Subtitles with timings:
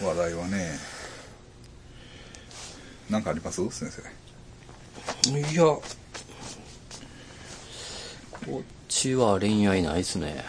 [0.00, 0.78] 話題はね
[3.10, 3.68] 何かあります？
[3.70, 4.02] 先生
[5.30, 5.82] いや、こ
[8.60, 10.44] っちは恋愛ないっすね。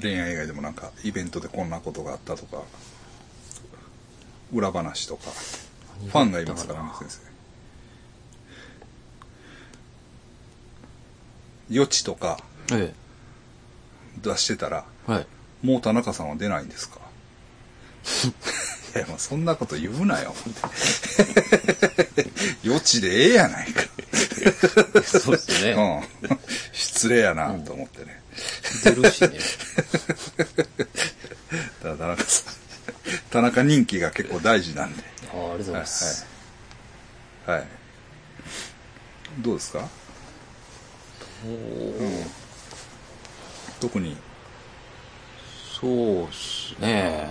[0.00, 2.62] 恋愛以外でもなんかイベントでこんなことがあったとか
[4.50, 7.10] 裏話とかファンがいますからね先
[11.70, 12.38] 生余地とか
[12.72, 12.94] え
[14.22, 15.12] 出してたらえ。
[15.12, 15.26] はい。
[15.62, 17.01] もう田中さんは出ないんですか？
[18.94, 20.34] いやもうそんなこと言うなよ。
[22.64, 23.82] 余地でええやないか。
[25.04, 25.72] そうですね。
[26.28, 26.38] うん。
[26.72, 28.22] 失礼やなと思ってね、
[28.84, 29.38] 出るしね。
[31.82, 32.54] ただ田中さん。
[33.30, 35.02] 田中人気が結構大事なんで。
[35.32, 36.26] ああ、ありがとうございます。
[37.46, 37.68] はい、はい、
[39.38, 39.88] どうですか？
[41.44, 42.26] うん。
[43.80, 44.16] 特に。
[45.80, 47.28] そうっすね。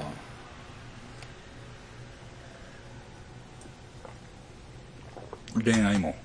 [5.64, 6.16] 恋愛も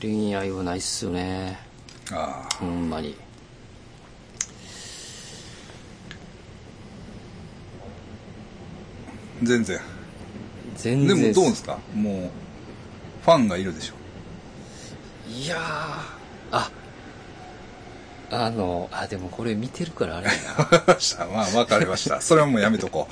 [0.00, 1.58] 恋愛はないっすよね。
[2.12, 3.16] ああほんまに。
[9.42, 9.78] 全然
[10.76, 11.08] 全然。
[11.20, 11.78] でもどうですか？
[11.94, 12.30] もう
[13.24, 13.94] ファンがいるでしょ
[15.28, 15.60] いやー、
[16.52, 16.70] あ、
[18.30, 20.64] あの、あ、でもこれ見てるからあれやな。
[20.64, 21.26] わかりました。
[21.26, 22.20] まあ、わかりました。
[22.20, 23.08] それはもうやめとこ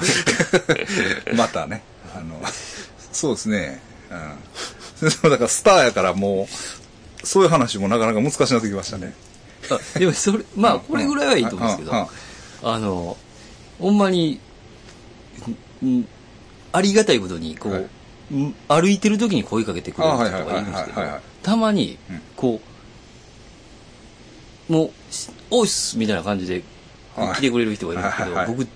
[1.33, 1.35] う。
[1.37, 1.83] またね。
[2.17, 2.41] あの、
[3.13, 3.81] そうですね。
[4.11, 4.19] うん。
[5.23, 6.49] だからスターやからも
[7.23, 9.15] う、そういう話もなかなか難しくなってきましたね。
[9.71, 12.09] あでもそれ、まあ、これぐらいはいいと思うんですけど、
[12.63, 13.17] あの、
[13.79, 14.41] ほんまに、
[15.85, 16.07] ん
[16.73, 17.83] ありがたいことに、こう、はい。
[18.35, 21.03] ん歩いてる時に声かけてくれる人とかいるんですけど、
[21.43, 22.61] たまにうん、こ
[24.69, 26.63] う、もうし、おいっすみたいな感じで
[27.17, 27.37] はい。
[27.37, 28.69] 来てくれる人がいるんですけど、僕、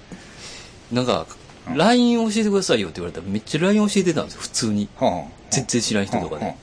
[0.92, 1.27] なんか、
[1.69, 1.77] うん。
[1.77, 4.88] LINE 教えてくださいよって言われたらめっちゃ LINE 教えてたんですよ、普通に。
[4.97, 6.58] はあ全然知らん人とかね。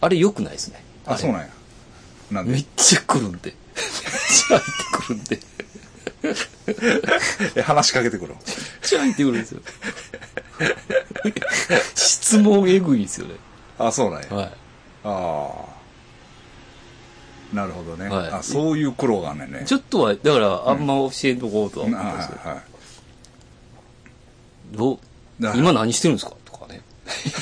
[0.00, 0.82] あれ良くないですね。
[1.06, 1.48] あ、そうなんや。
[2.30, 2.52] なんで？
[2.52, 3.38] めっちゃ来るんで。
[3.44, 3.54] めっ
[4.28, 5.38] ちゃ入ってくるんで。
[7.60, 8.38] え、話しかけてくるめっ
[8.82, 9.60] ちゃ入ってくるんですよ。
[11.94, 13.34] 質問えぐいんですよね。
[13.78, 14.28] あ、そうなんや。
[14.30, 14.52] はい。
[15.04, 15.74] ああ。
[17.54, 18.08] なるほどね。
[18.08, 19.64] はいあ、そういう苦労があんねんね。
[19.66, 22.64] ちょっとは、だから、あんま教えんとこうとは思んですけど、はいはい。
[24.76, 24.98] どう
[25.56, 26.32] 今何してるんですか？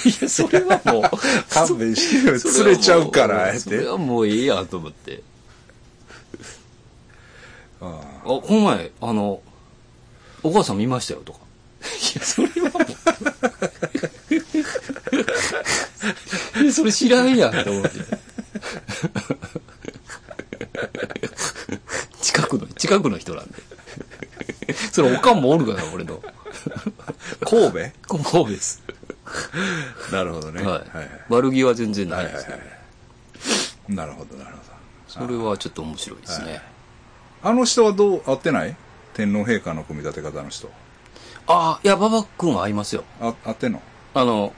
[0.04, 1.02] いや、それはもう、
[1.48, 2.38] 勘弁してよ。
[2.38, 3.58] そ釣れちゃうから、あえて。
[3.60, 5.22] それはもうええやんと思って。
[7.80, 9.40] ああ、この前、あの、
[10.42, 11.38] お母さん見ましたよとか。
[11.82, 11.84] い
[12.18, 12.78] や、それはも
[16.68, 16.72] う。
[16.72, 17.90] それ知らんやんと思って。
[22.22, 23.54] 近くの、近くの人なんで。
[24.92, 26.22] それおかんもおるかな、俺の。
[26.24, 26.32] あ
[27.44, 27.78] 神戸？
[28.06, 28.80] 神戸です。
[30.12, 30.62] なるほどね。
[30.62, 30.97] はい。
[30.97, 32.59] はい悪気は全然なはいですけど。
[32.59, 33.94] はい。
[33.94, 34.62] なるほど、なるほど。
[35.06, 36.62] それはちょっと面白いですね。
[37.43, 38.76] あの人はどう、会ってない？
[39.15, 40.70] 天皇陛下の組み立て方の人。
[41.47, 43.04] ああ、いや、馬場君は合いますよ。
[43.20, 43.82] あ、会ってんの？
[44.15, 44.54] あの、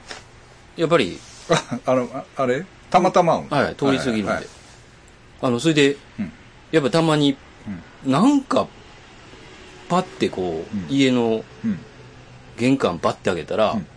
[0.77, 1.19] やっぱり、
[1.49, 2.65] あ、 あの、ああれ？
[2.89, 4.27] たまたま会うんはい、通り過ぎるんで。
[4.27, 4.47] はいはい
[5.41, 6.31] あの、それで、うん
[6.71, 7.37] やっぱたまに、
[8.05, 8.67] うんなんか、
[9.89, 11.79] パッてこう、うん家のうん。
[12.57, 13.87] 玄関パッて開けたら、うん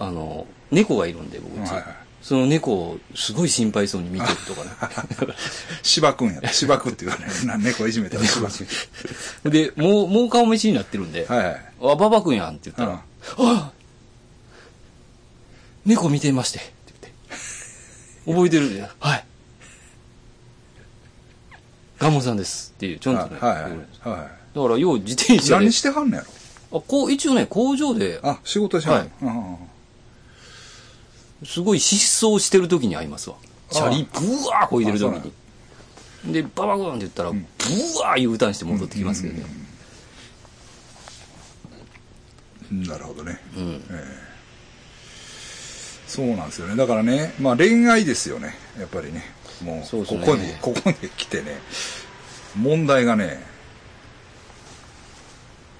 [0.00, 4.70] あの、猫がいるんで、僕うち、はいはいその猫をすごい心配そうに見てるとかね。
[5.82, 6.48] 芝くんやった。
[6.52, 7.56] 芝くって言われるな。
[7.56, 9.50] 猫いじめたら芝くん。
[9.50, 11.60] で、もう、もう顔飯になってるんで、はいはい。
[11.82, 13.02] あ、馬場君やんって言ったら、
[13.38, 13.72] あ
[15.86, 18.32] 猫見てまして、って言って。
[18.32, 19.24] 覚えてるんで、はい。
[21.98, 23.72] ガモさんですっていう、ちょんとね、はいはい
[24.02, 25.40] はだから、よう自転い。
[25.40, 25.64] 車で。
[25.64, 26.22] 何してはんのや
[26.70, 29.69] ろあ、こう、一応ね、工場で、あ、仕事しはんはいの
[31.44, 33.36] すごい失踪してる時に会いますわ。
[33.70, 34.18] チャリ、ブ
[34.48, 35.12] ワーこいでる時
[36.24, 36.32] に。
[36.32, 37.38] で、ババグーンって言ったら、ブ
[38.02, 39.44] ワー U ターンして戻ってきますけどね。
[39.54, 39.70] うん
[42.70, 43.40] なるほどね。
[43.56, 43.82] うん。
[46.06, 46.76] そうなんですよね。
[46.76, 48.54] だからね、まあ恋愛ですよね。
[48.78, 49.24] やっぱりね。
[49.62, 51.58] もう、ここに、ここに来てね、
[52.56, 53.44] 問題がね、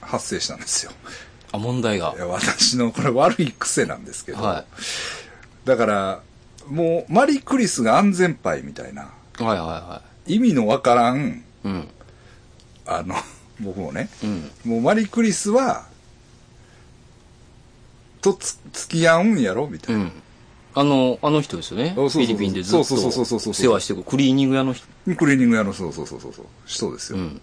[0.00, 0.92] 発生したんですよ。
[1.52, 2.18] あ、問題がい。
[2.18, 4.64] や私のこれ悪い癖なんですけど、は
[5.64, 6.22] だから、
[6.68, 9.42] もうマリクリスが安全牌みたいな、い。
[9.42, 11.68] はいはいは意味のわからん、い。
[11.68, 11.88] うん。
[12.86, 13.14] あの、
[13.60, 14.50] 僕もね、うん。
[14.64, 15.86] もうマリクリスは、
[18.20, 20.04] とつ付き合うんやろみたいうな。
[20.04, 20.12] ん。
[20.72, 21.90] あの、あの人ですよね。
[21.90, 24.86] フそうそうィリピンでずっとそうそうそうそうそう世話してくるクリーニング屋の人。
[25.16, 27.40] クリーニング屋の、そうそうそうそうそう、人ですよ、うん。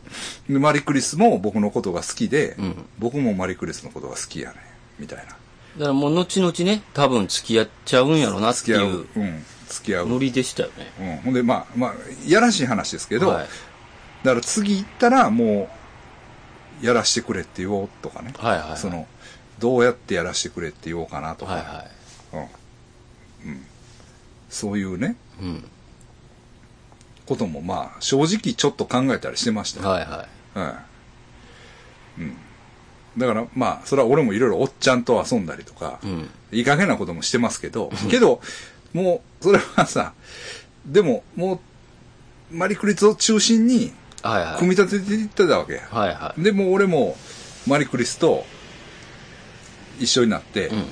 [0.50, 4.58] で、マリクリスも僕のことが好きで、うん僕もマリクリスのことが好きやね
[4.98, 5.36] みたいな。
[5.78, 8.86] だからもう後々ね、多分付き合っちゃうんやろなって付き合う。
[8.86, 9.46] いううん。
[9.68, 10.10] 付き合う。
[10.10, 10.92] ノリでしたよね。
[11.00, 11.18] うん。
[11.18, 11.94] ほんで、まあ、まあ、
[12.28, 13.48] やらしい話ですけど、はい。
[14.24, 15.70] だから次行ったらも
[16.82, 18.34] う、やらしてくれって言おうとかね。
[18.38, 19.08] はいはいはいその、
[19.60, 21.54] どうやってやらしてくれって言おうかなとか。
[21.54, 21.86] はいは
[23.44, 23.52] うん。
[23.52, 23.66] うん。
[24.50, 25.44] そういうね、い。
[25.44, 25.64] うん。
[27.28, 29.90] こともまあ、正直ちょっと考えたりしてましたよ。
[29.90, 30.60] はいはい。
[30.60, 30.70] は
[32.18, 32.22] い。
[32.22, 32.38] うん。
[33.18, 36.30] だからまあ、それは俺もいろいろおっちゃんと遊んだりとか、うん。
[36.52, 38.42] いい加減なこともしてますけど、けど、
[38.94, 40.14] もう、それはさ、
[40.86, 43.92] でも、もう、マリクリスを中心に。
[44.58, 45.88] 組み立てていってたわけや。
[45.90, 47.18] はいはで、もう俺も、
[47.66, 48.46] マリクリスと、
[50.00, 50.68] 一緒になって、い。
[50.68, 50.86] うん。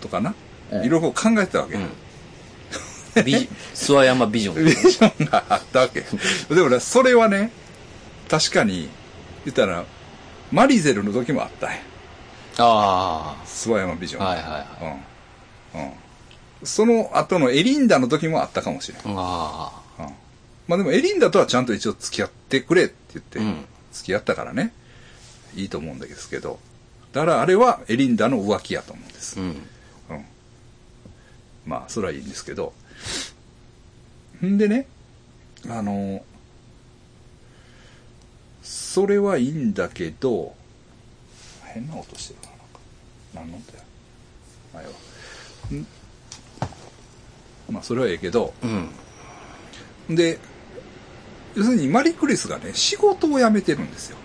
[0.00, 0.34] とかな、
[0.72, 1.80] うんいろいろ考えてたわけや。
[1.80, 1.88] うん。
[3.14, 3.48] 諏
[3.94, 4.64] 訪山ビジョン。
[4.64, 6.00] ビジョンがあったわけ。
[6.00, 7.52] でもね、それはね、
[8.28, 8.88] 確かに、
[9.44, 9.84] 言ったら、
[10.52, 11.76] マリゼルの時もあったんや。
[12.58, 14.22] あ諏訪山ビジョン。
[14.22, 14.26] あ。
[14.26, 15.00] はいはいはい。
[15.74, 15.80] うん。
[15.82, 15.92] うん。
[16.64, 19.00] その後のエリンダの時もあったかもしれん。
[19.06, 20.06] あうん。
[20.68, 24.72] まあでもエリンダとはちゃんと一応付き合ってくれって言って、うん付き合ったからね、
[25.54, 26.58] いいと思うんですけど、
[27.12, 29.42] だからあれはエリンダの浮気やと思うんですあ。。
[29.42, 29.48] うん。
[29.48, 29.52] う
[30.20, 30.24] ん。
[31.66, 32.72] まあ、それはいいんですけど。
[34.44, 34.86] んでね、
[35.68, 36.24] あの、
[38.62, 40.54] それはいいんだけど、
[41.64, 42.80] 変な音してるな、なんか。
[43.34, 43.82] 何の音や？
[44.74, 44.90] 前は。
[45.72, 45.86] ん？
[47.70, 48.52] まあ、それはええけど、
[50.08, 50.14] うん。
[50.14, 50.38] で、
[51.54, 54.16] 要するにマリクリスがね、仕事を辞めてるんですよ。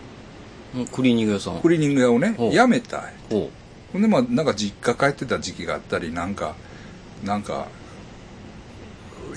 [0.75, 1.61] うんクリーニング屋さん。
[1.61, 3.09] クリーニング屋をね、辞めた。
[3.29, 3.49] ほ
[3.93, 6.55] ほんでまあなんか実家帰ってた時期があったりなんか
[7.23, 7.67] なんか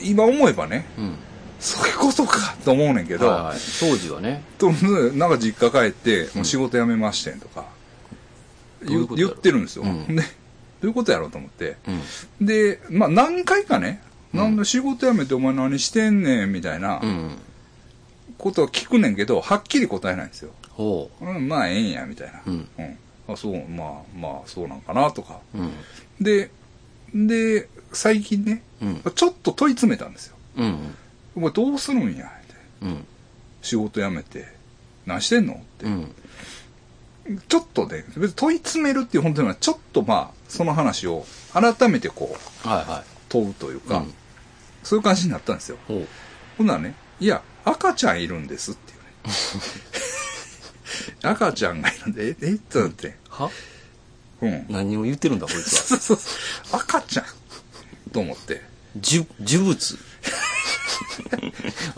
[0.02, 1.02] 今思えばねう。
[1.02, 1.16] うん。
[1.60, 3.58] そういうことかと思うねんけど、はいはい。
[3.78, 4.42] 当時はね。
[4.58, 7.66] となんか実家帰ってもう仕事辞めましてんとか、
[8.82, 9.32] ういうことやろ？
[9.34, 10.28] 言ってるんですよ、うんでど
[10.82, 11.76] ういうことやろうと思って
[12.40, 12.46] うん。
[12.46, 14.02] でまあ何回かね、
[14.32, 17.30] なんで仕事辞めてお前何してんねんみたいなうん。
[18.38, 22.50] ことを聞くねんけどはっきり答えないんですよ、ほうん、まあええんやみたいな、う。
[22.50, 22.68] うん。
[22.78, 22.98] うん
[23.28, 25.70] あそうまあまあそうなんかなとかうん。
[26.24, 26.50] で、
[27.14, 29.02] で、最近ね、うん。
[29.14, 30.36] ちょっと問い詰めたんですよ。
[30.56, 30.94] うん。
[31.40, 32.26] お前どうするんや？
[32.26, 32.54] って。
[32.82, 33.06] うん。
[33.62, 34.46] 仕事辞めて。
[35.06, 35.54] 何してんの？
[35.54, 35.86] って。
[35.86, 36.14] うん。
[37.48, 43.80] ちょっとね、別に問い詰めるっていう本当には、ちょっとまあ、その話を改めてこう、はいは問うというい。
[43.80, 44.14] か、うん。
[44.82, 45.78] そういう感じになったんですよ。
[46.58, 49.34] ほんならね、いや、赤ちゃんいるんですっていうね。
[51.22, 52.52] 赤ちゃんがいるんで、え、え？
[52.52, 53.16] ってなって。
[53.28, 53.50] は？
[54.42, 54.66] うん。
[54.68, 55.62] 何を言ってるんだ、こいつは。
[55.62, 56.80] そうそうそう。
[56.80, 57.24] 赤ちゃん
[58.12, 58.62] と思って。
[59.00, 59.98] 呪、呪物。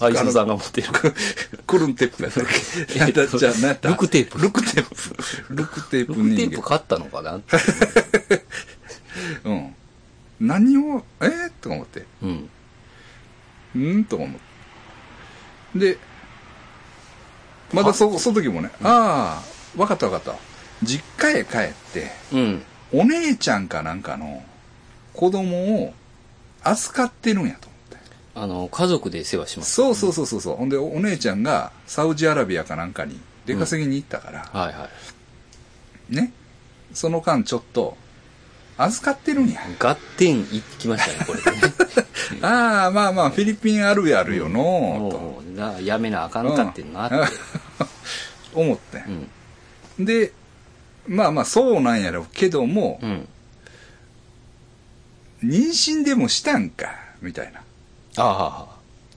[0.00, 0.88] アイスさんが持ってる。
[1.66, 2.92] クルンテープやったっけ？
[2.92, 5.54] じゃあ何やったルクテープルクテープ。
[5.54, 6.36] ルクテープルク。
[6.36, 7.40] テープ買ったのかな？
[9.44, 9.74] うん。
[10.40, 12.04] 何を、えー、とか思って。
[12.22, 13.98] うん。
[14.00, 14.36] んとか思っ
[15.74, 15.78] て。
[15.78, 15.98] で、
[17.72, 19.42] またそ、その時もね、あ
[19.76, 20.38] あ、わかったわかった。
[20.82, 22.62] 実家へ帰って、うん。
[22.92, 24.42] お姉ちゃんかなんかの
[25.14, 25.94] 子供を
[26.62, 27.71] 預かってるんやと。
[28.34, 29.72] あの、家族で世話します。
[29.72, 30.56] そうそうそうそうそう。
[30.56, 34.88] ほんで、お姉ちゃんがサウジアラビアかなんかに出稼ぎに行ったから、はいは
[36.10, 36.14] い。
[36.14, 36.32] ね。
[36.94, 37.96] その間ちょっと、
[38.78, 39.60] 預かってるんや。
[39.78, 41.74] 合点いきましたね、これでね。
[42.40, 47.16] ああ、まあまあ、フィリピンあるやるよのもう、なやめなあかんかってんなって。
[48.52, 49.04] と 思って
[49.98, 50.02] う。
[50.02, 50.04] ん。
[50.06, 50.32] で、
[51.06, 53.28] まあまあ、そうなんやろうけども、うん。
[55.44, 57.61] 妊娠でもしたんか、みたいな。
[58.16, 58.66] あ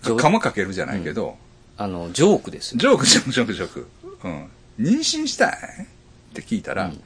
[0.03, 0.15] あ。
[0.17, 1.37] 釜かけるじゃないけど、
[1.77, 2.77] あの、ジョークですよ。
[2.77, 3.87] ジョークジョークジョークジョーク。
[4.23, 4.49] うん。
[4.79, 5.53] 妊娠したい？
[5.53, 5.55] っ
[6.33, 7.01] て聞いたら、うん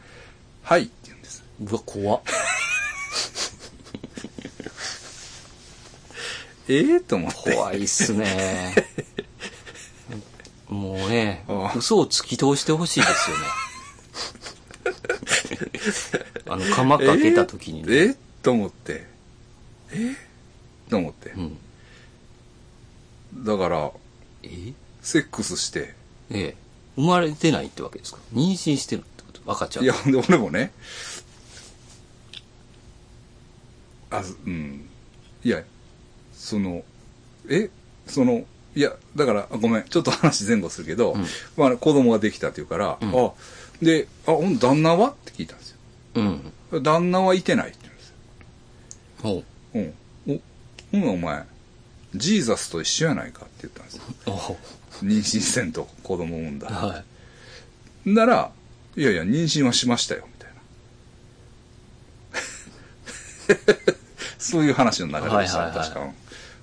[0.64, 1.44] はいって言うんです。
[1.62, 2.22] うわ、怖っ。
[6.68, 7.54] ええと思って。
[7.54, 8.76] 怖いっすね。
[10.68, 13.44] もうねああ、嘘を突き通してほしいですよね。
[16.48, 17.88] あの、釜かけた時にね。
[17.96, 18.04] え？
[18.10, 18.16] え？
[18.44, 19.08] と思って。
[19.92, 20.16] え？
[20.90, 21.32] と思って。
[21.32, 21.58] うん。
[23.34, 23.92] だから、
[24.44, 24.74] え？
[25.02, 25.94] セックスして、
[26.32, 26.56] ええ。
[26.96, 28.20] 生まれてないってわけですか？
[28.34, 29.52] 妊娠してるってこと？
[29.52, 29.84] 赤ちゃん。
[29.84, 30.72] いや、で、俺もね、
[34.12, 34.90] あ、うん。
[35.44, 35.64] いや、
[36.34, 36.84] その、
[37.50, 37.70] え、
[38.08, 38.46] その、
[38.76, 41.26] いや、だから、あごめん、ちょっと話前後するけど、うん
[41.58, 43.32] まあ、子供ができたって言うから、うんあ、
[43.82, 45.12] で、あ、ほん旦那は？
[45.12, 45.76] って聞いたんです
[46.16, 46.54] うん。
[46.72, 46.82] よ。
[46.82, 48.16] 旦那はいてないって言うんですよ。
[49.24, 49.44] ほ
[49.76, 49.94] うん。
[50.28, 50.42] お、
[50.92, 51.46] ほんならお前、
[52.16, 54.04] ジーザスと一緒やないかって言ったんですよ。
[55.04, 56.68] 妊娠せんと子供産んだ。
[56.68, 57.04] は
[58.06, 58.10] い。
[58.10, 58.52] なら、
[58.96, 60.50] いやいや、妊娠はしましたよ、みたい
[63.78, 63.84] な。
[64.40, 66.00] そういう話の流れでした、はいはいはい確か。
[66.02, 66.16] うん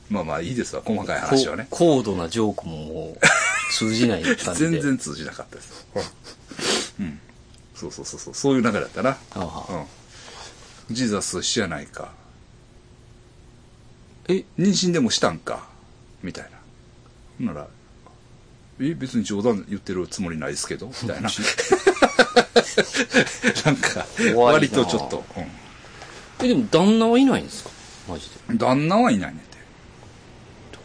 [0.09, 1.67] まあまあいいですわ、細かい話はね。
[1.71, 3.19] こ高度なジョークももう
[3.73, 4.71] 通じない感じで。
[4.71, 5.87] 全然通じなかったです。
[7.01, 7.21] うん。
[7.75, 9.17] そうそうそうそう、そういう流れだったな。
[10.89, 10.95] うん。
[10.95, 12.13] ジーザスと一緒やないか。
[14.29, 15.69] え、妊娠でもしたんか？
[16.23, 16.51] みたい
[17.41, 17.53] な。
[17.53, 17.69] なら、
[18.81, 20.87] え、別に冗談言ってるつもりないですけど？
[21.03, 21.29] みたいな。
[23.65, 25.25] なんか、割とちょっと、
[26.43, 27.71] え、でも旦那はいないんですか？
[28.09, 28.37] マジで。
[28.51, 28.59] うん。
[28.59, 29.57] 旦那はいないねんて。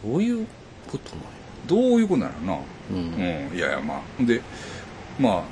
[0.04, 0.46] どういう
[0.90, 1.28] ことなの
[1.66, 2.58] どういうことなのな？
[2.90, 2.96] うん。
[2.96, 3.56] うん。
[3.56, 4.24] いやいや、まあ。
[4.24, 4.40] で、
[5.18, 5.42] まあ、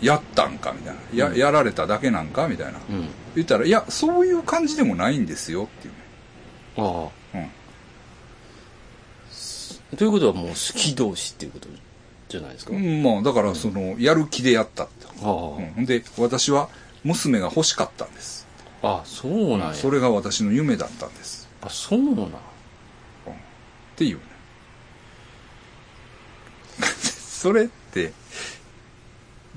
[0.00, 1.00] やったんかみたいな。
[1.14, 2.78] や、うんやられただけなんかみたいな。
[2.90, 3.08] うん。
[3.34, 6.00] 言ったら、いや、そういう感じでもないんですよっていうね。
[6.76, 7.38] ああ。
[7.38, 7.40] う
[9.94, 9.96] ん。
[9.96, 11.68] ということはもう好き同士っていうこと
[12.28, 12.72] じゃないですか？
[12.72, 15.06] うん、まあ、だから、その、やる気でやったって。
[15.22, 15.30] あ
[15.78, 15.86] うん。
[15.86, 16.68] で、私は
[17.04, 18.46] 娘が欲しかったんです。
[18.82, 19.02] あ。
[19.02, 19.74] あ、そうなんや。
[19.74, 21.48] それが私の夢だったんです。
[21.62, 22.26] あ、そうなん。
[22.26, 22.28] っ
[23.96, 24.22] ていうね。
[26.84, 28.12] それって、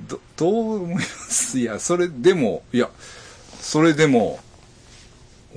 [0.07, 1.59] ど、どう思います？
[1.59, 2.89] いや、それでも、いや、
[3.59, 4.39] それでも、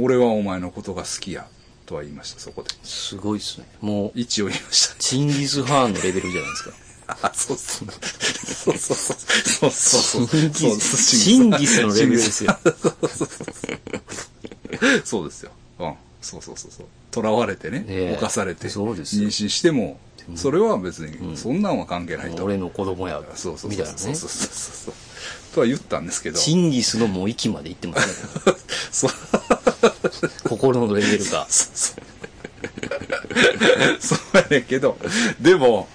[0.00, 1.46] 俺はお前のことが好きや、
[1.86, 2.70] とは言いました、そこで。
[2.82, 3.66] すごいっすね。
[3.80, 4.94] もう、一応言いました。
[4.98, 6.72] チンギス・ハーンのレベルじゃないですか。
[7.22, 7.88] あ、そうそう。
[7.92, 9.16] そうそうそう。
[9.16, 10.50] そうそうそう。
[10.50, 12.58] チンギス、チンギスのレベルですよ。
[15.04, 15.50] そうですよ。
[15.78, 15.94] うん。
[16.22, 16.86] そうそうそうそう。
[17.12, 19.98] 囚われてね、犯されて、そうですよ妊娠しても、
[20.36, 22.44] それは別に、そんなんは関係ないと。
[22.44, 23.20] 俺の子供や。
[23.34, 24.30] そうそうみたいなねそうそうそう。
[24.30, 24.94] そうそう。
[25.54, 26.38] とは言ったんですけど。
[26.38, 28.54] チンギスのもう域まで行ってますね。
[28.90, 29.10] そう。
[30.48, 31.46] 心のレベルが。
[31.48, 31.94] そ
[34.34, 34.96] うやねんけど、
[35.40, 35.88] でも、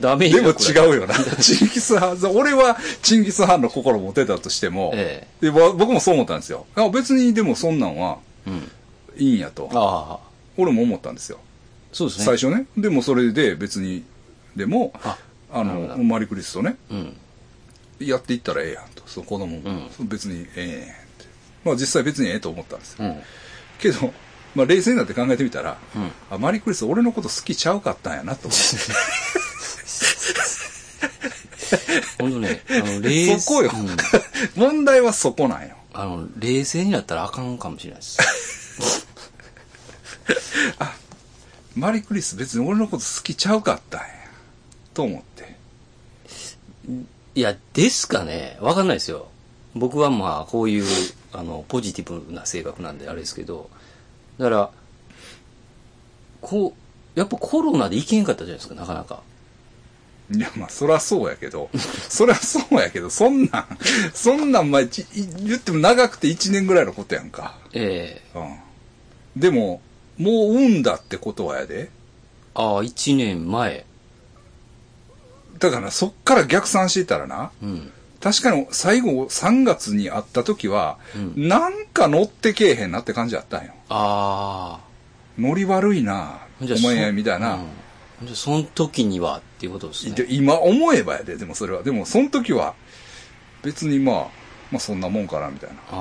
[0.00, 0.52] ダメでも違
[0.86, 0.92] う。
[0.92, 1.14] うよな。
[1.40, 6.66] チンギス・ハン、俺はチンギス・ハンの心を持てたとしても、えでぼ僕もそう思ったんですよ。
[6.74, 8.50] あ別にでもそんなんはえ。
[8.50, 8.70] うん。
[9.16, 10.20] いいんやと。
[10.56, 11.38] 俺も思ったんですよ。
[11.92, 12.24] そうですね。
[12.24, 12.66] 最初ね。
[12.76, 14.04] でもそれで別に、
[14.56, 14.92] でも、
[15.50, 17.16] あの、マリクリスとね、うん。
[18.00, 19.02] やっていったらええやんと。
[19.06, 20.92] その子供も、う別にええやんって。
[21.64, 23.04] まあ実際別にええと思ったんですよ。
[23.04, 23.22] うん。
[23.78, 24.12] けど、
[24.54, 28.66] まあ冷静になって考えてみたら、うんあマリクリス俺のこと好きちゃうかったんやなと思って。
[32.18, 33.96] ほんとね、あの、 冷そこようん
[34.56, 35.76] 問題はそこなんよ。
[35.92, 38.18] あの、冷静になったらあかんかもしれないです。
[40.78, 40.96] あ
[41.76, 44.06] マリクリス別に俺のこと好きちゃうかったんや。
[44.94, 45.56] と思って。
[47.34, 48.58] いや、ですかね。
[48.60, 49.28] わかんないですよ。
[49.74, 50.84] 僕はまあ、こういう、
[51.32, 53.70] あの、ポジティブな性格なんであれですけど、
[54.38, 54.70] だから、
[56.42, 59.22] こう、やっぱコロナで行けんかったじゃないですか、なかなか。
[60.30, 61.68] いや、まあ、そりゃそうやけど、
[62.08, 63.78] そりゃそうやけど、そんなん、
[64.14, 67.54] そんなん、まあ、言っても長くて1年ぐらいのことやんか。
[67.72, 69.40] ええうん。
[69.40, 69.80] でも、
[70.18, 71.90] もう産んだってことはやで。
[72.54, 73.84] ああ、一年前。
[75.58, 77.92] だからそっから逆算してたらな、うん。
[78.20, 83.72] 確かに最後3月に会った時は、うんなんか乗ってけえへんなって感じやったんよ。
[83.88, 84.80] あ
[85.38, 86.46] 乗り悪いなあ。
[86.60, 87.54] お前や、みたいな。
[87.54, 87.62] うん
[88.34, 90.14] その時にはっていうことですね。
[90.14, 91.82] で今思えばやで、でもそれは。
[91.82, 92.74] でもその時は、
[93.62, 94.16] 別にまあ、
[94.70, 95.76] まあそんなもんかな、みたいな。
[95.90, 95.96] ああ、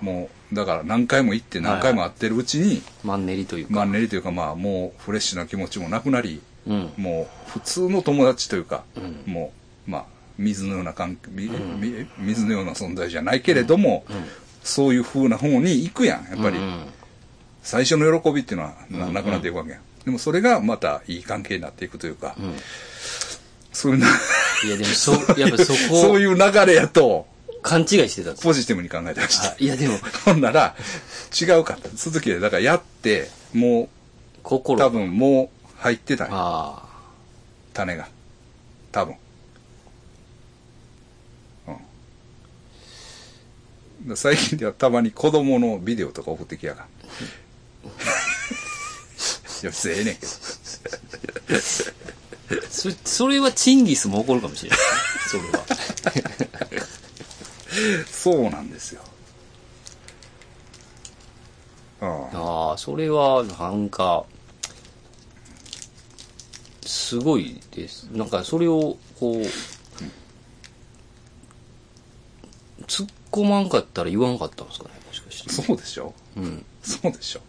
[0.00, 3.72] もう、だから何回も行って何回も会ってるうちに、マンネリというか。
[3.72, 6.92] マンネリというかまあもうフレッシュな気持ちもなくなり、うん。
[6.96, 9.52] もう普通の友達というか、うんも
[9.86, 10.04] う、まあ、
[10.38, 14.24] 水のような関係、みみ水のような存在じゃないけれども、うん。
[14.62, 16.58] そういう風な方に行くやん、やっぱり。
[16.58, 16.84] うん
[17.62, 18.74] 最初の喜びっていうのは
[19.12, 19.80] なくなっていくわけやん。
[20.04, 22.54] でもそれがまたいい関係になっていくというか、うん。
[23.72, 24.06] そういうな、
[24.64, 27.26] いや、でも、そう、 やっぱそこ、そういう流れやと、
[27.62, 29.56] 勘違いしてたポジティブに考えてましたあ。
[29.58, 30.74] いや、でも、ほんなら、
[31.38, 31.88] 違うかった。
[31.94, 33.88] 続きで、だからやって、もう、
[34.42, 34.78] 心。
[34.78, 36.82] 多分もう入ってたあ
[37.74, 38.08] 種が。
[38.92, 39.14] 多分。
[44.08, 44.16] うん。
[44.16, 46.86] 最近ではたまに子供のビデオとか送ってきやが
[49.60, 49.62] ん。
[49.62, 50.32] いや、別にええねんけど。
[50.32, 50.36] あ。
[52.70, 54.78] それ、それはチンギスも起こるかもしれない。
[55.28, 55.64] それは。
[58.10, 59.02] そうなんですよ。
[62.00, 62.08] うん。
[62.08, 64.24] ああ、それは、なんか、
[66.84, 68.04] すごいです。
[68.12, 69.36] なんか、それを、こう、
[72.86, 75.52] 突っ込まんかったら言わんかったんですかね、もしかして。
[75.52, 76.64] そうでしょうん。
[76.82, 77.40] そうでしょ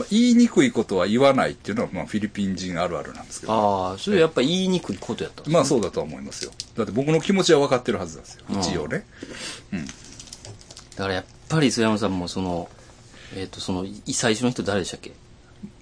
[0.00, 3.52] まあ、言いにくいことは言わないっていうのは、まあ、フィリピン人あるあるなんですけど。
[3.90, 6.52] ああ、それやっぱ言いにくいことやったんですまあそうだとは思いますよ。
[6.74, 8.44] だって僕の気持ちは分かってるはずなんですよ。
[8.48, 9.04] 一応ね。
[10.96, 12.70] だからやっぱり磯山さんもその、
[13.36, 15.12] えっ、と、その、い最初の人誰でしたっけ？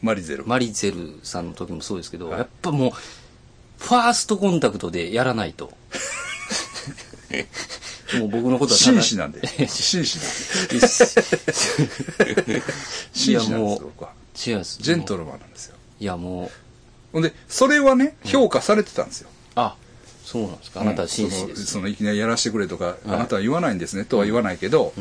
[0.03, 0.45] マリゼル。
[0.47, 2.91] マリゼルさんの時もそうですけど、やっぱもう、
[3.79, 5.73] ファーストコンタクトでやらないと。
[8.19, 9.47] もう僕のことは紳士なんで。
[9.69, 10.77] 紳士なんで。
[10.77, 10.81] い
[13.13, 14.13] 紳士なんですよ、僕は。
[14.35, 14.65] 違う。
[14.65, 15.25] ジェントル。
[15.25, 15.77] ルマンなんですよ。
[16.01, 16.51] いやもう、
[17.13, 19.29] ほんで、それはね、評価されてたんですよ。
[19.57, 19.77] あ、
[20.25, 20.81] そうなんですか。
[20.81, 21.67] あなたは紳士です。
[21.67, 24.93] そのいきなりやらしてくれとか、あなたは言わないんですねとは言わないけど、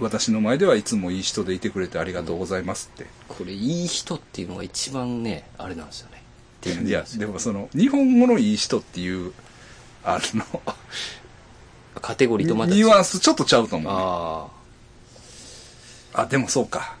[0.00, 3.06] 私の前ではいつもいい人でいてくれてありがとうございますって。
[3.28, 6.22] これ、いい人っていうのが一番ね、あれなんですよね。
[6.60, 9.32] っていういや、でもその、日本語のいい人っていう、
[10.02, 10.62] あの、
[12.00, 13.98] カテゴリーとまた違ニうュアンスちょっとちゃうと思う、ね。
[13.98, 14.46] あ
[16.14, 16.22] あ。
[16.22, 16.96] あ、でもそうか。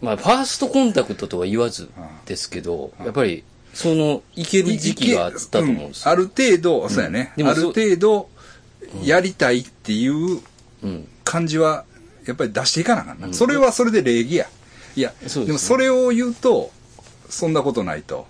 [0.00, 1.90] まあ、ファーストコンタクトとは言わず
[2.26, 6.10] ですけど、やっぱり、その、いける時期があったと思うんですよ。
[6.10, 7.32] ある程度、そうやね。
[7.36, 8.28] ある程度、
[9.02, 10.40] やりたいっていう
[10.82, 11.08] うん。
[11.24, 11.84] 感じは、
[12.24, 13.32] やっぱり出していかなあかんな。
[13.32, 14.46] それはそれで礼儀や。
[14.94, 16.70] いや、ですねでもそれを言うと、
[17.28, 18.26] そんなことないと。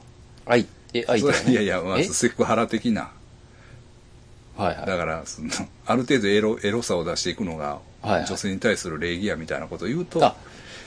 [0.47, 2.05] 愛、え、愛そとれいやいや、まえ？
[2.05, 3.11] ずセクハラ的な。
[4.59, 4.87] はいはい。
[4.87, 5.49] だから、その、
[5.87, 10.37] ある程度エロ、エロさを出していくのが、はいはい女性に対する礼儀やみたいなことを言うと、あ、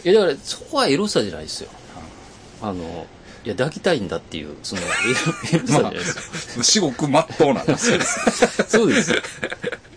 [0.03, 1.69] いやだから、そこはエロさじゃないですよ。
[2.61, 3.05] あの、
[3.43, 6.63] いや、抱きたいんだっていう、その、エロ、エロさじゃないですよ。
[6.63, 7.99] 至極真っ当なんですよ。
[8.67, 9.17] そうですよ。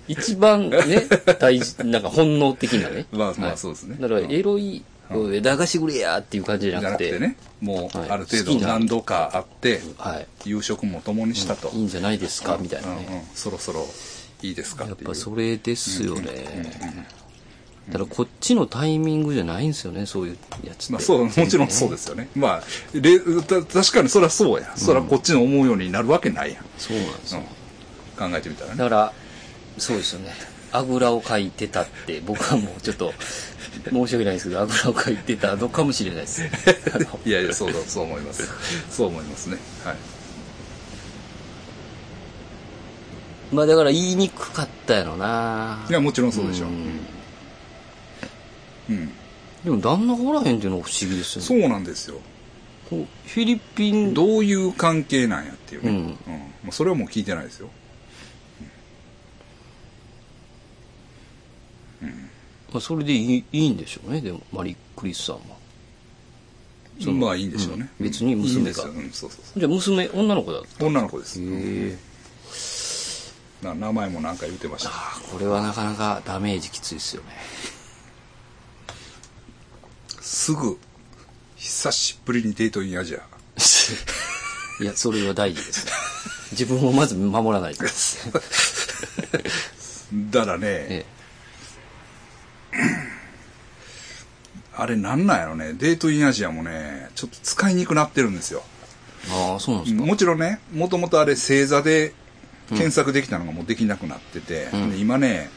[0.08, 1.06] 一番ね、
[1.38, 3.06] 大事、なんか本能的なね。
[3.12, 10.26] まあまあはいそうですねだから、エロい、駄菓子くれやっていう感じじゃなくて、ね、もう、はいある程度何度かあって、はい。
[10.44, 11.70] 夕食も共にしたと。
[11.74, 13.30] いいんじゃないですか、みたいなうんうんね。
[13.34, 13.86] そろそろ
[14.42, 14.96] いいですかやっ。
[14.96, 17.06] ぱそれですよね。
[17.92, 20.92] ただこっちのタイミングじゃないんですよね、そういうやつって。
[20.94, 22.28] まあそう、もちろんそうですよね。
[22.34, 22.62] まあ、
[22.94, 24.72] れた確かにそれはそうや。
[24.74, 26.64] それはこっちの思うようになるわけないやん。
[26.78, 27.48] そうなんですうんよ。
[28.16, 28.78] 考えてみたらね。
[28.78, 29.12] だから、
[29.76, 30.32] そうですよね。
[30.72, 33.12] あぐらをかいてたって、僕はもうちょっと、
[33.90, 36.42] 申し訳ないですけど、あぐらをかいてたのかもしれないです。
[37.24, 38.48] いやいや、そうだ、そう思います。
[38.90, 39.58] そう思いますね。
[39.84, 39.96] はい。
[43.52, 46.68] まあだから言いにくかったやろないや、もちろんそうでしょう。
[46.70, 46.72] ん
[48.90, 49.12] うん。
[49.64, 51.62] でも旦那がおらへんっていうのが不思議ですよね。
[51.62, 52.16] そうなんですよ。
[52.90, 55.90] フィリピン、どういう関係なんやっていうね。
[55.90, 56.14] うんうん。
[56.64, 57.70] まあそれはもう聞いてないですよ。
[62.74, 65.42] まあそれでいいいいんでしょうね、でも、マリクリスさんは。
[67.00, 67.88] そのまあいいんでしょうね。
[68.00, 68.82] うん別に娘が。
[68.84, 70.84] うん、そうそうそじゃあ娘、女の子だった？
[70.84, 70.88] う。
[70.88, 71.40] 女の子です。
[71.40, 71.96] へえ。
[73.62, 74.90] な名前もなんか言ってました。
[74.90, 77.28] ああ、これはなかなかダメージきついですよね。
[80.20, 80.76] すぐ、
[81.56, 83.18] 久しぶりにデートインアジア。
[84.82, 85.86] いや、それは大事です。
[86.50, 87.84] 自分をまず守らないと。
[90.30, 91.06] だからね、え
[94.76, 98.62] あれなんなんやろね、デートインアジアもね、ちょっと使いにくくなってるんですよ。
[99.28, 99.52] え。
[99.52, 100.04] ああ、そうなんですか。
[100.04, 102.12] もちろんね、もともとあれ星座で
[102.68, 105.48] 検索できたのがもうできなくなってて、うんで今ね、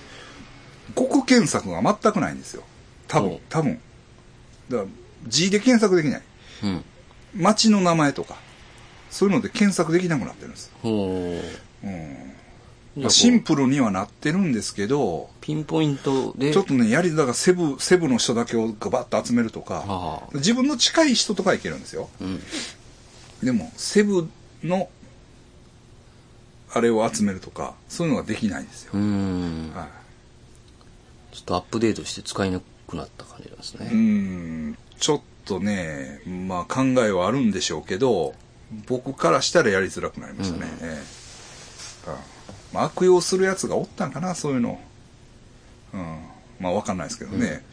[0.95, 2.63] 国検索が全くないんですよ。
[3.07, 3.79] 多分多分。
[4.69, 4.89] だから
[5.27, 6.21] 字で検索できない。
[6.63, 6.83] うん。
[7.35, 8.37] 街の名前とか、
[9.09, 10.71] そういうので検索できなくなってるんです。
[10.83, 11.41] ほ
[11.83, 11.87] う。
[11.87, 12.36] うん
[13.09, 16.51] シンプルにはなってるんですけど、ピンポイントで。
[16.53, 20.23] ちょっとね、やり、だからセブ、セブの人だけをガバッと集めるとか。
[20.33, 22.09] 自分の近い人とかはいけるんですよ。
[22.21, 22.41] うん。
[23.43, 24.29] でも、セブ
[24.63, 24.89] の、
[26.73, 28.91] あれを集めるとか、そういうのができないんですよ。
[28.93, 29.71] うーん。
[29.75, 29.87] は
[31.31, 33.77] ちょっとアップデートして使えなくなった感じなんですい。
[33.77, 33.89] うね。
[34.71, 38.33] ん、ちょっとね、まあ考えはあるんでしょうけど、
[38.87, 40.71] 僕からしたらやりづらくなりましたね。
[40.81, 40.93] うんえ
[42.07, 42.36] えうん
[42.73, 44.79] まあ、悪用するやつがおったんかな、そういうの。
[45.93, 46.17] うん。
[46.59, 47.63] まあわかんないですけどね。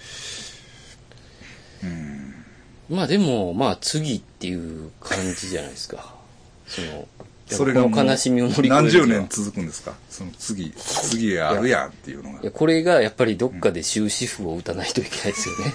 [2.88, 6.14] まあでも、まあ次っていう感じじゃないですか。
[6.68, 7.08] その、
[7.46, 9.94] それが悲しみを乗り越える何十年続くんですか？
[10.10, 12.44] その次、次あるやんっていうのがい。
[12.44, 15.74] や、これがやっぱりどっかで終止符を打たないといけないですよね。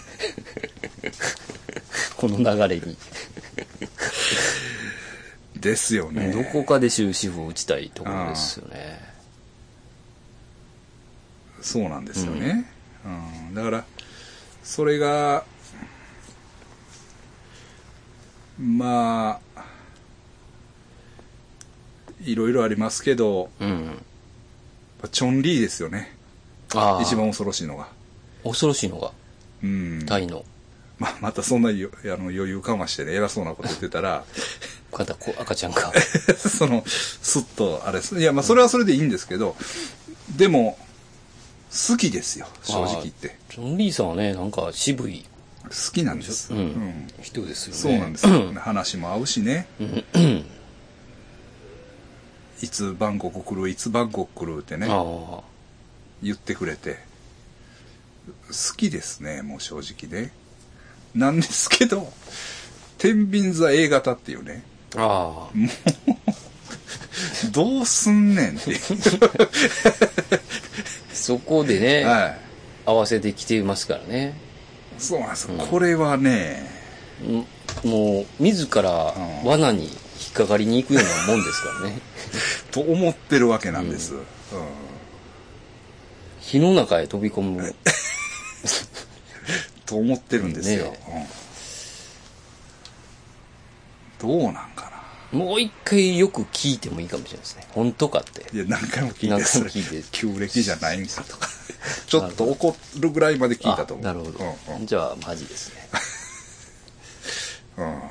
[2.17, 2.97] この流れに。
[5.55, 6.32] ですよね。
[6.32, 9.09] どこかで終止符を打ちたいところですよね。
[11.62, 12.72] そうなんですよね。
[13.06, 13.86] うんだから、
[14.63, 15.43] それが、
[18.60, 19.65] まあ、
[22.24, 24.02] いろいろありますけど、うん。
[25.00, 26.15] ぱチョンリーですよね。
[26.76, 27.02] ああ。
[27.02, 27.88] 一番恐ろしいのが。
[28.43, 29.12] 恐ろしいのが、
[29.63, 30.06] うん。
[30.06, 30.45] タイの
[31.00, 34.26] まあ、またそんなよあの余裕かましてね、偉そうなこと言ってたら、
[34.91, 35.93] 方、こ赤ちゃんが。
[36.36, 38.02] その、スッと、あれ。
[38.02, 39.56] いや、まあ、それはそれでいいんですけど、
[40.36, 40.78] でも、
[41.69, 43.38] 好きですよ、正直言って。
[43.49, 45.25] ジョン・リーさんはね、なんか渋い、
[45.63, 46.53] 好きなんです。
[46.53, 47.79] うん人ですよね。
[47.79, 49.67] そうなんですよ、話も合うしね。
[52.62, 55.41] いつバンコク来る、いつバンコク来るってね、あ
[56.23, 57.08] 言ってくれて。
[58.47, 60.32] 好きですね、もう正直ね。
[61.13, 62.12] なんですけど、
[62.97, 64.63] 天秤座 A 型っていうね、
[64.95, 65.01] あ。
[65.01, 65.49] ああ。
[67.51, 68.75] どうすんねんって。
[71.19, 72.38] そこでね、はい。
[72.86, 74.34] 合わせてきてますからね。
[74.97, 75.58] そうなんですよ。
[75.58, 76.63] これはね、
[77.21, 77.45] ん
[77.88, 79.89] もう、自らうん罠に引
[80.29, 81.99] っかかりに行くようなもんですからね。
[82.71, 84.13] と思ってるわけなんです。
[84.15, 84.23] うん
[86.41, 87.75] 火の中へ飛び込む。
[89.86, 90.86] と思ってるんですよ。
[90.86, 90.99] ね
[94.21, 94.89] うんどうなんか
[95.32, 97.68] もう一回よく聞いてもいいかもしれないですね。
[97.72, 98.46] 本当かって。
[98.46, 98.50] な。
[98.54, 101.48] いや、何回も聞いて何回も聞いて旧暦じゃないんかとか。
[102.08, 104.06] ちょっと怒るぐらいまで聞いたと思う。
[104.08, 104.39] あなるほど。
[104.39, 105.89] うんうんじゃあ、マジですね。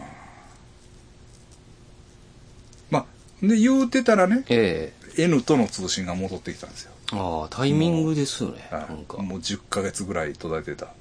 [2.91, 3.07] まあ、
[3.47, 6.93] で、言うてたらね、え N との通信が戻ってきたんですよ。
[7.13, 8.67] えああ、タイミングですよね。
[8.71, 9.19] はいなんか。
[9.19, 10.93] もう10ヶ月ぐらい途絶えてた。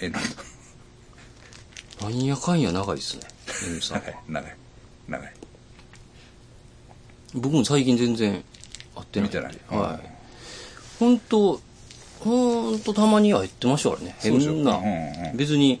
[0.00, 0.14] N
[1.98, 2.04] と。
[2.04, 3.22] なんやかんや長いですね。
[3.66, 4.56] N さん長いは。、長い、
[5.08, 5.32] 長い。
[7.34, 8.44] 僕も最近全然
[8.94, 9.28] 会ってない。
[9.28, 10.08] 見てないはい。
[10.98, 11.60] 本当
[12.20, 14.16] 本当たまには言ってましたからね。
[14.20, 14.76] 変な。
[14.76, 15.80] うんうん別に、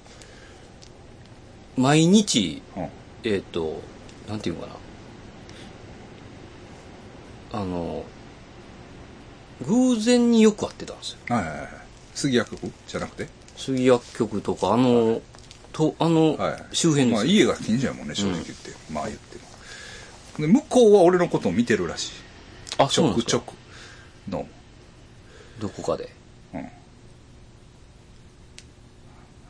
[1.76, 2.88] 毎日、うん
[3.24, 3.80] えっ、と、
[4.28, 4.68] なんていうのか
[7.52, 7.60] な。
[7.60, 8.04] あの、
[9.66, 11.18] 偶然によく会ってたんですよ。
[11.28, 11.68] はいはいはい。
[12.14, 13.28] 杉谷区じゃなくて？
[13.56, 15.22] 杉薬局とか、あの、
[15.76, 16.64] と、あの、はい。
[16.72, 17.16] 周辺ですよ。
[17.16, 18.54] まあ家が近所やもんね、正直言って。
[18.90, 19.36] まあ言って
[20.40, 20.46] も。
[20.46, 22.12] で、向こうは俺のことを見てるらしい。
[22.78, 23.52] あ、ちょくちょく
[24.26, 24.48] の。
[25.60, 26.08] どこかで。
[26.54, 26.68] うん。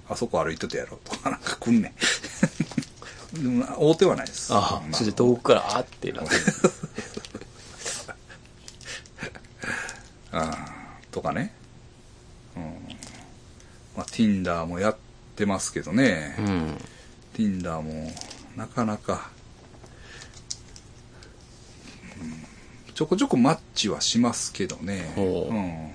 [0.09, 1.95] あそこ歩いてたやろとか なんか来んね
[3.35, 3.39] ん。
[3.43, 4.53] でも大手はないです。
[4.53, 6.31] ああ、まそれで遠くからあってなって。
[10.33, 11.55] ああとかね。
[12.57, 12.63] うん。
[13.97, 14.97] まあ、Tinder もやっ
[15.37, 16.35] てますけどね。
[16.39, 16.79] うん。
[17.35, 18.11] Tinder も
[18.57, 19.31] なかなか、
[22.21, 22.47] うん
[22.95, 25.13] ちょこちょこマッチはしますけどね。
[25.15, 25.91] ほううん。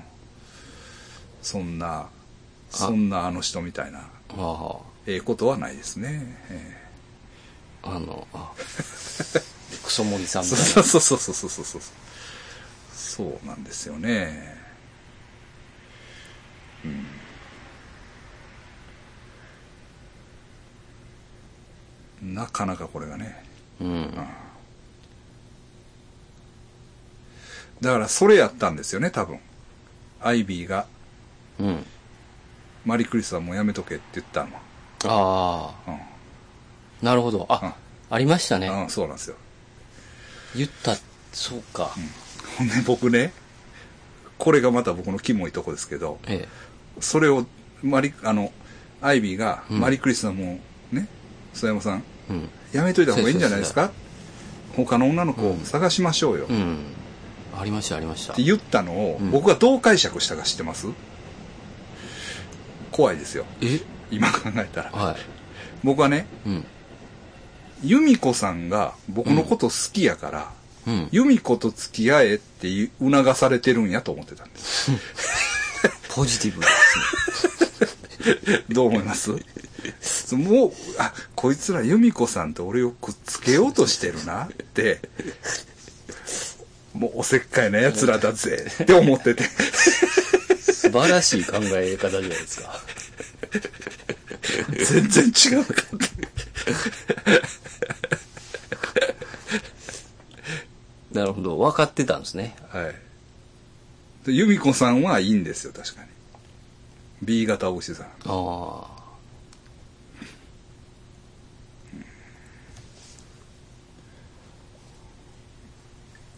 [1.42, 2.08] そんな、
[2.70, 4.78] そんなあの人みたいな、あ
[5.08, 6.38] ええことはないですね。
[6.52, 6.78] え
[7.82, 8.52] あ、あの、あ、
[9.84, 11.82] クソモリさんえみたいそうそうそうそうそうそうそう。
[12.96, 14.58] そうなんですよね。
[16.86, 17.06] うん。
[22.22, 23.44] なかなかこれがね。
[23.80, 23.88] な。
[23.88, 24.12] うん。
[27.82, 29.40] だからそれやったんですよね、多分。
[30.22, 30.86] アイビーが、
[31.60, 31.86] うん。
[32.86, 34.50] マリクリスはもうやめとけって言ったの
[35.06, 36.00] ああ、は。
[37.02, 37.46] なるほど。
[37.50, 37.76] あ、
[38.10, 38.68] ありましたね。
[38.68, 38.84] うん。
[38.84, 39.36] うん、そうなんですよ。
[40.56, 40.96] 言った、
[41.34, 41.92] そうか。
[42.58, 43.34] ほんで僕ね、
[44.38, 46.48] これがまた僕のキモいとこですけど、え
[47.00, 47.46] それを、
[47.82, 48.52] マリ、あの、
[49.02, 50.60] アイビーが、うんマリクリスはも
[50.92, 51.08] う、ね、
[51.54, 52.00] 須山さん、え。
[52.00, 52.04] うん。
[52.74, 53.92] やめといた方がいいんじゃないですか？
[54.76, 56.48] 他の女の子を探しましょうよ。
[57.60, 58.42] ありました、ありましたて。
[58.44, 60.88] 言ったのを、うん僕がどう解釈したか知ってます？
[62.92, 63.46] 怖いですよ。
[63.62, 63.82] え？
[64.12, 64.92] 今考えたら。
[64.92, 65.16] は
[65.84, 66.28] 僕はね。
[67.84, 70.52] 由美子さんが僕のこと好きやから、
[70.88, 71.08] うん。
[71.12, 74.92] 由美子と付き合えっていう促されてるんやと思ってたんです。
[76.14, 78.64] ポジティブですね。
[78.70, 79.32] どう思います？
[80.34, 85.02] もう、あ、こいつら由美子さんと俺をくっつけようとしてるなって、
[86.94, 89.44] もうおせっかいな奴らだぜって思ってて。
[90.92, 92.82] 素晴らしい考え方じゃないですか。
[94.72, 96.06] 全然違うかって。
[101.14, 101.58] なるほど。
[101.60, 102.56] 分かってたんですね。
[102.70, 102.96] はい。
[104.26, 106.10] で由美子さんはいいんですよ、確かに。
[107.22, 108.06] B 型牛さん。
[108.08, 108.91] ああ。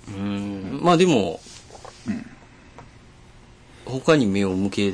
[0.08, 0.80] うん。
[0.82, 1.40] まあでも、
[3.86, 4.94] 他に目を向け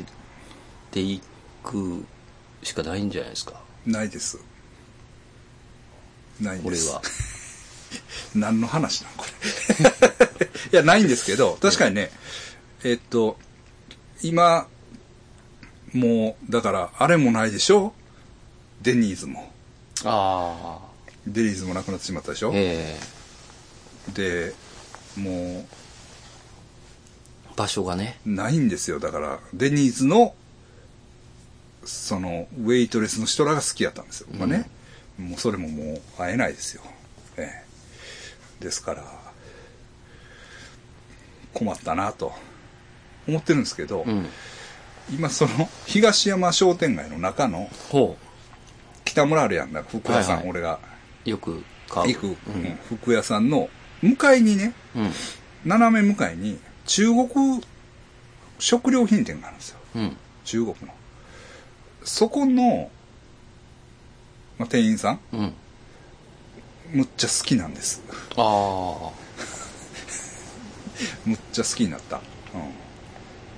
[0.90, 1.20] てい
[1.62, 2.04] く
[2.62, 3.54] しかないんじゃないですか。
[3.86, 4.38] ないです。
[6.40, 6.88] ないんです。
[6.88, 7.02] 俺は。
[8.34, 9.12] 何の話なん？
[9.16, 10.46] これ。
[10.72, 12.10] いや、ないんですけど、確かにね、
[12.84, 13.36] えっと、
[14.22, 14.68] 今、
[15.92, 17.92] もう、だから、あれもないでしょ？
[18.82, 19.52] デニーズも。
[20.04, 20.90] ああ。
[21.26, 22.52] デニーズもなくなってしまったでしょ？
[22.54, 22.98] え
[24.14, 24.54] で、
[25.16, 25.64] もえ
[27.56, 28.18] 場所がね。
[28.26, 28.98] う、ないんですよ。
[29.00, 30.34] だから、デニーズの、
[31.84, 34.28] その、ウェイトレスの人らが好きやったんですよ。
[34.38, 34.70] まあね。
[35.18, 36.82] もうそれももう会えないですよ。
[37.36, 37.50] え
[38.60, 38.64] え。
[38.64, 39.04] ですから、
[41.52, 42.32] 困ったなと
[43.28, 44.26] 思ってるんですけど、うん。
[45.12, 48.16] 今その東山商店街の中のほ
[49.04, 50.78] 北村あるやんだ服屋さん、はいはい俺が
[51.26, 51.30] う。
[51.30, 52.14] よく買う。
[52.14, 52.34] 行く、うん。
[52.34, 53.68] うん服屋さんの
[54.02, 55.10] 向かいにねうん。
[55.64, 57.28] 斜め向かいに中国
[58.58, 60.16] 食料品店があるんですようん。
[60.44, 60.88] 中国の
[62.02, 62.90] そこの、
[64.58, 65.54] まあ、店員さんうん。
[66.92, 68.02] むっちゃ好きなんです
[68.36, 68.44] ああ。
[71.24, 72.22] むっちゃ好きになった、うん、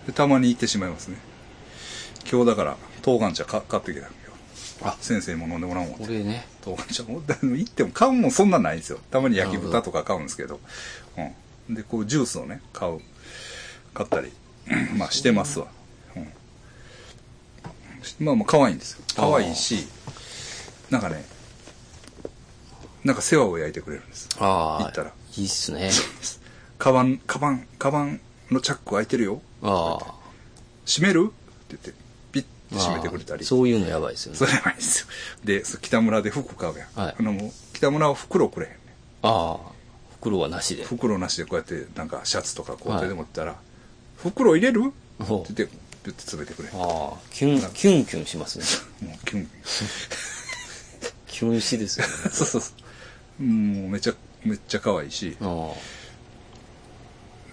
[0.07, 1.17] でたまに行ってしまいますね
[2.31, 4.11] 今日だから冬瓜茶か買ってきたんよ
[4.83, 6.47] あ先生にも飲んでもらおう思ってこれね。
[6.63, 8.99] 冬瓜茶も行っても買うもんそんなんないんですよ。
[9.11, 10.61] たまに焼き豚とか買うんですけど。
[11.69, 13.01] うん、でこうジュースをね買う
[13.93, 14.33] 買ったり
[14.97, 15.67] まあしてますわ、
[16.17, 16.33] うん、
[18.25, 19.05] まあまあ可愛いんですよ。
[19.15, 19.87] 可愛いし
[20.91, 21.25] なんかね
[23.05, 24.29] なんか世話を焼いてくれるんです。
[24.39, 24.85] ああ。
[24.85, 25.13] 行ったら。
[25.37, 25.91] いいっすね。
[26.79, 28.21] カバンカバンカバン
[28.51, 29.43] のチャック開いてるよ。
[29.63, 30.15] ああ。
[30.87, 31.27] 閉める？
[31.27, 32.02] って言って
[32.73, 33.45] ピッて閉めてくれたり。
[33.45, 34.39] そういうのやばいですよね。
[34.39, 34.47] そ。
[34.47, 35.07] れはいいんですよ。
[35.45, 37.15] で北村で服買うやん、はい。
[37.19, 38.79] あの北村は袋くれへんね
[39.23, 39.73] ああ。
[40.21, 40.85] 袋はなしで。
[40.85, 43.03] 袋なしでこうやってなんかシャツとかこうはい。
[43.03, 43.57] 手で持ったら、
[44.17, 44.81] 袋入れる？
[44.87, 47.19] って言ってピュッて詰めてくれるああ。
[47.31, 48.65] キュン、キュンキュンしますね。
[49.09, 49.49] もうキュン。
[51.27, 52.13] キュンしですよね。
[52.33, 52.73] そうそうそ
[53.41, 53.43] う。
[53.43, 55.37] もうめっちゃめっちゃ可愛いし。
[55.41, 55.71] あ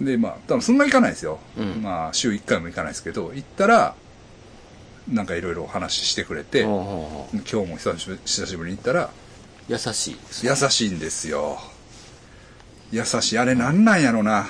[0.01, 1.81] でまあ多分そんな行かないですよ、うん。
[1.81, 3.95] まあ週1回も行かないですけど行ったら
[5.09, 9.09] なんかいろいろ話してくれて、うほうほう今日も久しぶり久しぶりに行ったら
[9.67, 10.45] 優しいです。
[10.45, 11.59] 優しいんですよ
[12.91, 14.47] 優しいあれなんなんやろな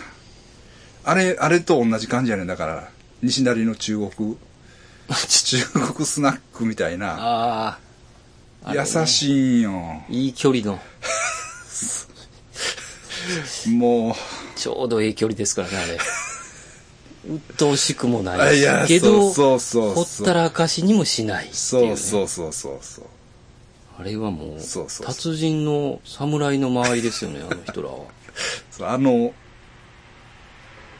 [1.03, 2.89] あれあれと同じ感じやねんだから
[3.21, 4.37] 西成の中国
[5.27, 7.77] 中国スナックみたいなあ
[8.63, 8.73] あ。
[8.73, 8.85] 優い。
[9.07, 10.79] しいんよいい距離の、
[13.67, 14.15] も
[14.55, 15.97] ちょうどいい距離ですからね、あれ。
[17.27, 18.59] 鬱陶しくもうない。
[18.87, 21.97] けど、そうそうほそうったらかしにもしないっていう、そうね。
[21.97, 23.05] そうそうそうそう
[23.99, 28.05] あれはもう、そうそうそう達人の侍の間合いですよね、あの人らは。
[28.93, 29.33] あの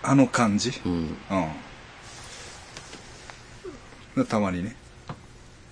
[0.03, 0.73] あの感じ？
[0.86, 1.17] うん。
[4.17, 4.75] うんたまにね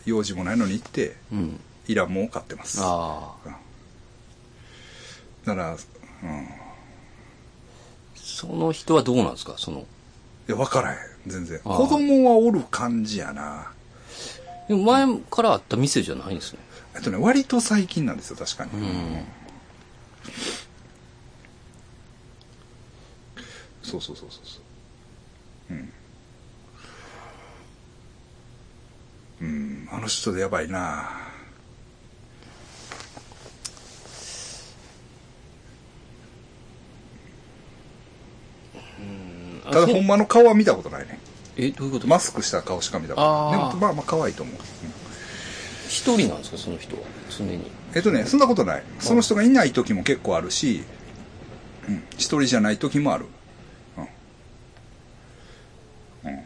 [0.06, 1.60] 用事もないのに行ってうん。
[1.90, 3.50] イランも買ってますだかあ
[5.46, 5.54] あ。
[5.54, 5.78] らうん
[8.16, 9.56] その人はどうなんですか？
[9.58, 9.86] その。
[10.48, 10.98] いや分からへん。
[11.28, 11.60] 全然。
[11.60, 13.72] 子供はおる感じやな。
[14.68, 16.60] でも前からあった店じゃないんですね。
[16.96, 19.26] えっとね割と最近なんですよ確かに、うん。
[23.84, 24.60] そうそうそうそうそ
[25.70, 25.74] う。
[25.74, 25.94] うん。
[29.42, 29.90] うん。
[29.92, 31.10] あの人でやばいな。
[31.10, 31.28] あ
[39.72, 41.20] ただほんまの顔は見たことないね。
[41.58, 42.08] え、どういうこと？
[42.08, 43.70] マスクした顔しか見たことない。
[43.70, 44.62] でもまあまあ可愛いと思う、うん
[45.90, 47.02] 一人なんですかその人は？
[47.30, 47.72] 常に。
[47.96, 48.84] えっとねそんなことない。
[49.00, 50.84] その人がいない時も結構あるし
[51.88, 52.04] うん。
[52.18, 53.26] 一人じゃない時もある。
[53.98, 54.02] う
[56.30, 56.32] ん。
[56.32, 56.46] うん。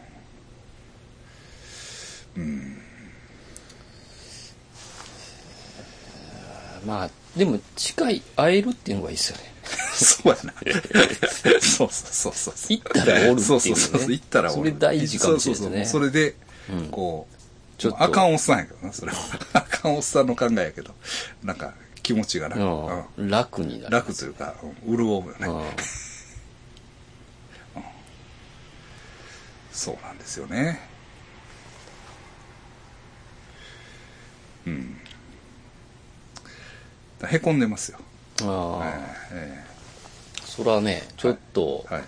[2.36, 2.78] うん。
[6.86, 9.51] まあ、でも近い、会えるっていうのがいいですよね。
[9.94, 10.52] そうやな。
[11.60, 12.54] そうそうそうそう。
[12.68, 14.12] 行ったらおるっていうねそうそうそうそう。
[14.12, 14.58] 行ったらおる。
[14.58, 16.36] それ大事かもしれないそうそうそうそれで、
[16.70, 17.36] うんこう、
[17.78, 19.18] ちょっとあかんおっさんやけどな、それは。
[19.54, 20.94] あかんおっさんの考えやけど、
[21.42, 23.30] なんか気持ちがな、うんうん。
[23.30, 23.92] 楽になる。
[23.92, 24.54] 楽というか、
[24.86, 25.46] うん潤うよね。
[27.76, 27.82] うん。
[29.72, 30.80] そうなんですよね。
[34.66, 34.98] うん。
[37.20, 37.98] だへこんでますよ。
[38.42, 38.92] ああ、
[39.32, 39.64] え
[40.44, 42.04] それはね、ちょっとえはい。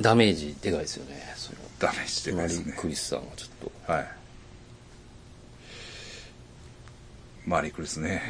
[0.00, 1.20] ダメージでかいですよね。
[1.78, 2.80] ダメージでかいですねー・。
[2.80, 3.92] クリスさんはちょっと。
[3.92, 4.08] はい。
[7.46, 8.22] マリークリスね。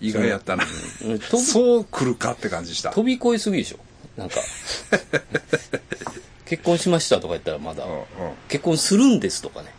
[0.00, 0.64] 意外やったな。
[1.04, 2.90] うん飛びそう来るかって感じした。
[2.90, 3.78] 飛び越えすぎでしょ
[4.16, 4.36] なんか。
[6.46, 8.04] 結婚しましたとか言ったらまだ、うんうん
[8.48, 9.72] 結婚するんですとかね。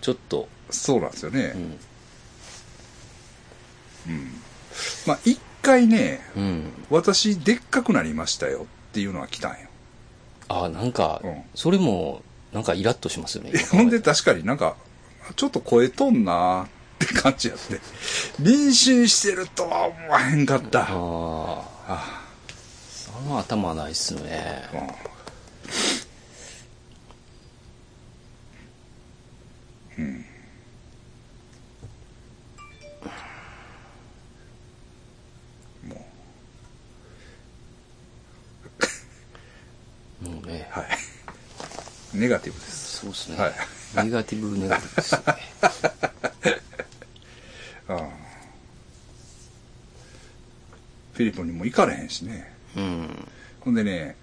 [0.00, 1.52] ちょっと、そうなんですよね。
[1.54, 1.78] うん。
[5.06, 6.72] まあ、一回ね、うん。
[6.90, 9.58] 私でっかくなりましたよっていうのが来たんよ。
[10.48, 13.52] あ、なんかうん、それも、なんかイラッとしますよね。
[13.54, 14.76] えほんで確かになんか、
[15.34, 17.80] ちょっと声とんなーって感じやって。
[18.40, 20.82] 妊娠してるとは思わへんかった。
[20.82, 20.86] あ
[21.88, 22.22] あ。
[22.90, 24.62] その頭ないっすね。
[29.98, 30.35] うん
[40.22, 40.86] もうね、はい。
[42.14, 42.98] ネガティブです。
[42.98, 43.36] そうですね。
[43.36, 43.52] はい
[44.04, 45.24] ネガティブネガティブですよね。
[47.88, 48.26] ああ
[51.16, 52.52] フィリピンにも行かれへんしね。
[52.76, 53.28] うん。
[53.60, 54.16] ほんでね、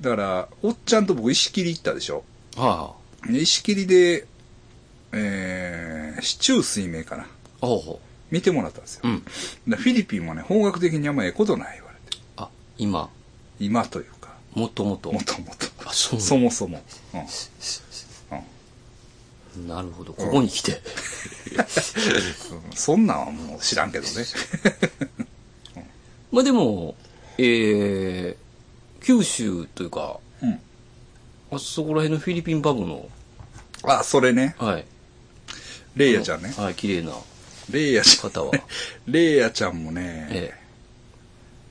[0.00, 2.24] だから、おっちゃんと僕石切り行ったでしょ。
[2.56, 2.94] は
[3.24, 4.26] で石切りで、
[5.12, 7.22] えー、市中水明かな。
[7.22, 7.26] あ。
[7.60, 8.00] ほうほ
[8.32, 9.02] 見てもらったんですよ。
[9.04, 9.08] う。
[9.08, 9.20] うん。
[9.20, 12.18] フィリピンはね、方角的にあんまええことない言われて。
[12.36, 13.08] あ、今、
[13.60, 14.15] 今というか、
[14.56, 15.12] もともと。
[15.12, 15.66] もともと。
[15.86, 16.82] あ、そうそもそも。
[17.12, 17.20] うん。
[17.20, 17.26] うん
[19.68, 20.12] なるほど。
[20.12, 20.80] ここに来て。
[22.74, 24.10] そんなんはもう知らんけどね。
[26.30, 26.94] まあでも、
[27.38, 30.60] えー、九州というか、うん。
[31.52, 33.08] あそこら辺のフィリピンパブの、
[33.82, 34.56] あ、それね。
[34.58, 34.84] はい。
[35.96, 36.52] レイヤちゃんね。
[36.56, 37.12] はい、綺麗な
[37.70, 38.30] レイヤちゃん。
[38.30, 38.52] 方は。
[39.06, 40.54] レイヤちゃんもね、え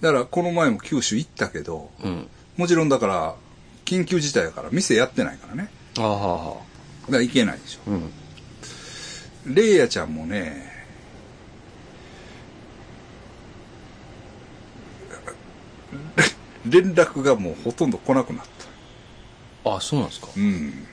[0.01, 2.07] だからこの前も九州行ったけど、え。
[2.07, 2.29] うん。
[2.57, 3.35] もちろんだから、
[3.83, 5.69] 緊急事態だから店やってないからね。
[5.97, 7.05] ああ、はあ、はあ。
[7.07, 7.91] だから行けないでしょ。
[7.91, 7.95] う
[9.51, 9.53] ん。
[9.53, 10.73] レイヤちゃんもね、
[16.65, 18.45] 連絡がもうほとんど来なくなっ
[19.63, 19.75] た。
[19.75, 20.27] あ、そうなんですか。
[20.35, 20.87] うん。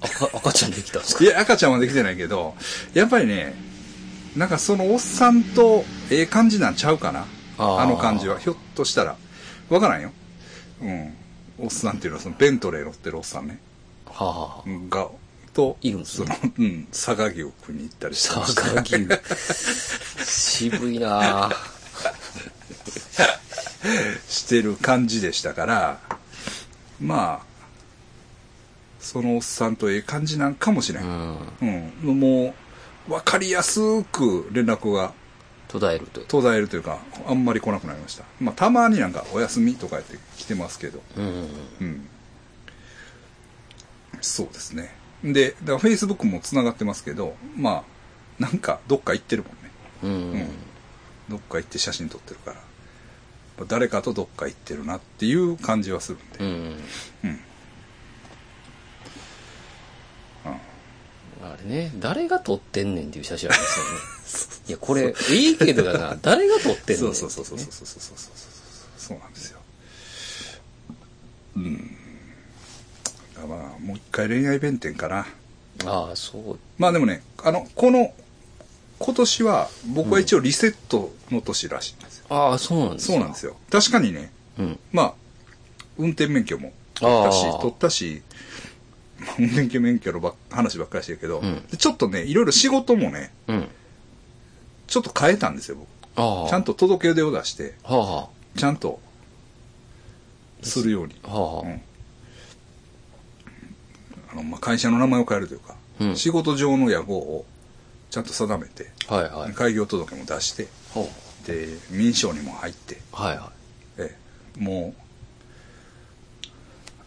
[0.00, 1.24] 赤、赤ちゃんできたんですか？
[1.24, 2.54] いや、赤ちゃんはできてないけど、
[2.94, 3.54] やっぱりね、
[4.34, 7.26] なんかそのおっさんとええ感じなんちゃうかな。
[7.58, 8.38] あの感じは。
[8.38, 9.16] ひょっとしたら。
[9.68, 10.12] わからんよ。
[10.82, 11.14] うん。
[11.58, 13.58] おっさんっていうのはそのベントレー乗ってるおっさんね。
[14.06, 14.94] はあ、はあ。
[14.94, 15.08] が、
[15.52, 19.08] と、いるんですねその、うん、佐賀牛を食いに行ったりしてました佐賀牛。
[20.24, 21.56] 渋いなぁ。
[24.28, 26.00] してる感じでしたから、
[27.00, 27.54] まあ、
[28.98, 31.00] そのおっさんとええ感じなんかもしれ。
[31.00, 31.92] うんん。
[32.02, 32.20] うん。
[32.20, 32.54] も
[33.08, 35.12] う、わかりやすく連絡が
[35.74, 36.26] 途絶えるという。
[36.26, 38.22] 途絶えるというか、あんまり来なくなりました。
[38.40, 41.48] まあ、たまになんか、お休みとか言って来てますけど、うん。
[41.80, 42.08] うん。
[44.20, 44.94] そうですね。
[45.24, 47.82] で、だから Facebook も繋がってますけど、ま
[48.38, 49.58] あ、なんか、どっか行ってるもんね。
[50.04, 50.40] うん。
[50.40, 50.48] うん
[51.26, 53.64] どっか行って写真撮ってるから。
[53.66, 56.38] 誰かとどっか行ってるなっていう感じはするんで。
[56.38, 56.76] うん。
[57.24, 57.40] うん。
[61.42, 63.90] あれね、誰が撮ってんねんっていう写真ありますよね。
[64.68, 68.32] いや、これ、いいけどやな、 誰が撮ってんねんそうそうそうそうそうそうそうそうそう
[68.98, 69.58] そうなんですよ。
[71.56, 71.96] うん。
[73.48, 75.26] まあ、もう一回恋愛弁天かな。
[75.84, 76.58] ああ、そう。
[76.78, 78.14] まあでもね、あの、この、
[78.98, 82.26] 今年は僕は一応リセットの年らしいんですよ。
[82.30, 83.56] ああ、そうなんですそうなんですよ。
[83.70, 84.78] 確かにね、うん。
[84.92, 85.14] まあ、
[85.98, 88.22] 運転免許も取ったし取ったし、
[89.18, 93.68] まあ運転免許のばっ話ばっかりしてるけど、うんでちょっとね、いろいろ仕事もね、うん。
[94.86, 95.88] ちょっと変えたんですよ、僕。
[96.16, 96.48] ああ。
[96.48, 99.00] ちゃんと届け出を出して、はあはちゃんと、
[100.62, 101.14] するように。
[101.24, 101.28] あ。
[101.28, 101.82] はあはうん
[104.32, 107.44] あの、まあ、会社の名前を変えるというか、うん仕事上の野号を
[108.10, 109.14] ちゃんと定めて、あ。
[109.14, 109.52] はいはい。
[109.52, 111.08] 開業届も出して、ほ
[111.46, 112.98] で、民商にも入って、う。
[113.12, 113.52] はいは
[113.98, 114.16] え
[114.56, 115.00] えもう、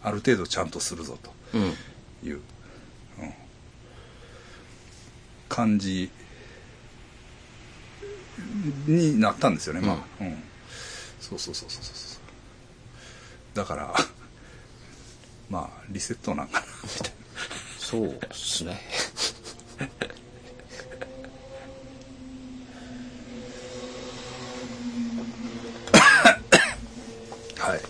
[0.02, 1.18] ある程度ちゃんとするぞ。
[1.22, 1.58] と
[2.26, 2.40] いう、うん
[5.48, 6.10] 感じ
[8.86, 9.96] になったんですよね、まあ。
[10.22, 10.42] うん。
[11.20, 12.18] そうそうそうそうそ
[13.54, 13.56] う。
[13.56, 13.94] だから、
[15.50, 17.16] まあ、リセットなんかな、みたいな。
[17.78, 18.80] そうですね。
[27.58, 27.80] はい。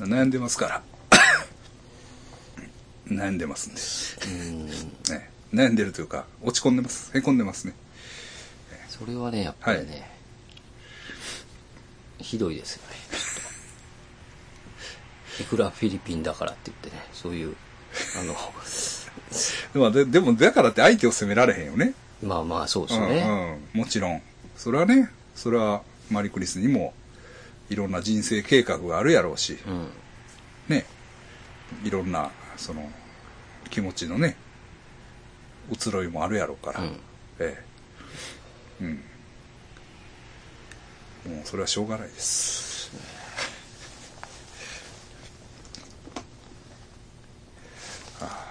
[0.00, 0.82] 悩んでますから。
[3.08, 5.14] 悩んでますんで。
[5.14, 7.16] ね、悩んでるというか、落ち込んでます。
[7.16, 7.74] へこんでますね。
[8.88, 10.10] それはね、やっぱりね、
[12.18, 12.96] ひどいですよね。
[15.40, 17.56] いくらフィリピンだからって言ってね、そういう、
[18.20, 18.34] あの、
[19.74, 21.94] ま あででも、だからって相手を責められへんよね。
[22.22, 23.58] まあまあそうですうんね。
[23.74, 23.80] うん。
[23.80, 24.22] もちろん。
[24.56, 26.92] それはね、それはマリクリスにも、
[27.70, 29.88] いろんな人生計画があるやろうし、うん。
[30.68, 30.84] ね、
[31.84, 32.90] いろんな、その、
[33.70, 34.36] 気持ちのね、
[35.70, 37.00] 移ろいもあるやろうから、うん
[37.40, 37.64] え
[38.80, 38.84] え。
[38.84, 38.94] うん。
[41.34, 42.90] もうそれはしょうがないです。
[48.20, 48.46] はあ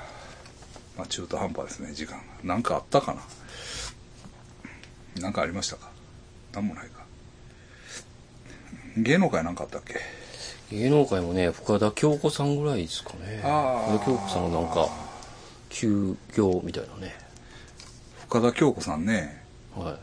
[0.98, 2.24] まあ中途半端ですね、時間が。
[2.44, 3.14] なんかあったか
[5.16, 5.22] な？
[5.22, 5.90] なんかありましたか？
[6.54, 7.06] なんもないか。
[8.98, 10.00] 芸能界なんかあったっけ？
[10.72, 13.40] 芸能界もね、深田恭子さんぐらいですかね。
[13.42, 14.90] 深田恭子さんがなんか、
[15.78, 17.16] 休業みたいなね。
[18.28, 19.44] 深田恭子さんね。
[19.76, 19.96] はい。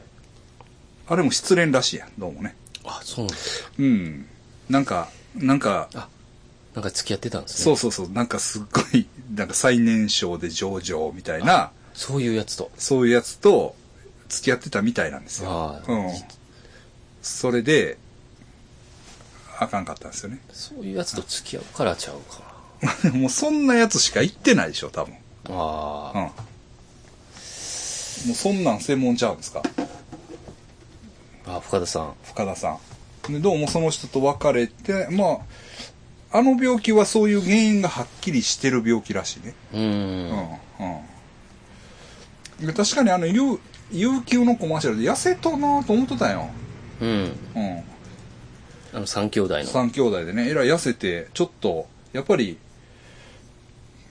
[1.08, 2.54] あれも失恋らしいやん、どうもね。
[2.84, 3.68] あ、そうなんですよ。
[3.80, 4.26] うん。
[4.70, 6.08] なんか、なんか、あ、
[6.74, 7.64] なんか付き合ってたんですね。
[7.64, 12.70] そうそうそう、なんかすっごい、なんか最年少で上々みたいな、そういうやつと。
[12.78, 13.74] そういうやつと
[14.28, 15.50] 付き合ってたみたいなんですよ。
[15.50, 16.10] はいうん。
[17.20, 17.98] それで、
[19.58, 20.38] あかんかったんですよね。
[20.52, 25.14] そういうやつと付き合うからちゃうか もうそんなやつしか言ってないでしょ、多分。
[25.48, 25.54] な。
[25.56, 26.20] あうん。
[26.20, 26.32] あ、も
[28.30, 29.62] うそんなん専門ちゃうんですか？
[31.46, 32.14] あ、深田さん。
[32.24, 32.78] 深田さ
[33.28, 33.32] ん。
[33.32, 35.38] で、どうもその人と別れて、ま
[36.32, 39.54] あ、あの病気はそういう原因がはっきりしてる病気らしいね。
[39.72, 40.30] うーん。
[40.30, 40.38] うん。
[42.60, 42.66] うん。
[42.66, 43.60] で確かにあの、有、
[43.92, 46.48] 有給のコマーシャルで痩せとなと思ってたよ。
[47.00, 47.08] うん。
[47.54, 47.84] うん。
[48.94, 49.64] あの、三兄弟の。
[49.64, 52.58] 三兄弟でね、えらい痩せて、ちょっと、やっぱり、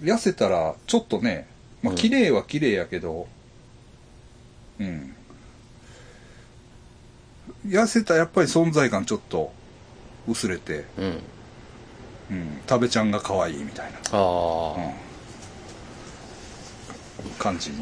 [0.03, 1.47] 痩せたら、ちょっとね、
[1.81, 1.97] まあ、うん。
[1.97, 3.27] 綺麗は綺麗やけど、
[4.79, 5.15] うん。
[7.65, 9.53] 痩せたらやっぱり存在感ちょっと
[10.27, 11.19] 薄れて、うん。
[12.31, 14.73] うん、食べちゃんが可愛いみたいな、ああ、
[17.23, 17.77] うん、感じに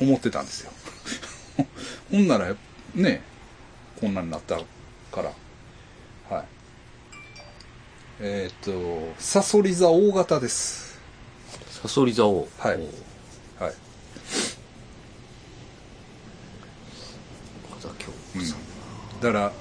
[0.00, 0.72] 思ってたんですよ。
[2.12, 2.54] ほんなら
[2.94, 3.22] ね
[3.98, 4.62] こんなになったか
[5.16, 5.24] ら。
[5.24, 5.41] はい
[8.20, 8.72] えっ、と
[9.18, 11.00] サソリ座大型です
[11.70, 12.48] サソリ座を。
[12.58, 12.82] はいはい、
[18.36, 19.20] うん。
[19.20, 19.52] だから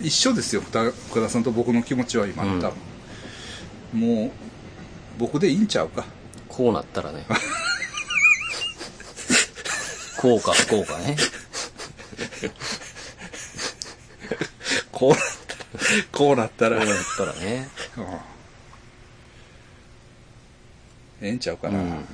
[0.00, 2.78] 一緒ですよ福田さんと僕の気持ちは今、うん多分
[3.94, 4.30] もう
[5.18, 6.04] 僕でいいんちゃうか
[6.48, 7.26] こうなったらね。
[10.16, 11.16] こうか、こうかね。
[14.92, 17.68] こうなったらこうなったらこうなったらね。
[17.98, 18.04] うん
[21.20, 22.04] ええんちゃうかな、うんうん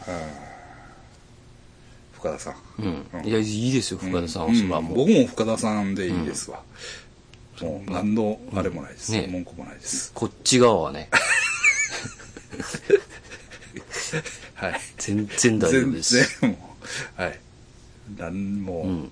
[2.12, 2.54] 深田さん。
[2.78, 2.82] う
[3.22, 3.26] ん。
[3.26, 4.48] いや、いいですよ、深田さんは。
[4.48, 4.96] うんそれはもう。
[4.98, 6.62] 僕も深田さんでいいですわ。
[7.62, 9.12] もう何のあれもないです。
[9.12, 10.12] ね文句もないです。
[10.14, 11.08] こっち側はね、
[14.54, 14.80] はい。
[14.98, 16.40] 全然大丈夫全です。
[16.40, 16.76] 然も
[17.18, 17.38] う、はい。
[18.18, 19.10] なんも、うん。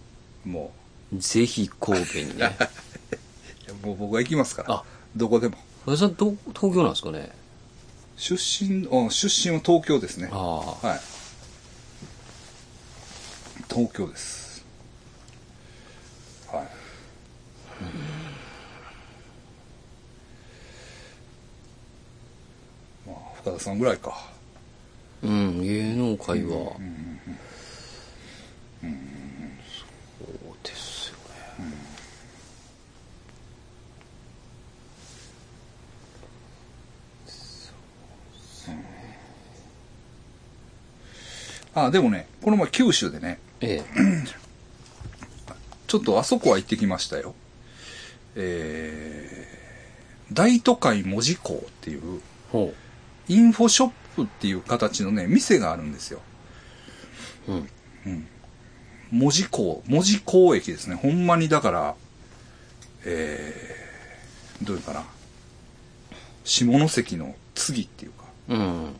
[0.50, 0.72] も
[1.14, 2.56] ぜひ神戸にね。
[2.60, 2.64] う、
[3.64, 4.74] いやもう僕は行きますから。
[4.74, 4.84] あ
[5.16, 5.56] どこでも。
[5.96, 7.30] さん、ど、東京なんですかね
[8.16, 10.28] 出身、あ出身は東京ですね。
[10.32, 10.86] ああ。
[10.86, 11.00] はい。
[13.70, 14.64] 東京です。
[16.50, 16.62] はい。
[23.06, 24.30] まあ、深田さんぐらいか。
[25.22, 26.76] うん、芸能界は、そ
[28.82, 28.88] う
[30.62, 31.16] ですよ
[31.58, 31.88] ね。
[41.86, 43.84] あ、でもね、この前九州でね、ええ。
[45.86, 47.34] ちょっとあそこは行ってきましたよ。
[48.36, 52.20] えー、大都会文字工っていう、
[52.52, 52.72] ほ
[53.28, 56.20] インフォショップっていう形のね、店があるんですよ。
[57.48, 57.52] う。
[57.52, 57.68] うん。
[59.10, 60.94] 文字工、文字工駅ですね。
[60.94, 61.94] ほんまにだから、
[63.04, 65.04] えー、どういうかな。
[66.44, 68.94] 下関の次っていうか、うん。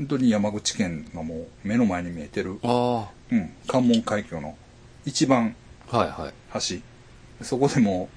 [0.00, 4.56] 本当に山口県がもう目の前に見えてる、あうん、関門海峡の
[5.04, 5.54] 一番
[5.90, 5.98] あ。
[5.98, 6.32] はいはい。
[6.54, 6.60] 橋。
[7.44, 8.08] そこでも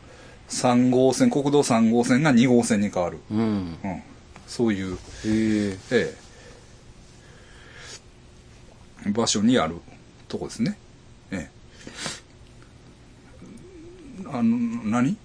[0.47, 3.19] 3号線、国道3号線が2号線に変わる。
[3.29, 3.38] うん。
[3.38, 3.75] うん。
[4.47, 5.77] そういう、へえ。
[5.91, 6.15] え
[9.05, 9.75] え、場所にある
[10.29, 10.77] とこですね。
[11.31, 11.49] え
[14.25, 14.29] え。
[14.31, 15.17] あの、何？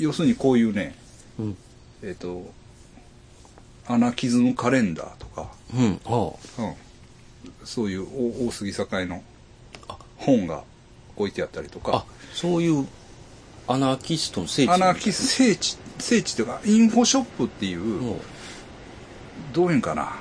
[0.00, 0.96] 要するにこういうね、
[1.38, 1.56] うん。
[2.02, 2.52] えっ、と、
[3.88, 6.00] 穴傷のカレンダーとか、うん。
[6.06, 6.32] あ
[6.62, 6.74] うん、
[7.64, 8.06] そういう
[8.42, 9.22] 大大杉堺の
[9.88, 10.64] あ本が
[11.16, 11.88] 置いてあったりとあ。
[11.88, 12.86] あか、、そういう、
[13.68, 14.70] アナーキストの聖地。
[14.70, 18.16] アナキス聖地、聖地というか、インフォショップっていう、もう、
[19.52, 20.16] どういうんかな。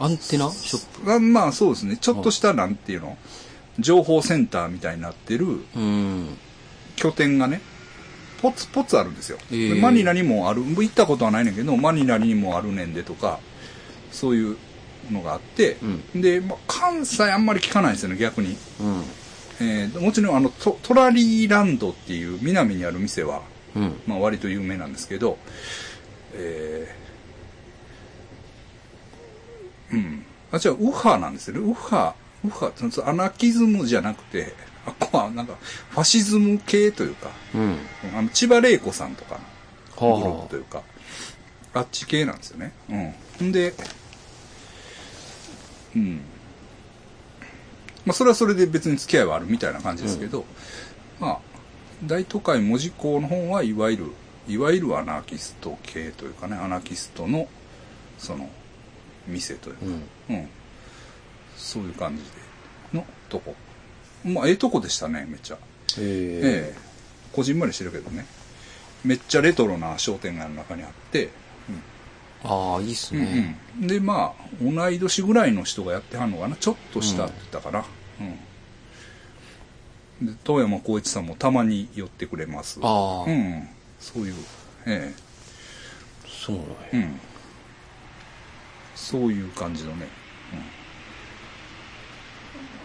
[0.00, 0.50] アンテナ？
[0.50, 1.12] ショップ？
[1.12, 1.96] あまあそうですね。
[1.96, 3.16] ちょっとしたなんていうの、
[3.78, 5.46] 情報センターみたいになってる
[5.76, 6.36] うん。
[6.96, 7.60] 拠点がね、
[8.44, 9.38] ポツポツあるんですよ。
[9.50, 13.40] えーでマニラにもある、行ったことはないねんけど、マニラにもあるねんでとか、
[14.12, 14.58] そういう
[15.10, 15.78] のがあって、
[16.14, 18.58] うで、まあ、関西あんまり聞かないんですよね、逆に。
[18.80, 19.02] うん。
[19.60, 23.40] えーもちろんあのトトラリーランドっていう南にある店は、
[23.74, 23.98] うん。
[24.06, 25.38] まあ、割と有名なんですけど、
[26.34, 30.26] えーうん。
[30.52, 31.70] あ、じゃあ、ウハなんですよね。
[31.70, 32.14] ウハ、
[32.44, 32.70] ウハ、
[33.06, 34.52] アナキズムじゃなくて、
[34.86, 35.56] あここはなんか、
[35.90, 37.78] ファシズム系というか、うん。
[38.16, 39.40] あの、千葉玲子さんとか
[39.96, 40.82] のはあグループというか、
[41.74, 42.72] あっち系なんですよね。
[43.40, 43.48] うん。
[43.48, 43.74] んで、
[45.96, 46.20] うん。
[48.04, 50.44] まあ、それはそれで別に付き合いはあるみたいな感じですけど、
[51.18, 51.38] まあ、
[52.04, 54.06] 大都会文字工の方はいわゆる、
[54.46, 57.48] いわゆるアナーキスト系というかね、アナーキストの、
[58.18, 58.50] その、
[59.26, 60.36] 店というか、うん。
[60.36, 60.48] うん。
[61.56, 63.54] そういう感じで、のとこ。
[64.24, 65.56] まあ、ええとこでしたね、めっちゃ。
[65.56, 65.58] へ
[65.98, 66.74] ええ
[67.32, 68.26] こじんまりしてるけどね。
[69.04, 71.30] めっちゃレトロな商店街の中にあって、
[72.44, 73.56] ああ、いいっすうんね。
[73.80, 76.54] うんで、まあ、同い年ぐらいの人がやってはんのかな。
[76.56, 77.84] ちょっと下って言ったかな。
[80.20, 80.26] うん。
[80.28, 82.78] で、遠山光一さんもたまに寄ってくれます。
[82.82, 83.68] ああ、うん。
[83.98, 84.34] そういう、
[84.86, 85.12] え
[86.28, 86.74] そうなんや。
[86.92, 87.20] えうん。
[88.94, 90.06] そういう感じのね。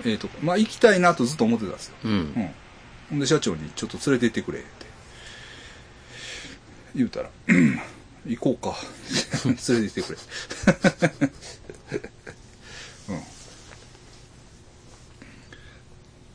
[0.04, 0.12] うん。
[0.12, 1.95] えっ、と、まあ、行きたいなとずっと思ってたんですよ。
[2.06, 2.12] うん。
[2.12, 2.50] うん。
[3.10, 4.68] ほんで、社長にちょっと連れて行ってくれって。
[6.95, 7.30] 言うたら、
[8.26, 8.76] 行こうか。
[9.45, 10.18] 連れて行ってくれ。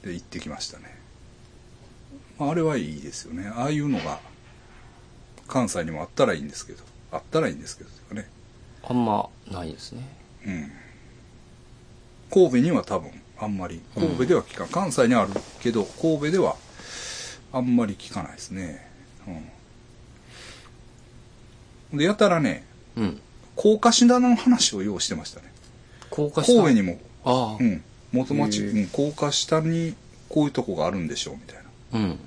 [0.04, 0.10] うん。
[0.10, 0.98] で、行ってきましたね。
[2.38, 3.48] まあ、あれはいいですよね。
[3.48, 4.20] ああいうのが、
[5.46, 6.82] 関西にもあったらいいんですけど。
[7.12, 8.28] あったらいいんですけど、かね。
[8.82, 10.02] あんまないですね。
[10.46, 10.72] うん。
[12.30, 14.68] 神戸には多分あんまり、神戸では聞かん。
[14.68, 16.56] 関西にはあるけど、神戸では
[17.52, 18.86] あんまり聞かないですね。
[21.92, 21.98] うん。
[21.98, 22.64] で、やたらね、
[22.96, 23.20] うん。
[23.56, 25.52] 高架下の話を用意してましたね。
[26.10, 26.52] 高架下？
[26.54, 27.82] 神戸にも、ああ、うん、
[28.12, 29.94] 元町、うん、高架下に
[30.28, 31.62] こういうとこがあるんでしょう、みたいな。
[31.98, 32.18] うん。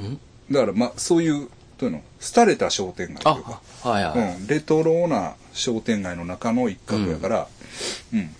[0.00, 1.48] うんだから、まあ、そういう、
[1.78, 2.02] どういうの、
[2.34, 4.36] 廃れた商店街というか、あ、はいはい。
[4.36, 7.48] うん、レトロな商店街の中の一角やから、
[8.12, 8.30] うん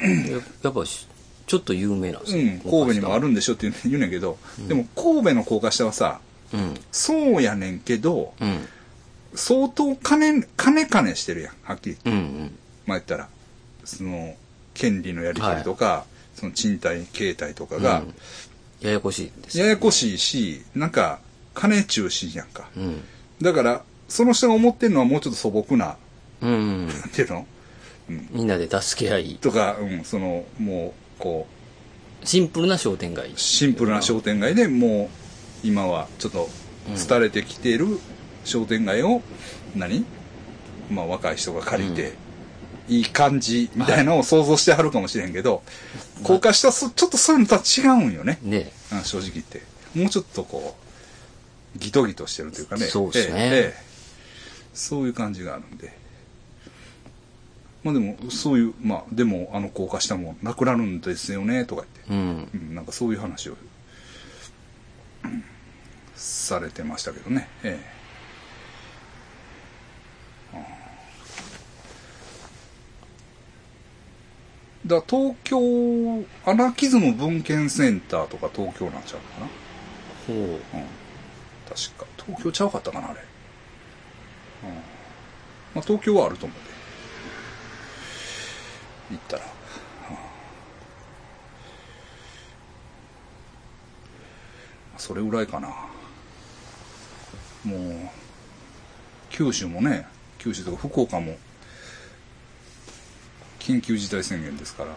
[0.00, 1.07] ややっぱし、
[1.48, 2.60] ちょっと有名なんですうん、ね。
[2.62, 4.38] 神戸にもあるんでしょって言うねんけど、
[4.68, 6.20] でも神戸の高架下はさ、
[6.54, 6.74] うん。
[6.92, 8.68] そうやねんけど、うん。
[9.34, 11.96] 相当金、金金してるやん、はっきり。
[12.04, 12.12] うん。
[12.12, 12.58] うん。
[12.86, 13.28] まあ言ったら、
[13.84, 14.36] その、
[14.74, 16.04] 権利のやり取りとか、
[16.36, 18.14] その賃貸形態とかが、うん
[18.80, 19.64] ややこしいですよ。
[19.64, 21.18] ややこしいし、なんか、
[21.52, 22.68] 金中心やんか。
[22.76, 23.02] うん。
[23.42, 25.96] だから、その人が思ってるのはもうちょっと素朴な、
[26.40, 26.86] うん。
[26.86, 27.44] なんていうの？
[28.30, 29.38] みんなで助け合い。
[29.40, 31.46] とか、うん、その、もう、こ
[32.22, 33.32] う、シンプルな商店街。
[33.36, 35.10] シンプルな商店街でも
[35.64, 36.48] う今はちょっと
[37.08, 37.86] 廃れてきている
[38.44, 39.22] 商店街を
[39.74, 40.04] 何？
[40.90, 42.14] まあ若い人が借りて、
[42.88, 45.62] いい感じみたいなのを想像してはるかもしれんけど、
[46.22, 48.72] 高架下ちょっとそういうのとは違うんよね、ね。
[48.92, 49.62] うん正直言って。
[49.94, 50.76] もうちょっとこ
[51.76, 52.86] うギトギトしてるというかね。
[52.86, 53.34] そうですね。
[53.34, 53.88] ええええ。
[54.74, 55.92] そういう感じがあるんで
[57.88, 62.48] まあでもそういうまあでもあの高架下もなくなるんですよねとか言ってうん。
[62.68, 63.52] うん、なんかそういう話を、
[65.24, 65.44] うん
[66.14, 67.48] されてましたけどね。
[67.62, 67.98] ええ
[70.56, 70.58] う
[74.86, 75.58] んだ東京、
[76.44, 79.46] アナキズム文献センターとか東京なんちゃうかな。
[80.26, 80.36] ほう。
[80.36, 80.58] うん。
[81.68, 82.06] 確か。
[82.16, 83.20] 東京ちゃうかったかな、あれ。
[84.64, 84.70] うん。
[85.74, 86.58] まあ東京はあると思う。
[89.10, 89.42] 行ったら。
[94.98, 95.68] それぐらいかな。
[97.64, 98.08] もう、
[99.30, 100.06] 九州もね、
[100.38, 101.36] 九州とか福岡も、
[103.60, 104.90] 緊急事態宣言ですから、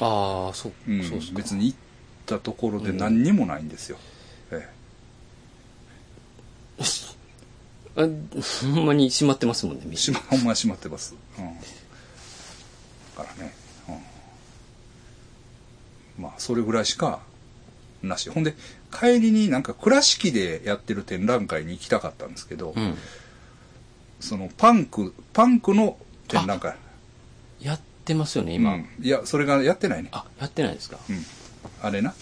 [0.00, 1.34] ああ、そう、うんそう。
[1.34, 1.78] 別に行っ
[2.26, 3.98] たところで何にもないんですよ。
[4.50, 4.68] え
[6.78, 6.82] え
[7.96, 8.02] あ
[8.74, 11.14] ほんまに閉まってますもんね、店ま閉まってます。
[11.38, 11.56] うん。
[13.16, 13.54] だからね。
[16.18, 16.22] うん。
[16.22, 17.20] まあ、それぐらいしか、
[18.02, 18.28] なし。
[18.30, 18.54] ほんで、
[18.92, 22.96] 帰りになんか倉敷でやってる展覧会に行きたかったんですけど、うん。
[24.20, 25.96] そのパンク、パンクの
[26.28, 26.76] 展覧会。
[27.60, 28.74] やってますよね、今。
[28.74, 30.10] うんいや、それがやってないね。
[30.12, 30.98] あ、やってないですか。
[31.08, 31.24] うん。
[31.82, 32.14] あれな。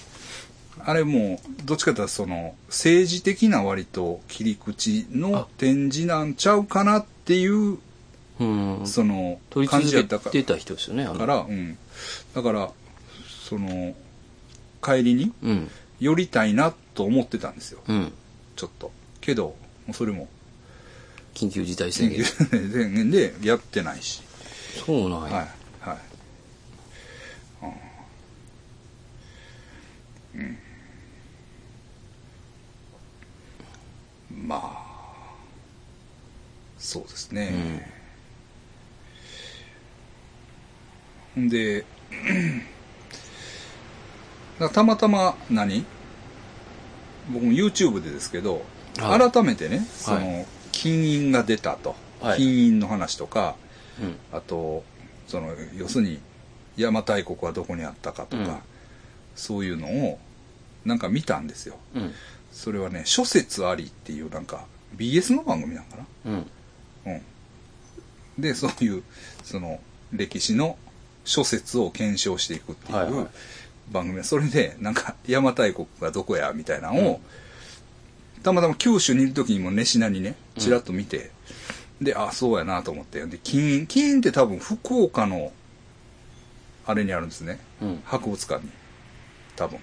[0.81, 7.79] あれもう、どっちかというとその、政治的な割と切り口の展示なんちゃうかなっていう、
[8.39, 11.27] そのり感じやったかてた人ですよねあの。
[11.27, 11.47] ら、
[12.35, 12.71] だから
[13.29, 13.95] その
[14.83, 15.33] 帰りに
[16.01, 17.81] 寄りたいなと思ってたんですよ。
[17.87, 18.13] うん。
[18.57, 18.91] ちょっと。
[19.21, 19.57] けど
[19.87, 20.29] もうそれも。
[21.35, 22.25] 緊急事態宣言。
[22.25, 23.11] 宣言。
[23.11, 24.23] でやってないし。
[24.87, 25.49] そうなんや、はい
[25.81, 25.99] はい。
[30.35, 30.59] うん、うん。
[34.47, 34.85] まあ
[36.79, 37.91] そうですね、
[41.37, 41.85] で
[44.59, 45.85] だたまたま何？
[47.33, 48.65] 僕も YouTube でですけど、はい
[49.31, 53.57] 改めてねその、は金印が出たと、はい金印の話とか
[54.01, 54.17] うん。
[54.33, 54.85] あと
[55.27, 56.21] その要するに
[56.77, 58.57] 邪馬台国はどこにあったかとか、うん
[59.35, 60.21] そういうのを
[60.85, 62.13] なんか見たんですようん。
[62.53, 64.65] それはね諸説ありっていうなんか
[64.97, 66.07] BS の番組なんかな？
[66.27, 66.47] うん。
[67.07, 67.23] うん。
[68.39, 69.03] で、そういう、
[69.43, 69.81] その、
[70.13, 70.77] 歴史の
[71.25, 73.29] 諸説を検証していくってはいはいいう
[73.91, 77.21] 番組、それで、なんか、邪馬台国がどこや、みたいなのを、
[78.43, 81.31] たまたま九州にいる時にも熱心なにね、ちらっと見て、
[82.01, 83.25] で、あ、そうやなと思って。
[83.27, 85.53] で、金印、金印って多分福岡の、
[86.87, 87.59] あれにあるんですね。
[87.81, 88.03] うん。
[88.05, 88.71] 博物館に。
[89.57, 89.79] 多分。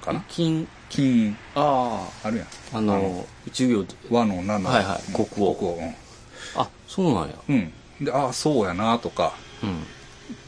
[0.00, 0.24] かな？
[0.28, 2.46] 金、金印、ああるやん。
[2.46, 5.74] あ、あの、授業、和の七はいはい国王国王。
[5.74, 5.94] うん
[6.56, 7.34] あ、そうなんや。
[7.48, 7.72] うん。
[8.04, 9.84] で、ああ、そうやなとか、うん。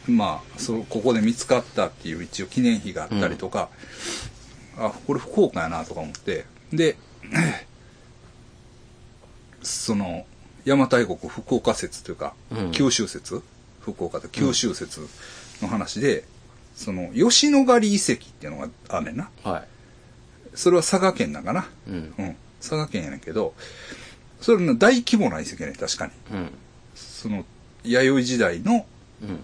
[0.07, 3.69] まあ、そここで見つかったっていう一応記念碑があったりとか、
[4.79, 6.97] あ、これ福岡やなとか思って、で、
[9.63, 10.27] その、
[10.65, 13.43] 邪馬台国福岡説というか、うん九州説
[13.81, 15.01] 福岡と九州説
[15.63, 16.25] の話で、
[16.75, 19.31] その、吉野ヶ里遺跡っていうのがあんねんな。
[19.43, 19.69] はい。
[20.55, 21.69] それは佐賀県なんかな。
[21.89, 22.15] うん。
[22.19, 22.37] うん。
[22.61, 23.55] 佐賀県やねんけど、
[24.41, 26.13] それの大規模な遺跡やねん、確かに。
[26.33, 26.51] うん。
[26.95, 27.45] その、
[27.85, 28.87] 弥生時代の、
[29.23, 29.41] うん。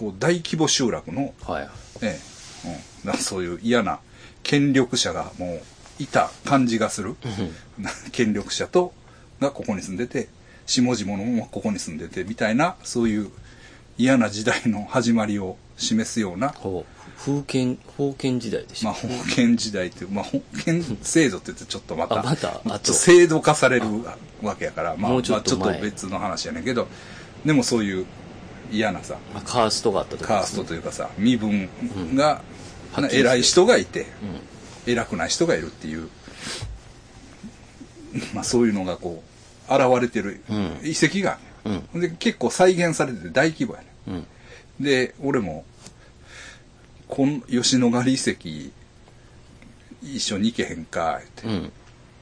[0.00, 1.68] こう、大規模集落の、はい。
[2.00, 2.18] え
[2.64, 3.14] え、うん。
[3.18, 4.00] そういう嫌な
[4.42, 5.60] 権力者がも
[5.98, 7.16] う、いた感じがする。
[8.10, 8.94] 権力者と、
[9.40, 10.28] がここに住んでて、
[10.64, 13.30] 下々のもここに住んでて、みたいな、そういう
[13.98, 16.54] 嫌な時代の始まりを示すような。
[17.18, 19.06] 封建、封建時代でしまあ、た。
[19.06, 22.22] 封建時代っていう、まあ、封建制度って言ってちょっとまた、あ
[22.64, 23.86] また制度化される
[24.40, 26.88] わけやから、まあ、もうちょっと前まあ、ちょっと別の話やねんけど、
[27.44, 28.06] でもそういう
[28.70, 31.68] 嫌なさ、まあ、カーストがあった時カーストというかさ、身分
[32.14, 32.42] が、
[32.92, 34.06] はっきりして偉い人がいて、
[34.86, 34.92] うん。
[34.92, 36.08] 偉くない人がいるっていう、
[38.34, 39.22] まあそういうのがこ
[39.68, 42.00] う、現れてるうん遺跡がうん。
[42.00, 44.26] で、結構再現されてて大規模やねうん。
[44.84, 45.64] で、俺も、
[47.08, 48.72] こん吉野ヶ里遺跡、
[50.02, 51.72] 一緒に行けへんか、って、うん。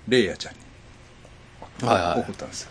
[0.09, 0.61] レイヤちゃんに
[1.83, 2.71] はいはい送ったんですよ。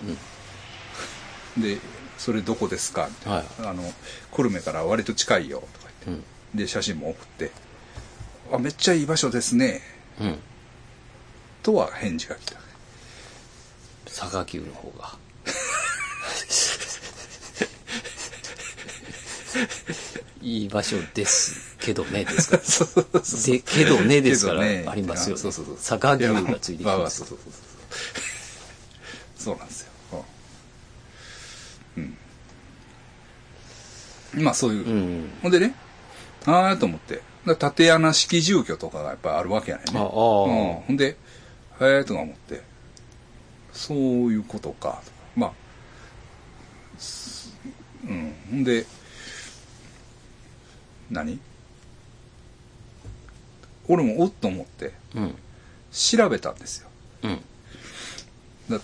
[1.57, 1.77] で、
[2.17, 3.07] それどこですか？
[3.09, 3.37] みたいな。
[3.37, 3.83] はいあの、
[4.31, 6.23] 久留米から割と近いよ、とか言って。
[6.53, 6.59] うん。
[6.59, 7.51] で、写真も送って、
[8.51, 9.81] あ、めっちゃいい場所ですね、
[10.19, 10.39] うん。
[11.63, 12.57] とは返事が来た。
[14.05, 15.17] 佐賀急の方が。
[20.41, 22.63] いい場所ですけどね、ですから。
[23.45, 25.41] で、けどね、ですから、ねありますよ、ね。
[25.41, 25.77] そうそうそう。
[25.77, 27.05] 佐賀牛がついてきまあま。
[27.05, 27.53] あそうそうそう。
[29.37, 29.91] そうなんですよ。
[31.97, 32.17] うん。
[34.35, 34.87] うんまあそういう。
[34.87, 35.29] うん。
[35.41, 35.73] ほんでね、
[36.45, 37.21] ああと思って。
[37.59, 39.99] 縦穴式住居とかがやっぱりあるわけやねんね。
[39.99, 40.09] ああうん。
[40.11, 41.17] ほんで、
[41.79, 42.61] へえとか思って。
[43.71, 45.01] そういうことか。
[45.05, 45.51] とかまあ、
[46.99, 47.55] す
[48.03, 48.33] うん。
[48.51, 48.85] ほんで、
[51.09, 51.39] 何？
[53.87, 55.35] 俺もおっと思ってうん。
[55.93, 56.89] 調べたんですよ。
[57.23, 57.39] うん。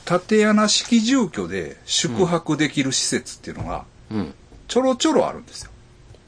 [0.06, 4.34] 縦穴式住居で宿泊できる施設っていうのがうん。
[4.68, 5.72] ちょろちょろあるんですよ。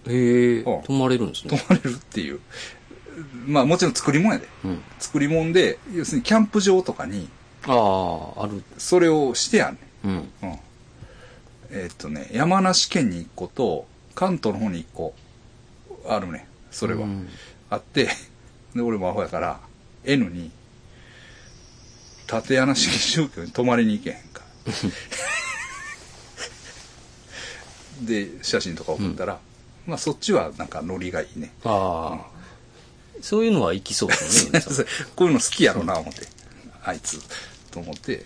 [0.07, 1.63] へえ、うん泊まれるんです泊ね。
[1.69, 2.39] まれるっていう。
[3.47, 4.47] まあもちろん作り物やで。
[4.65, 4.81] うん。
[4.99, 7.29] 作り物で、要するにキャンプ場とかに
[7.65, 7.73] あ
[8.37, 8.63] あ、ある。
[8.77, 10.11] それをしてやんねうん。
[10.11, 10.15] ん。
[10.15, 10.59] うん。
[11.71, 15.13] えーっとね、山梨県に1個と関東の方に1個
[16.07, 16.47] あるね。
[16.71, 17.03] それは。
[17.03, 17.27] うん
[17.69, 18.09] あって、
[18.75, 19.59] で、俺もアホやから、
[20.03, 20.51] N に、
[22.27, 24.41] 縦穴式住居に泊まりに行けへんか。
[28.01, 29.39] で、写真とか送ったら、
[29.85, 31.53] まあそっちはなんかノリがいいね。
[31.63, 32.25] ああ。
[33.21, 34.61] そういうのは行きそうですね。
[35.15, 36.27] こういうの好きやろな、思って。
[36.83, 37.19] あいつ、
[37.71, 38.25] と思って。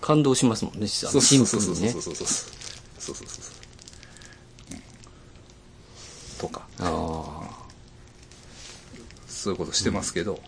[0.00, 1.92] 感動しますもんね、シそうンそうそうそうプルにね。
[1.92, 2.26] そうそうそう。
[2.26, 3.40] そうそうそうそ
[4.72, 4.72] う。
[4.72, 4.82] うん
[6.38, 6.84] とか、ああ。
[9.28, 10.42] そういうことしてますけど、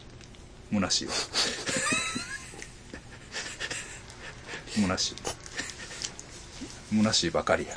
[0.72, 1.12] 虚しいわ。
[4.76, 5.14] 虚しい。
[6.98, 7.74] 虚しいばかりや。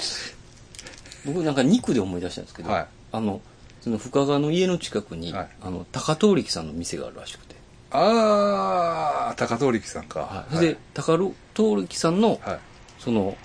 [1.26, 3.41] 僕なんか肉で思い出したんですけど、はいあの、
[3.82, 7.56] その深川の家の近くに、はいあの、高通力さんの店があるらしくて。
[7.91, 10.20] あー、高通力さんか。
[10.20, 10.56] はい。
[10.56, 11.34] それで、高通
[11.76, 12.60] 力さんの、はい。
[13.00, 13.36] その、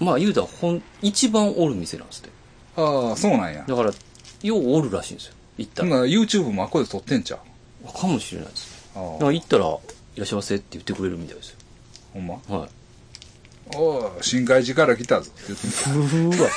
[0.00, 0.46] まあ言うたら、
[1.02, 2.30] 一番おる店なんですって。
[2.76, 3.64] ああ、そうなんや。
[3.66, 3.92] だから、
[4.42, 5.34] ようおるらしいんですよ。
[5.58, 5.88] 行ったら。
[6.06, 7.38] YouTube もあっこで撮ってんちゃ
[7.84, 7.92] う？
[7.92, 8.90] かもしれないです。
[8.94, 9.68] あだから行ったら、い
[10.16, 11.56] らっしゃいませって言ってくれるみたいですよ。
[12.16, 12.68] ほんまはい。
[13.76, 15.66] おう深海寺から来たぞって言って
[16.18, 16.50] みたうわ。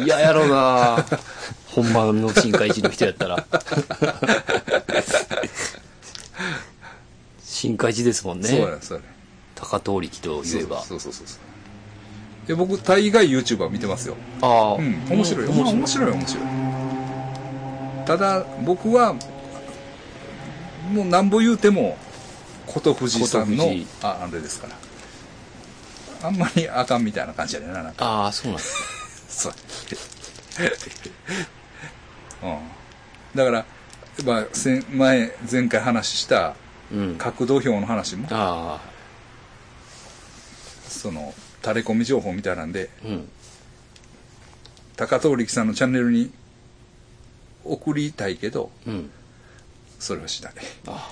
[0.04, 1.04] 嫌やろな
[1.66, 3.46] 本場の深海地の人やったら。
[7.44, 8.48] 深海地ですもんね。
[8.48, 9.04] そうやそうや
[9.54, 10.82] 高通力と言えば。
[10.82, 14.74] そうそうそうそうで僕大概 YouTuber 見てますよああ。
[14.74, 15.74] うん面白いよ面白い。
[15.74, 16.44] 面白い面白い
[18.06, 19.14] ただ僕は
[20.92, 21.96] もうなんぼ言うても
[22.66, 29.54] 琴富士さんのああれですからあんまりあかんみたいな感じやねななんかああ、そうなんです そう
[32.46, 32.58] うん
[33.34, 33.66] だから、
[34.24, 36.54] まあ、先前前回話した。
[37.18, 38.80] 角度表の話もああ。
[40.88, 43.28] その垂れ込み情報みたいなんでうん。
[44.96, 46.30] 高藤力さんのチャンネルに
[47.64, 49.10] 送りたいけどうん。
[49.98, 50.52] それはしない
[50.86, 51.10] あ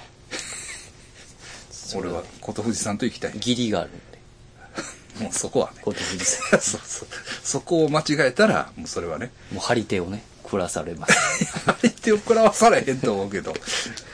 [1.96, 3.36] 俺は琴富士さんと行きたいあ。
[3.36, 4.00] 義理があるんで。
[5.20, 7.08] もうそこはねこと富士さ そうそう
[7.42, 9.54] そこを間違えたらもうそれはねん。
[9.54, 11.14] もう張り手をね、くらされます。
[11.82, 13.54] 相手を食らわされへんと思うけど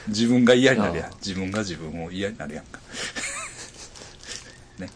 [0.07, 2.79] 自分が嫌になるやあん自分が自分を嫌になるやんか
[4.79, 4.89] ね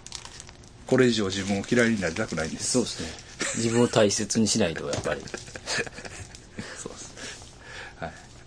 [0.85, 3.07] これ以上自分を嫌いになりたくないんですそうですね。
[3.55, 5.21] 自分を大切にしないと、やっぱり。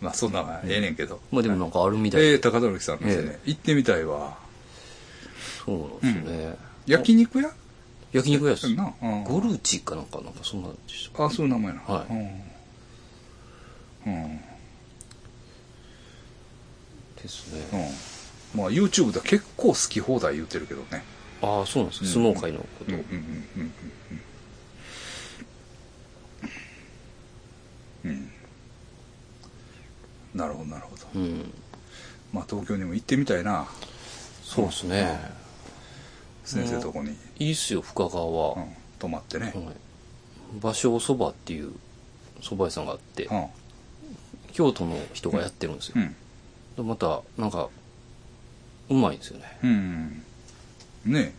[0.01, 2.21] まあそんなんはええねんけど、まあでもなんかあるみたい。
[2.21, 2.29] で。
[2.33, 4.37] ええ高田力さんの店ね、え行ってみたいわ。
[5.65, 6.57] そうなんですよね。
[6.87, 7.51] 焼肉屋？
[8.13, 8.75] 焼肉屋です。
[8.75, 11.25] な、うん、ゴルチかなんか、なんかそんなんでした。
[11.25, 12.13] あそういう名前なはい。
[14.07, 14.41] うん、うん。
[17.17, 17.91] ですね。
[18.55, 21.03] うん、まあ YouTube では結構好き放題言うてるけどね。
[21.43, 22.07] ああ、そうなんですか。
[22.07, 22.93] 相撲界のこと。
[22.93, 23.73] うんうんうんうん
[28.05, 28.11] うん。
[28.11, 28.31] うん
[30.37, 31.53] なるほどなるほどうん。
[32.33, 33.67] まあ東京にも行ってみたいな
[34.43, 35.19] そうですね。
[36.45, 38.55] 先生とこに、いいっすよ、深川は。
[38.55, 38.67] うん、
[39.01, 39.55] 泊まってね、はい
[40.61, 41.73] 芭蕉そばっていう
[42.41, 43.47] 蕎麦屋さんがあって、うん
[44.53, 46.83] 京都の人がやってるんですよ。
[46.83, 47.69] また、なんか、
[48.89, 49.59] うまいんですよね。
[49.63, 50.23] うん
[51.05, 51.33] ねえ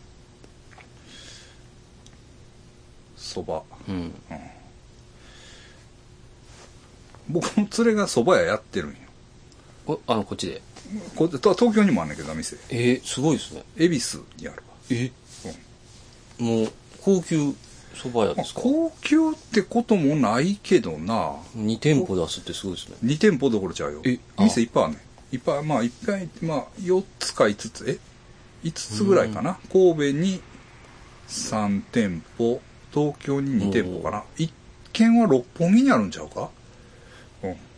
[3.15, 4.13] そばうん。
[7.29, 8.97] 僕の連れがそば屋やってるんよ。
[9.87, 10.61] おあの、こっちで。
[11.15, 12.57] こと東京にもあんねんけどな店。
[12.69, 13.63] えー、すごいですね。
[13.77, 14.73] 恵比寿にあるわ。
[14.89, 15.11] え？
[16.39, 16.71] もう、
[17.01, 17.37] 高級
[17.95, 18.61] 蕎麦屋まあですか？
[18.61, 22.95] 高級ってこともないけどな ?2 店舗出すってすごいですね。
[23.03, 24.01] 2店舗どころちゃうよ。
[24.05, 24.19] え？
[24.37, 24.43] あ。
[24.43, 24.99] 店いっぱいあるね
[25.31, 25.35] ん。
[25.35, 27.89] いっぱいまあいっぱいまあ4つか5つ。
[27.89, 27.97] え
[28.67, 29.59] ？5つぐらいかな。
[29.73, 30.41] 神戸に
[31.27, 32.61] 3店舗
[32.93, 34.23] 東京に2店舗かな。
[34.37, 34.49] 1
[34.93, 36.49] 軒は六本木にあるんちゃうか？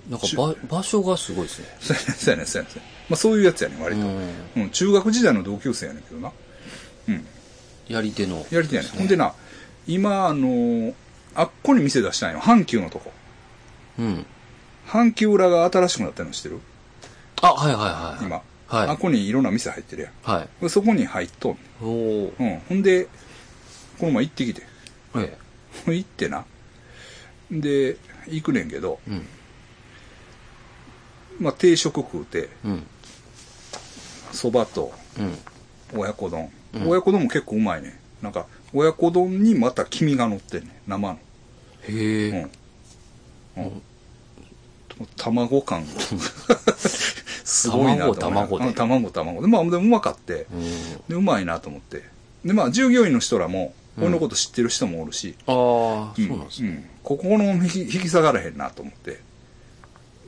[0.10, 1.68] なんかば場所がすごいですね。
[1.80, 2.84] そうやねんそうやねんそうやねん。
[3.10, 4.34] まあそういうやつやねん割と、うん。
[4.57, 6.32] うん、中学時代の同級生やねんけどな。
[7.07, 7.26] うん。
[7.88, 8.45] やり手の。
[8.49, 8.91] やりてやねん。
[8.91, 9.34] ほんでな
[9.88, 10.93] 今あのー
[11.36, 12.39] あっこに店出したんよ。
[12.39, 13.12] 阪急のとこ。
[13.99, 14.26] うん。
[14.88, 16.60] 阪急裏が新しくなったの知ってる？
[17.41, 18.26] あ、はいはいはい。
[18.26, 18.89] 今、はい。
[18.89, 20.12] あっこにいろんな店入ってるやん。
[20.24, 20.49] はい。
[20.62, 21.57] でそこに入っとん。
[21.82, 22.34] おお。
[22.39, 22.60] ねんうん。
[22.68, 23.07] ほんで
[23.99, 24.64] この前行ってきて。
[25.16, 25.38] え
[25.86, 26.45] 行ってな。
[27.51, 27.97] で
[28.28, 28.99] 行くねんけど。
[29.07, 29.12] え。
[29.12, 29.28] うん。
[31.40, 32.88] まあ定食食うてうん。
[34.32, 35.38] そばとうん。
[36.00, 41.20] 親子丼、うん親子丼も結構うまいねなんか親子丼にまた黄身が乗ってんねん生の
[41.88, 42.30] へえ。
[43.58, 43.64] うん。
[43.64, 43.82] うん。
[45.16, 46.02] 卵感が
[47.46, 49.48] すごいなと卵卵卵、卵で。
[49.48, 50.62] まあ、でもうまかって、うん。
[51.08, 52.04] で、うまいなと思って。
[52.44, 56.70] で、まあ、従業員の人らも、俺のこと知ってる人もおるし、ああ、そうなんですね。
[56.70, 59.22] うんここの引き引き下がらへんなと思って。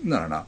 [0.04, 0.46] ならな、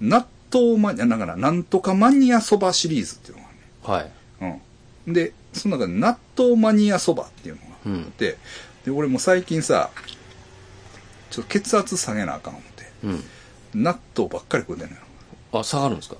[0.00, 3.42] 納豆マニア、だから、なんとかマニアそばシリーズっていうの
[3.86, 4.10] がはい。
[4.40, 4.62] あるね。
[5.06, 5.12] うん。
[5.12, 8.36] で、その中で納豆マニアそばっていうのがあって、
[8.84, 9.90] で、俺も最近さ、
[11.30, 12.86] ちょっと血圧下げなあかん思って。
[13.04, 13.24] うん。
[13.82, 15.02] 納豆ばっかり食うてんのよ。
[15.52, 16.16] あ、下がるんですか？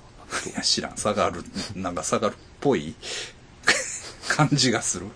[0.51, 0.97] いや、知らん。
[0.97, 1.43] 下がる、
[1.74, 2.95] なんか下がるっぽい
[4.29, 5.07] 感じがする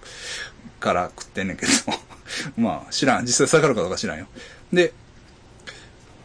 [0.81, 1.73] から食ってんねんけど。
[2.57, 3.27] まあ、知らん。
[3.27, 4.27] 実際下がるかどうか知らんよ。
[4.73, 4.93] で、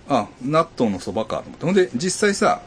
[0.09, 1.65] あ、納豆のそばかと思って。
[1.65, 2.61] ほんで、実際さ、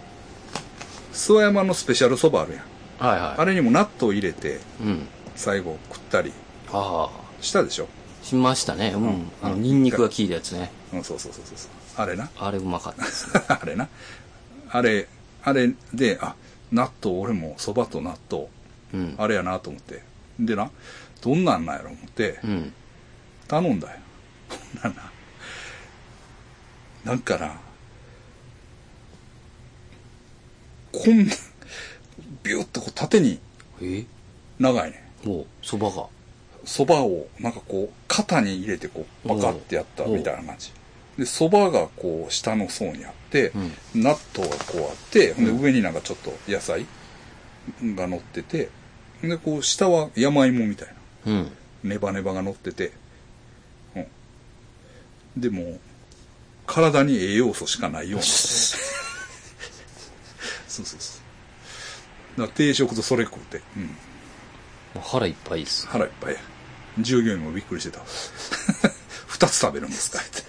[1.13, 3.07] 諏訪山のスペシャルそばあるやん。
[3.07, 3.41] はいはい。
[3.41, 5.07] あれにも納豆入れて、うん。
[5.37, 6.33] 最後食ったり
[6.73, 7.89] ああ、したでしょ？
[8.23, 8.93] しましたね。
[8.95, 9.03] うん。
[9.05, 10.71] うんあの、ニンニクが効いたやつね。
[10.93, 11.71] うん、そうそうそうそうそう。
[11.97, 12.29] あれな？
[12.37, 13.43] あれうまかったですね。
[13.49, 13.89] あれな？
[14.71, 15.09] あれ、
[15.43, 16.35] あれで、あ、
[16.71, 18.47] 納豆、俺もそばと納豆、
[18.93, 19.15] うん。
[19.19, 20.03] あれやなと思って。
[20.39, 20.71] でな、
[21.23, 22.73] どんなんなんやろ思ってう、ん。
[23.49, 23.99] 頼んだよ。
[24.83, 25.10] ほんならな、
[27.05, 27.59] なんかな、
[30.93, 31.33] こんな、
[32.43, 33.41] ビューッとこう縦に
[33.81, 34.05] え？
[34.59, 35.03] 長いね。
[35.25, 36.07] もう、そばが。
[36.65, 40.71] 蕎麦をなんかこう、肩に入れてこう、パカってやったみたいな感じ。
[41.17, 43.53] で、蕎麦がこう、下の層にあって、
[43.95, 46.85] 納豆がこうあって、ほんで上になんかちょっと野菜
[47.83, 48.69] が乗ってて、
[49.23, 50.89] で、こう、下は山芋みたい
[51.25, 51.33] な。
[51.33, 51.53] うん。
[51.83, 52.93] ネバネバが乗ってて、
[53.97, 55.41] うん。
[55.41, 55.79] でも、
[56.71, 58.27] 体に栄養素しかないような。
[60.69, 61.19] そうそうそ
[62.37, 62.41] う。
[62.41, 63.87] だから定食とそれ食うて、うん。
[63.87, 63.93] も
[64.97, 65.89] う腹いっぱいです。
[65.89, 66.41] 腹いっぱいや。
[67.01, 68.01] 従業員もびっくりしてた。
[69.27, 70.43] 二つ食べるんですかって。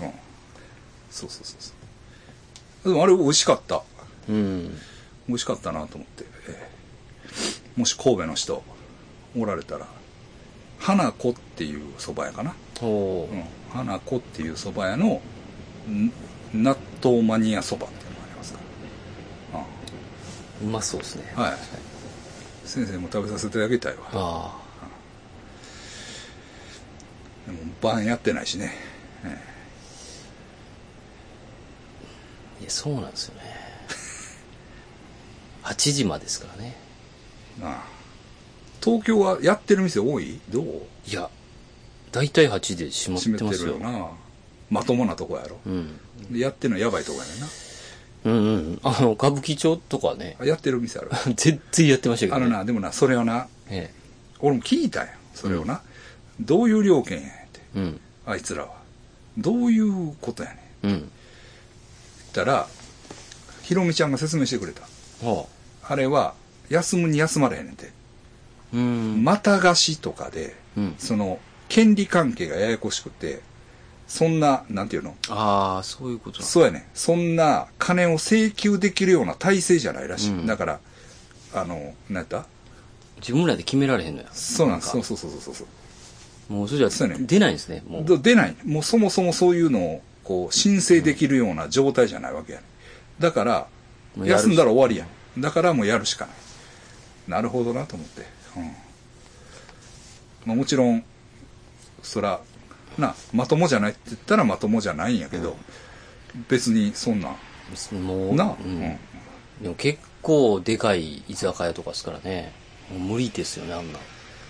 [0.00, 0.12] うん。
[1.10, 1.72] そうそうそうそ
[2.84, 2.88] う。
[2.88, 3.82] でもあれ美味しかった。
[4.28, 4.80] うん。
[5.28, 6.80] 美味しかったなと思って、えー
[7.76, 8.62] もし神戸の人
[9.38, 9.86] おられたら
[10.80, 12.54] 花子っていう蕎麦屋かな、
[13.30, 13.36] う。
[13.36, 15.20] ん、花子っていう蕎麦屋の
[15.88, 16.10] ん
[16.54, 18.58] 納豆マニア蕎麦っていうのがありますか
[20.62, 21.32] うまそうですね。
[21.36, 21.58] ら、はい、
[22.64, 24.00] 先生も食べさせてあげたいわ。
[24.12, 24.56] あ
[27.46, 28.72] でも晩やってないしね、
[29.24, 29.38] え
[32.58, 32.62] あ。
[32.62, 33.42] いや、そうなんですよね。
[35.64, 36.76] 8時までですからね。
[37.58, 37.99] ーなあ
[38.82, 40.40] 東京はやってる店多い？
[40.50, 40.64] どう？
[41.06, 41.28] いや、
[42.12, 43.74] 大体8時で閉まっ閉めててますよ。
[43.78, 44.08] るよな
[44.70, 45.98] まともなとこやろ、うん。
[46.30, 47.46] でやってるのやばいとこやねんな
[48.22, 48.80] うんうん。
[48.82, 51.10] あの、歌舞伎町とかね、あやってる店ある？
[51.36, 52.46] 全然やってましたけどね。
[52.46, 53.92] あのなでもなそれをなえ
[54.38, 55.82] 俺も聞いたんやそれをな、
[56.40, 57.78] どういう料金やねんってえ。
[57.78, 58.00] うん。
[58.26, 58.74] あいつらは
[59.38, 61.00] どういうことやねん言うん。
[61.00, 61.02] っ
[62.32, 62.68] たら
[63.62, 64.82] ひろみちゃんが説明してくれた
[65.26, 65.46] は
[65.82, 65.92] あ。
[65.92, 66.34] あれは
[66.68, 67.92] 休むに休まれへんねんて、うん。
[68.76, 73.40] また貸しとかで、うんその権利関係がややこしくて
[74.08, 75.14] そんななんていうの？
[75.28, 80.80] ああ、そういうことなんそうやねんそんな金を請求できるような体制じゃないらしい、うんだから
[81.54, 82.46] あの何やった？
[83.20, 84.28] 自分らで決められへんのや。
[84.32, 88.04] そうなんですかそうそうそうそうそうもうそれじゃそうやね出ないんですね、もう。
[88.04, 88.56] ど出ない。
[88.64, 92.64] もうそもそもそういうのを、こう、申請できるような状態じゃないわけやね。
[93.20, 93.66] だから、
[94.16, 95.06] 休んだら終わりや
[95.36, 95.40] ん。
[95.40, 96.34] だからもうやるしかない。
[97.28, 98.22] なるほどなと思って。
[98.56, 98.64] うん。
[100.46, 101.04] まあもちろん、
[102.02, 102.40] そら、
[102.98, 105.56] な、まともじゃないって言ったらまともじゃないんやけど、
[106.48, 107.28] 別にそんな、
[107.92, 108.98] もう、な、ううんん。
[109.62, 112.52] でも結構でかい居酒屋とかですからね。
[112.90, 113.98] 無理ですよね、あんな。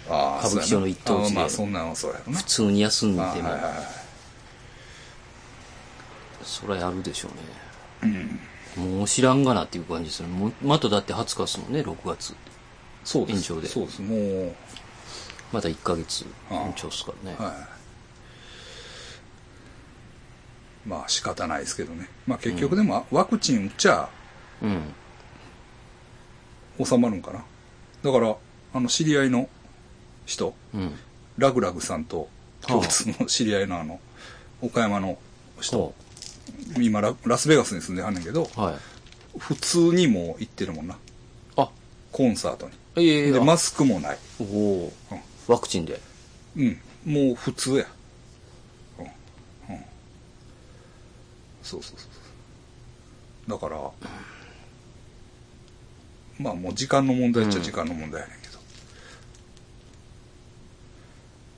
[0.06, 2.44] 歌舞伎町の一等地でまあそんなのそうやろな普。
[2.44, 3.62] 通に休んでも、あはいはいはい
[6.42, 7.28] そりゃやるでしょ
[8.02, 8.40] うね。
[8.76, 10.52] もう知らんがなっていう感じですよね。
[10.62, 12.34] まただって20日ですもんね、6月。
[13.04, 13.36] そうです。
[13.36, 14.02] 延長でそうです。
[14.02, 14.54] もう、
[15.52, 17.36] また1ヶ月延長ですからね。
[17.38, 17.52] は
[20.86, 20.88] い。
[20.88, 22.08] まあ仕方ないですけどね。
[22.26, 24.08] まあ結局でもワクチン打っちゃ
[24.62, 24.94] うん。
[26.84, 27.44] 収まるんかな。
[28.02, 28.36] だから、
[28.72, 29.48] あの知り合いの
[30.24, 30.94] 人、うん。
[31.36, 32.28] ラグラグさんと
[32.66, 34.00] 共通の知り合いのあの、
[34.62, 35.18] 岡山の
[35.60, 35.94] 人、そ
[36.80, 38.60] 今ララスベガスに住んではんねんけど、う。
[38.60, 38.74] はい。
[39.38, 40.96] 普通にもう行ってるもんな。
[42.24, 43.04] あ、コンサートに。
[43.04, 44.18] いえいえ、で、あマスクもない。
[44.40, 44.92] おお
[45.48, 46.00] ワクチンで。
[46.56, 46.80] うん。
[47.04, 47.86] もう普通や。
[48.98, 49.04] うん。
[49.04, 49.84] うん。
[51.62, 52.06] そうそうそうそ
[53.48, 53.50] う。
[53.50, 53.90] だから、
[56.38, 58.58] まあもう時間の問題っちゃ時間の問題やねんけど。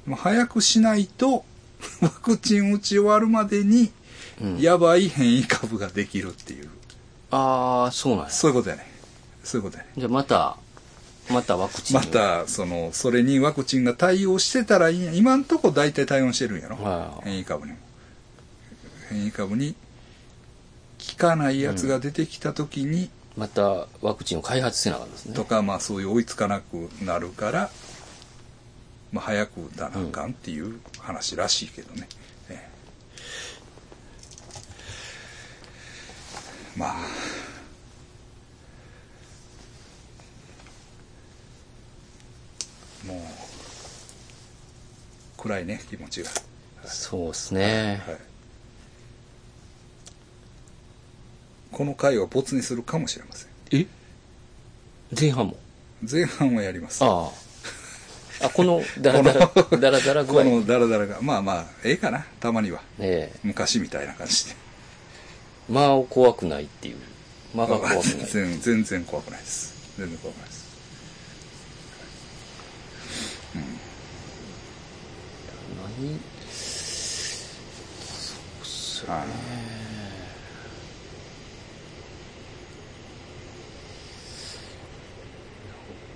[0.07, 1.45] まあ早くしないと、
[2.01, 3.93] ワクチン打ち終わるまでに、
[4.41, 6.71] うんやばい変異株ができるっていう、
[7.31, 8.31] ああ、そうなんや。
[8.31, 8.92] そういうことやね。
[9.45, 9.91] そういうことやね。
[9.97, 10.57] じゃあまた、
[11.31, 11.97] またワクチン。
[11.97, 12.03] ま。
[12.05, 15.13] た、その、それにワクチンが対応してたらいいんや。
[15.13, 16.77] 今んとこ大体対応してるんやろ。
[16.77, 17.79] はい変異株にも。
[19.09, 19.75] 変異株に
[21.11, 25.35] 効かないやつが出てきた時に、またワクチンを開発せなあかんですね。
[25.35, 27.71] とか、まあそういう追いつかなくなるから、
[29.13, 32.09] まあ早く打たなあかんっていう話らしいけどね。
[32.51, 32.73] ええ
[36.77, 36.95] まあ、
[43.07, 43.19] もう、
[45.41, 46.31] 暗いね、気持ちが。
[46.85, 48.03] そうですね。
[48.07, 48.19] はい。
[51.71, 53.49] この回は没にするかもしれません。
[53.71, 53.87] え？
[55.19, 55.57] 前半も？
[56.11, 57.03] 前半はやります。
[57.05, 57.31] ああ。
[58.47, 59.47] あ、この、だらだら、
[59.79, 60.45] だらだら具合。
[60.45, 62.83] このダラダラが、まあまあ、ええかな、たまには。
[62.99, 63.39] ええ。
[63.45, 64.57] 昔みたいな感じで。
[65.69, 66.97] 間を怖くないっていう。
[67.55, 68.05] 間が怖くない。
[68.61, 69.73] 全然怖くないです。
[69.97, 70.49] 全然怖くない
[73.59, 73.73] です。
[75.99, 76.19] に
[78.03, 79.27] そうっすよはい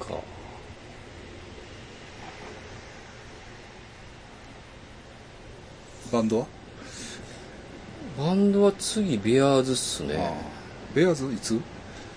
[0.04, 0.18] か
[6.12, 6.46] バンドは？
[8.16, 10.32] バンドは次ベアーズっすね。
[10.94, 11.60] ベアーズいつ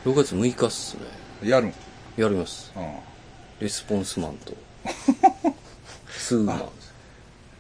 [0.06, 1.50] ？6月6日っすね。
[1.50, 1.74] やるん？
[2.16, 2.72] やります。
[3.60, 4.54] レスポンスマンと
[6.10, 6.70] スーマン。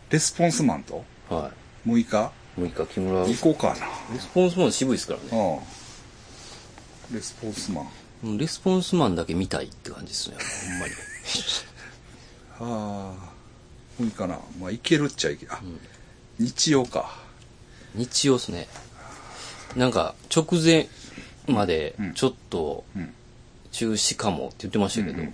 [0.09, 1.03] レスポンスマンと？
[1.29, 1.51] は
[1.87, 2.31] 6日？
[2.57, 3.25] い6日木村。
[3.27, 3.75] 行こうかな。
[4.13, 5.25] レスポンスマン渋いですからね。
[5.31, 7.13] ああ。
[7.13, 7.89] レスポンスマン。
[8.23, 10.37] うんレスポンスマンだけ見たいって感じですね。
[10.67, 10.93] ほんまに。
[12.59, 13.13] あ
[13.99, 14.39] あ6日な。
[14.59, 15.61] まあいけるっちゃいけあ、
[16.37, 17.17] 日曜か。
[17.95, 18.67] 日曜っすね。
[19.75, 20.87] なんか直前
[21.47, 22.13] までうん。
[22.13, 23.13] ちょっとうん。
[23.71, 25.33] 中止かもって言ってましたけど、うんうん。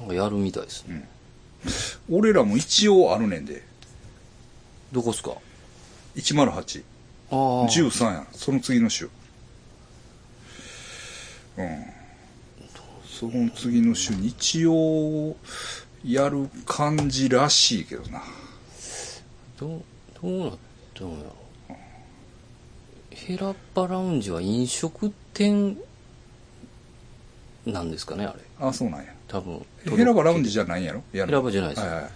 [0.00, 1.08] なんかやるみたいですね、
[2.10, 3.62] 俺らも一応あるねんで。
[4.92, 5.36] どこっすか
[6.16, 6.82] ？108
[7.30, 7.36] ああ。
[7.68, 8.26] 13や。
[8.32, 9.10] その次の週。
[11.58, 11.84] うん。
[13.04, 15.36] その次の週日曜
[16.04, 18.22] やる感じらしいけどな。
[19.58, 19.82] どう
[20.22, 20.58] どうなっ
[20.94, 21.76] たんやろ？
[23.10, 25.76] ヘラッパラウンジは飲食店
[27.66, 28.40] なんですかねあれ。
[28.60, 29.64] あそうなんや多分
[29.96, 31.02] ヘラバラウンジじゃないんやろ？
[31.12, 31.80] ヘラバじゃないです。
[31.82, 32.10] はいはい。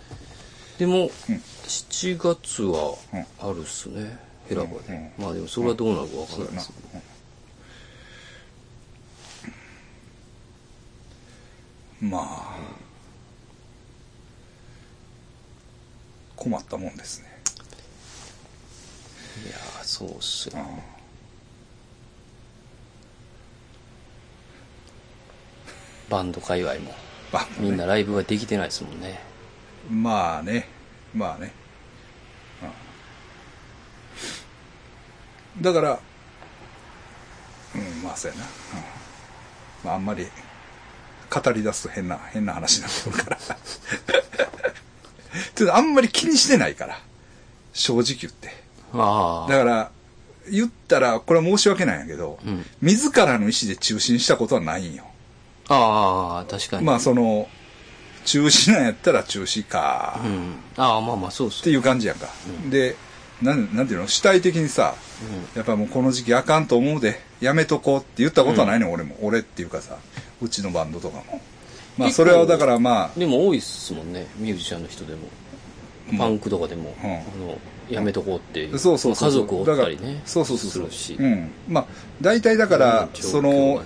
[0.79, 1.09] でも、うん。
[1.09, 2.97] 7月は
[3.39, 5.25] あるっすね、ヘラバで、うん。
[5.25, 6.73] まあでもそれはどうなるかわかんそうやなないです、
[12.03, 12.11] うん。
[12.11, 12.57] まあ
[16.37, 17.31] 困ったもんですね。
[19.47, 20.59] いやーそうっすよ、
[26.13, 26.95] バンド界隈も。
[27.33, 27.71] バンドね。
[27.71, 29.19] みんなライブができてないですもんね。
[29.91, 30.69] まあね。
[31.15, 31.53] まあね、
[35.57, 36.01] うんだから
[37.75, 38.49] うんまあそうやな、うん
[39.85, 40.27] まああんまり
[41.29, 43.37] 語り出すと変な変な話になってくるから。
[45.55, 47.01] てかあんまり気にしてないから。
[47.73, 48.51] 正直言って。
[48.93, 49.51] ああ。
[49.51, 49.91] だから
[50.51, 52.67] 言ったらこれは申し訳ないんやけど、うん。
[52.83, 55.07] 自らの意思で中止にしたことはないんよ
[55.75, 56.85] ああ確かに。
[56.85, 57.49] まあその
[58.25, 60.55] 中止なんやったら中止か、うん。
[60.77, 62.29] ああまあまあそうっすっていう感じやんか。
[62.71, 62.97] で、
[63.41, 64.07] なん、なんていうの？
[64.07, 64.95] 主体的にさ、
[65.57, 69.17] やっぱもうこの時期あかんと思うで、やめとこうって言ったことはないね、ん、俺も。
[69.23, 69.97] 俺っていうかさ、
[70.41, 71.41] うちのバンドとかも。
[71.99, 74.27] まあそれはだからまあ、でも多いっすもんね。
[74.37, 75.29] ミュージシャンの人でも。
[76.19, 77.11] パンクとかでも、うん。
[77.11, 77.15] あ
[77.47, 77.59] の
[77.91, 79.31] やめとこうっていうそうそうそう。
[79.31, 80.91] 家族おったりねだからそうそうそうそう。
[80.91, 81.51] するし、うん。
[81.69, 81.87] まあ、
[82.21, 83.83] 大体だから、その、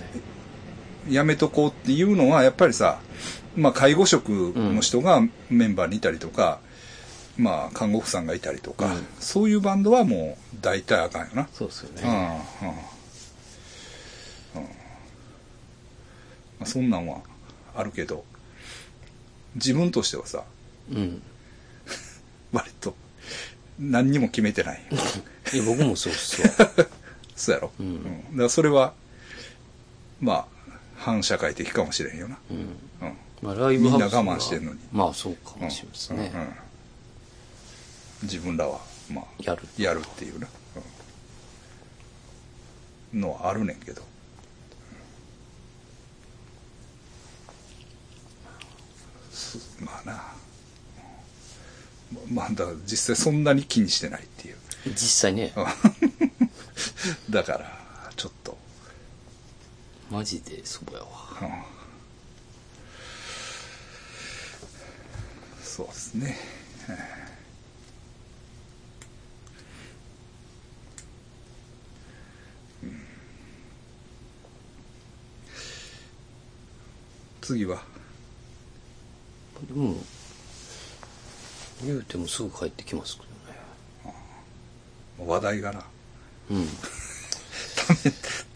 [1.09, 2.99] やめとこうっていうのは、やっぱりさ、
[3.55, 6.59] まあ、介護職の人がメンバーにいたりとか、
[7.37, 9.07] まあ、看護婦さんがいたりとか、うん。
[9.19, 11.47] そういうバンドはもう大体あかんよな。
[11.53, 12.75] そうっすよね、うんうん。
[14.63, 14.69] うん。
[16.59, 17.19] まあ、そんなんは
[17.75, 18.25] あるけど
[19.55, 20.43] 自分としてはさ
[20.91, 21.21] うん。
[22.51, 22.95] 割と
[23.79, 24.81] 何にも決めてない。
[25.53, 26.49] いや僕もそうっすわ。
[27.35, 28.03] そうやろ、うん。
[28.03, 28.93] だからそれは
[30.19, 30.56] まあ
[31.07, 32.57] 反社会的かもしれんよな、うん。
[32.57, 33.17] うん。
[33.41, 34.79] まあ、ライブみんな我慢してんのに。
[34.91, 36.41] まあそうかもしれないですね、うん。
[36.41, 36.49] うん。
[38.23, 39.61] 自分らはまあやる。
[39.77, 40.49] やるっていうな、
[43.13, 43.21] うん。
[43.21, 44.01] のはあるねんけど。
[49.31, 50.23] すまあな。
[52.29, 54.57] まあだから実際そんなに気にしてないっていう。
[54.87, 55.53] 実際ね。
[57.29, 57.76] だから
[60.09, 61.07] マジでそうやわ。
[61.41, 61.49] うん
[65.63, 66.35] そうですね。
[77.41, 77.83] 次は？
[79.67, 79.95] でも
[81.85, 83.23] 言うてもすぐ帰ってきますけ
[85.23, 85.83] 話題がな。
[86.49, 86.67] どねうん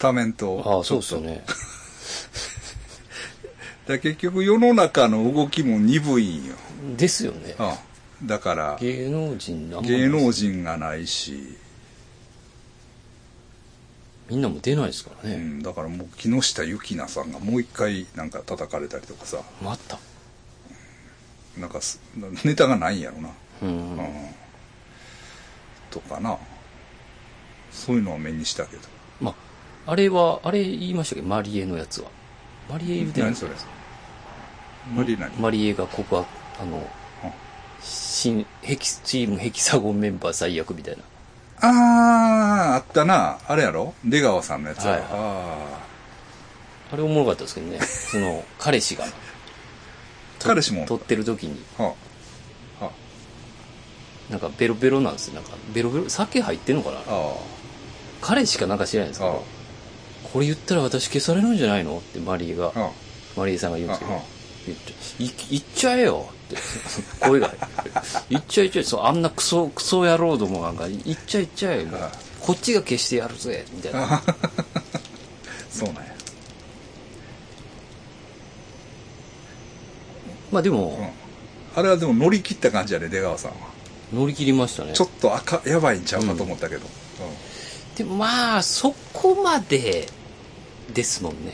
[0.02, 1.44] 多面とああそうっすよね。
[3.86, 6.56] だ結局世の中の動きも鈍いんよ、
[6.96, 7.54] ですよね。
[8.20, 11.56] うん、だから芸能人あんま芸能人がないし、
[14.28, 19.40] みんなも出ないですからね、うん、だからもう木下ゆきなさんがもう一回なんか叩かれたりとかさ。
[19.62, 20.00] また。
[21.56, 22.00] なんかす
[22.44, 23.30] ネタがないんやろな、
[23.62, 24.08] うん、うん、
[25.90, 26.36] とかな。
[27.70, 28.82] そういうのは目にしたけど。
[28.82, 29.01] ま
[29.86, 31.22] ああれはあれ言いましたけ？
[31.22, 32.08] どマリエのやつは。
[32.70, 33.52] マリエ言うてない何それ？
[34.94, 36.26] マリナに、マリエが告白
[36.60, 36.82] あの
[37.80, 41.02] 新、ヘキ、チームヘキサゴンメンバー最悪みたいな。
[41.60, 43.38] あー、あったな。
[43.46, 43.94] あれやろ？
[44.04, 44.90] 出川さんのやつやろ？
[44.92, 45.78] はいあ
[46.92, 47.78] あれおもろかったですけどね。
[47.80, 49.04] その、彼氏が。
[49.06, 49.12] ー
[50.40, 50.84] 彼氏も。
[50.86, 51.94] 撮ってる時に、は
[52.80, 52.90] あ、は
[54.28, 55.34] なんかベロベロなんですよ。
[55.34, 56.98] なんか、ベロベロ、酒入ってんのかな？
[56.98, 57.34] あ、あ
[58.20, 59.44] 彼氏かなんか知らないんですけあ、あど、
[60.32, 61.98] これ言ったら私消されるんじゃないの？
[61.98, 62.90] ってマリーが、あ、あ
[63.36, 64.22] マリーさんが言うんですけど
[64.66, 64.92] 言っちゃ
[65.24, 66.56] い言っちゃえよって、
[67.28, 67.54] 声が。
[68.30, 74.22] 言っちゃえ言っちゃえ、そう、あんなクソ、クソ野郎どもなんか、言っちゃえ言っちゃえ、もうああこっちが消してやるぜ、みたいな。
[75.70, 76.12] そうなんや。
[80.50, 81.12] まあでうんも、。
[81.74, 83.56] あれはでも乗り切った感じやね、出川さんは。
[84.12, 85.04] 乗り切りましたねちょ。
[85.04, 86.82] っと赤、やばいんちゃうかと思ったけど。
[87.96, 90.06] でもまあ、そこまで、
[90.92, 91.52] ですもんね。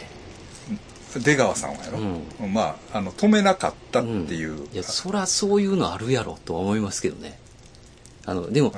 [0.70, 1.98] うん出川さんはやろ？
[1.98, 4.68] うまあ、あの、止めなかったっていう。
[4.74, 7.38] いや、そらそういうのあるやろ、とは思いますけどね。
[8.26, 8.74] あの、でも、うん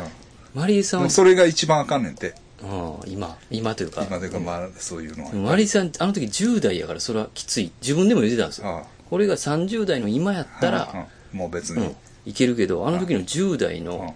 [0.55, 2.35] マリーさんそれが一番あかんねんて。
[2.63, 5.33] うん、今、今というか、今というか、まあ、そういうのは。
[5.33, 7.73] マリーさん、あの時10代やからそれはきつい。
[7.81, 8.69] 自分でも言ってたんですよ。
[8.69, 11.97] ああこれが30代の今やったら、うんもう別にうん。、
[12.27, 14.15] いけるけど、あの時の10代うんの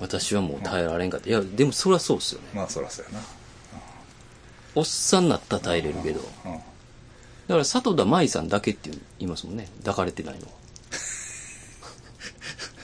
[0.00, 1.28] 私はもう耐えられんかった。
[1.28, 2.48] いや、でもそりゃそうっすよね。
[2.54, 3.18] まあ、そらそうや
[4.74, 6.20] おっさんになったら耐えれるけど。
[6.44, 6.50] な。
[6.52, 6.58] うん。
[6.58, 6.64] だか
[7.48, 9.68] ら佐藤田舞さんだけって言いますもんね。
[9.84, 10.52] 抱かれてないのは。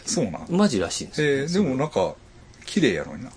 [0.07, 0.47] そうなん？
[0.51, 1.28] マジらしいんですよ。
[1.28, 2.14] えー、でもなんか、
[2.66, 3.30] 綺麗やのにな。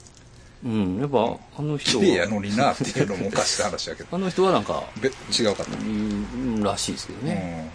[0.65, 4.09] うん、やっぱ、あの人綺麗やは、のになっていうのもおかしな話やけど。
[4.15, 5.11] あの人はなんか、べ違
[5.51, 5.71] うかった？
[5.77, 7.69] うん、らしいですけどね。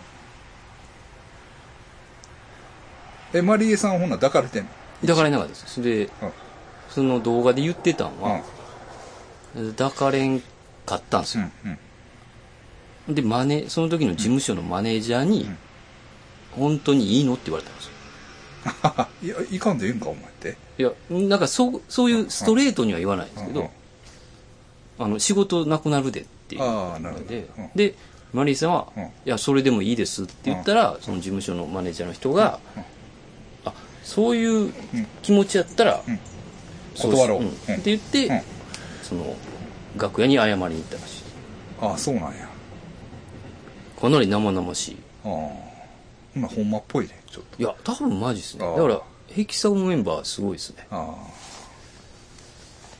[3.35, 3.41] うん。
[3.41, 4.71] え、マリエさんほんなら抱かれてんの？
[5.03, 5.65] 抱かれなかったです。
[5.75, 6.33] それで、うん。
[6.91, 8.23] その動画で言ってたんうん。
[8.23, 8.43] は、
[9.77, 10.43] 抱かれん
[10.89, 11.45] かったんですよ。
[11.65, 11.79] うん。
[13.09, 13.15] うん。
[13.15, 15.49] で、マネ、その時の事務所のマネージャーに、
[16.53, 17.93] 本当にいいのって言われたんですよ。
[19.23, 20.57] いや、いかんでいいんか、お前って。
[20.79, 23.71] いや、なんかそう、そういうストレートには言わないんですけど
[24.99, 27.49] あの、仕事なくなるでっていうので。
[27.57, 27.95] うん、で、
[28.33, 29.03] マリーさんは、うん。
[29.05, 32.59] いや、それでもいいですって言ったら、その事務所のマネージャーの人が、
[33.65, 33.73] あ、
[34.03, 34.73] そういう
[35.23, 36.03] 気持ちやったら
[36.95, 37.45] 断ろう。
[37.45, 38.41] って言ってうん、
[39.03, 39.37] その、
[39.97, 41.23] 楽屋に謝りに行ったらしい。
[41.81, 42.49] ああ、そうなんや。
[44.01, 44.97] かなり生々しい。
[45.25, 45.31] ああ。
[46.41, 47.63] ほほんまっぽいね、ちょっと。
[47.63, 48.65] いや、多分マジですね。
[48.65, 50.87] ああだから、ヘキサゴンメンバーすごいですね。
[50.91, 51.15] あ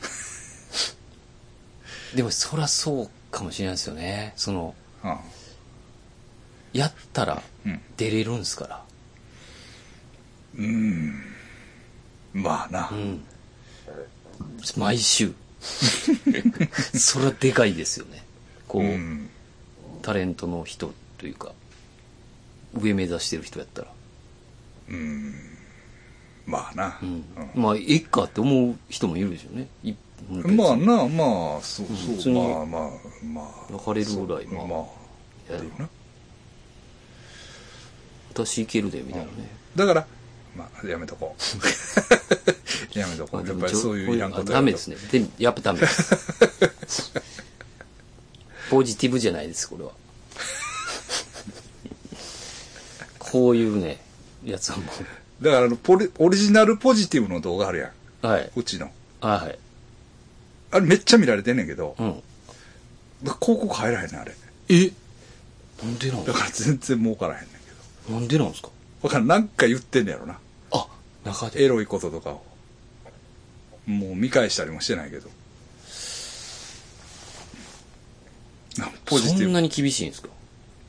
[2.15, 4.33] でも、そらそうかもしれないですよね。
[4.35, 5.09] その、あ。
[5.09, 5.19] ああ。
[6.73, 7.81] やったらうん。
[7.97, 8.83] 出れるんすから。
[10.57, 11.13] うん。
[12.33, 12.95] まあなう。
[12.95, 13.23] ん。
[14.77, 15.33] 毎週。
[16.97, 18.23] それはでかいですよね。
[18.67, 19.29] こう、うん。
[20.01, 21.53] タレントの人というか、
[22.73, 23.87] 上目指してる人やったら。
[24.89, 25.33] うん。
[26.45, 26.99] まあな。
[27.01, 27.23] うん。
[27.55, 29.67] まあ、えっかって思う人もいるでしょうね。
[30.31, 31.87] まあな、まあ、そう、
[32.19, 32.91] そう、まあまあ、
[33.23, 33.73] まあ。
[33.73, 34.79] 別れるぐらいまあまあ。
[34.79, 35.89] いやっていうな。
[38.33, 39.31] 私いけるで、みたいなね。
[39.75, 40.07] だから、
[40.55, 41.39] まあ、やめとこう。
[42.99, 43.47] やめとこう。
[43.47, 44.97] やっぱりそういういらんことあダメですね。
[45.11, 47.13] でやっぱダメです。
[48.69, 49.91] ポジティブじゃないです、これは。
[53.19, 53.99] こういうね、
[54.43, 54.83] やつはも
[55.41, 57.91] だからあのポリ、オリジナルポジティブの動画あるやん。
[58.23, 58.27] う。
[58.27, 58.51] はい。
[58.55, 58.91] うちの。
[59.21, 59.59] はい。
[60.71, 62.21] あれめっちゃ見られてんねんけど、うん。
[63.21, 64.33] 広告入らへんねん、あれ。
[64.69, 64.91] え？
[65.83, 66.25] なんでなん？
[66.25, 67.57] だから全然儲からへんねんけ
[68.11, 68.13] ど。
[68.15, 68.69] なんでなんですか？
[69.01, 70.37] わからん、なんか言ってんねやろな。
[70.71, 70.87] あ、
[71.23, 71.63] 中で。
[71.63, 72.43] エロいこととかを。
[73.85, 75.29] もう見返したりもしてないけど。
[78.81, 79.43] あポジティブ。
[79.43, 80.29] そんなに厳しいんですか？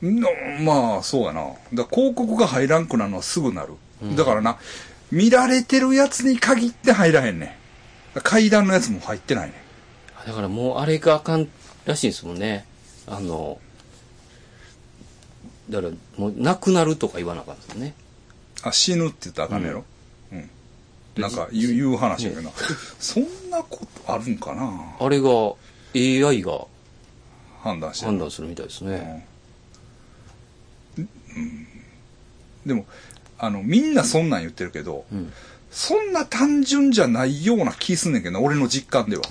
[0.01, 0.29] の
[0.61, 1.43] まあ、そうやな。
[1.73, 3.73] だ広告が入らんくなるのはすぐなる。
[4.15, 4.57] だからな、
[5.11, 7.57] 見られてるやつに限って入らへんね
[8.15, 8.19] ん。
[8.21, 9.53] 階段のやつも入ってないね
[10.23, 10.27] ん。
[10.27, 11.47] だからもうあれがあかん
[11.85, 12.65] らしいんですもんね。
[13.07, 13.59] あの、
[15.69, 17.93] だからもう亡くなるとか言わなあかんですよね。
[18.63, 19.85] あ、死ぬって言ったらあかんねやろ？
[20.33, 20.49] うん。
[21.17, 22.51] なんか言う言う話やけどな。
[22.99, 24.95] そんなことあるんかな？
[24.99, 25.29] あれが
[25.95, 26.65] AI が
[27.61, 28.05] 判断して。
[28.05, 29.27] 判断するみたいですね。
[32.65, 32.85] でも、
[33.39, 35.33] あの、みんなそんなん言ってるけど、うん。
[35.71, 39.23] そんな単純じゃないような気すんねんけどな、俺の実感では。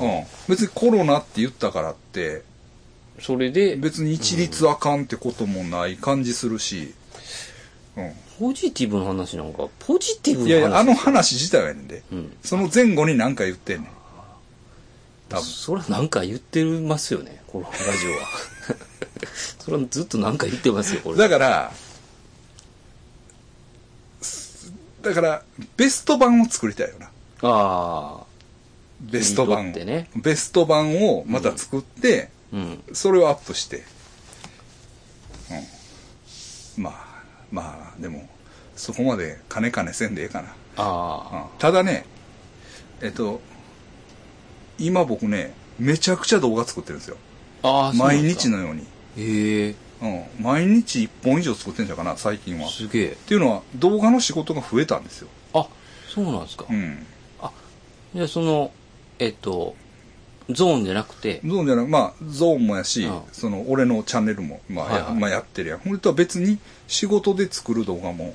[0.00, 0.24] うん。
[0.48, 2.42] 別にコロナって言ったからって、
[3.18, 6.94] それで、別に一律あかんってこともない感じするし、
[7.96, 8.12] うん。
[8.38, 10.80] ポジティブな話なんか、ポジティブいやいや、な話。
[10.80, 12.02] あの話自体はやねんで。
[12.12, 12.36] うん。
[12.42, 13.90] その前後に何か言ってんねん。
[15.28, 15.44] 多分。
[15.44, 18.28] そらなんか言ってますよね、このラジオは。
[19.58, 21.18] それはずっとなんか言ってますよ、これ。
[21.18, 21.72] だから、
[25.02, 25.42] だから、
[25.76, 27.06] ベスト版を作りたいよな。
[27.06, 27.10] あ
[28.22, 28.24] あ。
[29.00, 29.70] ベスト版を。
[29.70, 32.82] ってねベスト版をまた作って、うん。
[32.92, 33.84] それをアップして。
[36.76, 36.82] うん。
[36.84, 37.09] まあ、
[37.50, 38.28] まあ、でも、
[38.76, 40.54] そこまで金金せんでええかな。
[40.76, 42.06] あうんただね、
[43.02, 43.40] えっと、
[44.78, 47.16] 今僕ね、めちゃくちゃ動画作ってるんですよ。
[47.62, 47.88] あ。
[47.88, 48.82] あ毎日のように。
[49.16, 49.74] へえ。
[50.02, 50.24] うん。
[50.42, 52.66] 毎日1本以上作ってんじゃうかな、最近は。
[52.66, 53.16] っすげえ。
[53.26, 55.28] ていうのは、動画の仕事が増えたんですよ。
[55.52, 55.66] あ、
[56.08, 56.66] そうなんですか。
[56.68, 57.06] うん。
[58.14, 58.72] じゃあその、
[59.20, 59.76] えっと、
[60.48, 65.78] ゾーンじゃなくて、ゾーンじゃなく、まあ、ゾーンもやし、うんその、俺のチャンネルも、まあ、はいはいやまあ、やってるやん。
[65.78, 66.58] 本当は別に
[66.90, 68.34] 仕事で作る動画も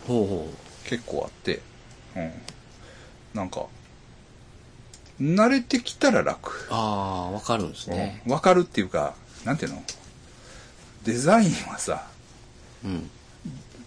[0.86, 1.62] 結構あって、
[2.16, 2.32] うん。
[3.34, 3.66] なんか、
[5.20, 6.52] 慣れてきたら楽。
[6.52, 6.54] う。
[6.72, 8.24] ああ、わかるんですね。
[8.26, 9.84] わかるっていうか、なんていうの？
[11.04, 12.08] デザインはさ、
[12.86, 13.10] うん。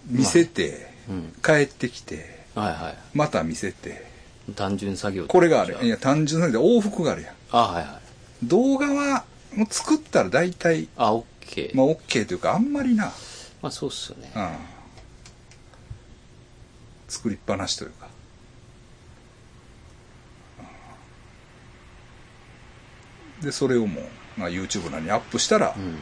[0.06, 1.34] 見せて、うん。
[1.42, 4.06] 帰ってきて、はいはまた見せて、
[4.50, 4.52] い。
[4.52, 5.78] 単純作業これがある。
[5.80, 5.94] いや。
[5.94, 7.34] や、単純なで往復があるやん。
[7.52, 8.00] あはいは
[8.42, 8.46] い。
[8.46, 9.24] 動画は、
[9.54, 11.76] もう作ったら大体、あ、オッケー。
[11.76, 13.10] まあ、OK というか、あんまりな、
[13.62, 14.30] まあそうっすよね。
[14.34, 14.50] うん。
[17.08, 18.08] 作りっぱなしというか。
[23.38, 24.04] うんで、それをもう、
[24.36, 25.98] まあ、YouTube なりにアップしたらう、ん。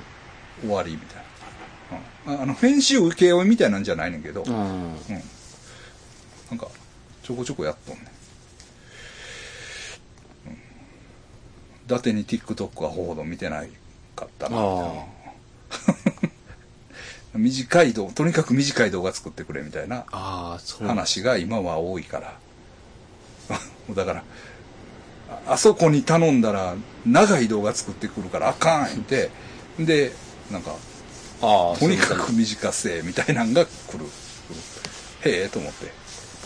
[0.62, 1.22] 終わりみたいな。
[2.32, 4.54] うんああの、編集請け負いみたいなんじゃないねんけど、うん。
[4.54, 4.98] うん。
[6.50, 6.68] なんか、
[7.22, 8.06] ちょこちょこやっとんねん。
[11.86, 13.70] 伊達に TikTok はほど見てない
[14.16, 14.56] かったな。
[17.36, 20.04] あ短い動画、とにかく短い動画作ってくれみたいな。
[20.88, 22.38] 話が今は多いから。
[23.94, 24.24] だから、
[25.48, 29.30] ああそこに頼んだら長い動画作ってくるからあかん言って、
[29.78, 30.12] で、
[30.50, 30.72] なんか、
[31.42, 33.68] ああ、とにかく短せみたいなんが来
[33.98, 33.98] る。
[33.98, 34.00] 来
[35.28, 35.92] るへえと思って。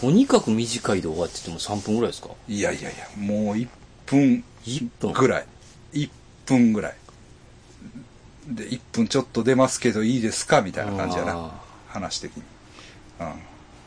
[0.01, 2.31] とにかく短い動画って言っても3分ぐらいですか？
[2.49, 3.69] いやいやいや、もう1
[4.07, 5.13] 分 ?1 分。
[5.13, 5.47] ぐらい。
[5.93, 6.11] 1
[6.47, 6.95] 分ぐらい。
[8.51, 10.61] で、1分ちょっと出ますけどいいですか？
[10.61, 11.61] みたいな感じやなあ。
[11.89, 12.43] 話的に。
[13.21, 13.33] うん。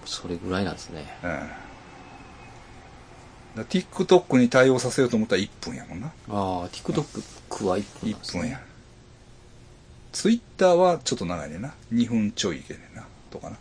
[0.05, 1.05] それぐらいなんですね。
[3.55, 3.63] うん。
[3.63, 6.07] TikTok に対応させようと思ったら1分やもんな。
[6.07, 8.41] ああ、TikTok は1分なんで1すね。
[8.41, 8.61] 分や。
[10.11, 11.73] Twitter はちょっと長いねんな。
[11.91, 13.05] 2分ちょいいけねんな。
[13.31, 13.57] とかな。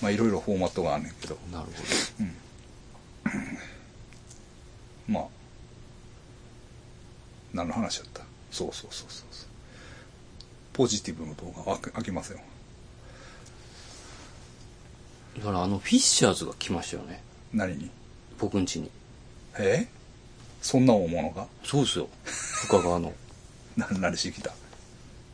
[0.00, 1.36] まあいろいろフォーマットがあんねんけど。
[1.52, 1.72] なるほ
[5.08, 5.24] まあ。
[7.52, 8.22] 何の話だった？
[8.50, 9.25] そうそうそうそう。
[10.76, 12.38] ポジティブの動画あ開けますよ。
[15.36, 15.40] ど。
[15.40, 17.22] だからあの、フィッシャーズが来ましたよね。
[17.54, 17.90] 何に？
[18.38, 18.90] 僕ん家に。
[19.58, 19.86] え？
[20.60, 21.46] そんな大物が？
[21.64, 22.08] そうですよ。
[22.24, 23.14] 深川の、
[23.74, 24.50] な何してきた？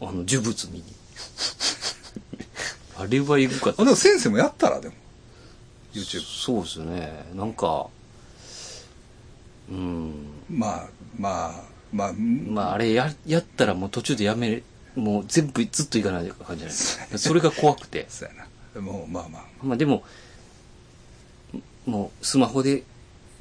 [0.00, 0.84] あの、呪物見に。
[2.96, 4.94] あれはエグかったあ、でも先生もやったらでも。
[5.92, 6.20] YouTube。
[6.22, 7.26] そうですね。
[7.34, 7.88] なんか、
[9.68, 10.12] うん。
[10.48, 10.88] まあ、
[11.18, 14.62] まあ、まあ、まあ、あれや、やったらもう途中でやめれ、
[14.96, 17.18] もう全部ずっといかない感じじゃないですか。
[17.18, 18.06] それが怖くて。
[18.10, 18.46] そうやな。
[18.74, 19.42] でも、まあまあ。
[19.62, 20.04] まあでも、
[21.86, 22.84] もうスマホで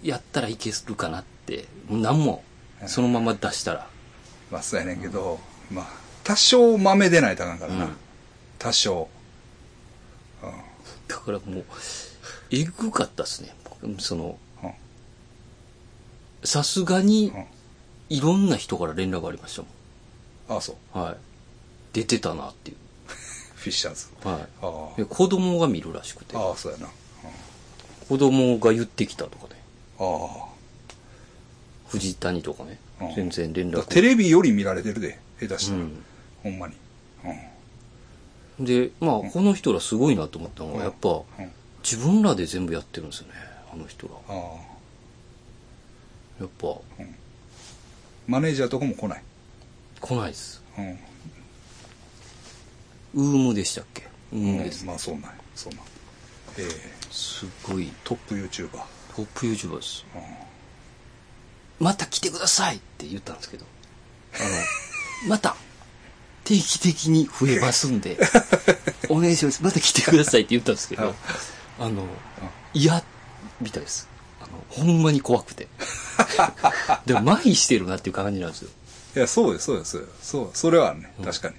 [0.03, 2.44] やったらいけるかなって、何も、
[2.88, 3.88] そのまま出したら。
[4.49, 5.88] まあそうやねんけど、まあ、
[6.23, 7.86] 多少豆出ないとあかんからな。
[7.86, 7.95] うん
[8.60, 9.10] 多少。
[11.07, 11.65] だからもう、
[12.52, 13.56] えぐかったっすね。
[13.98, 14.72] その、うん
[16.44, 17.45] さすがにうん、
[18.18, 19.64] いろんな人から連絡ありました
[20.53, 20.98] ああ、そう。
[20.98, 21.06] もん。
[21.06, 21.18] はい。
[21.93, 22.76] 出てたなってい
[23.55, 24.07] フィッシャーズ。
[24.23, 24.27] う。
[24.27, 24.39] は
[24.97, 25.05] い。
[25.05, 26.88] 子供が見るらしくてあ。、ああ、そうやな。
[28.09, 29.61] 子供が言ってきたとかね。
[29.99, 30.47] あ
[31.88, 33.13] 藤谷とかねうん。
[33.13, 33.84] 全然連絡。
[33.84, 35.80] テレビより見られてるで、下手したら。
[35.80, 36.03] うん。
[36.43, 36.76] ほんまに。
[38.59, 41.22] で、まあ、この人らすごいなと思ったのが、やっぱ。
[41.84, 43.34] 自分らで全部やってるんですよね。
[43.73, 44.13] あの人ら。
[44.27, 44.72] ああ。
[46.41, 46.68] やっぱ、
[48.27, 49.23] マネージャーとかも来ない。
[49.99, 50.63] 来ないです。
[50.77, 50.99] うん。
[53.14, 54.08] ウームでしたっけ？
[54.32, 54.86] ウームです。
[54.86, 55.84] まあ、そうなんやそうなん。
[56.58, 58.70] ええすごいトップ YouTuber。
[59.16, 60.06] トップ YouTuber です。
[60.16, 60.22] うん
[61.80, 63.66] また来てくださいって言ったんですけど、
[64.36, 64.46] あの、
[65.28, 65.56] また、
[66.44, 68.20] 定期的に増えますんで、
[69.10, 69.64] お願いします。
[69.64, 71.16] また来てくださいって言ったんですけど、
[71.80, 72.06] あの、
[72.76, 73.04] 嫌、
[73.60, 74.08] みたいです。
[74.42, 75.68] あの、ほんまに怖くて。
[77.08, 78.70] でも、麻痺してるなっていう感じなんですよ。
[79.16, 80.06] いや、そうです、そうです。
[80.22, 81.12] そう、それはあるね。
[81.24, 81.56] 確かに。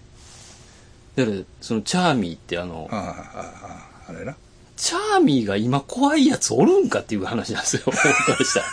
[1.16, 4.36] だから、そのチャーミーってあのあ、あ、ああ、あれな。
[4.76, 8.66] チャーミーが今怖いやつおるんかっていう話なんですよ、僕からしたら。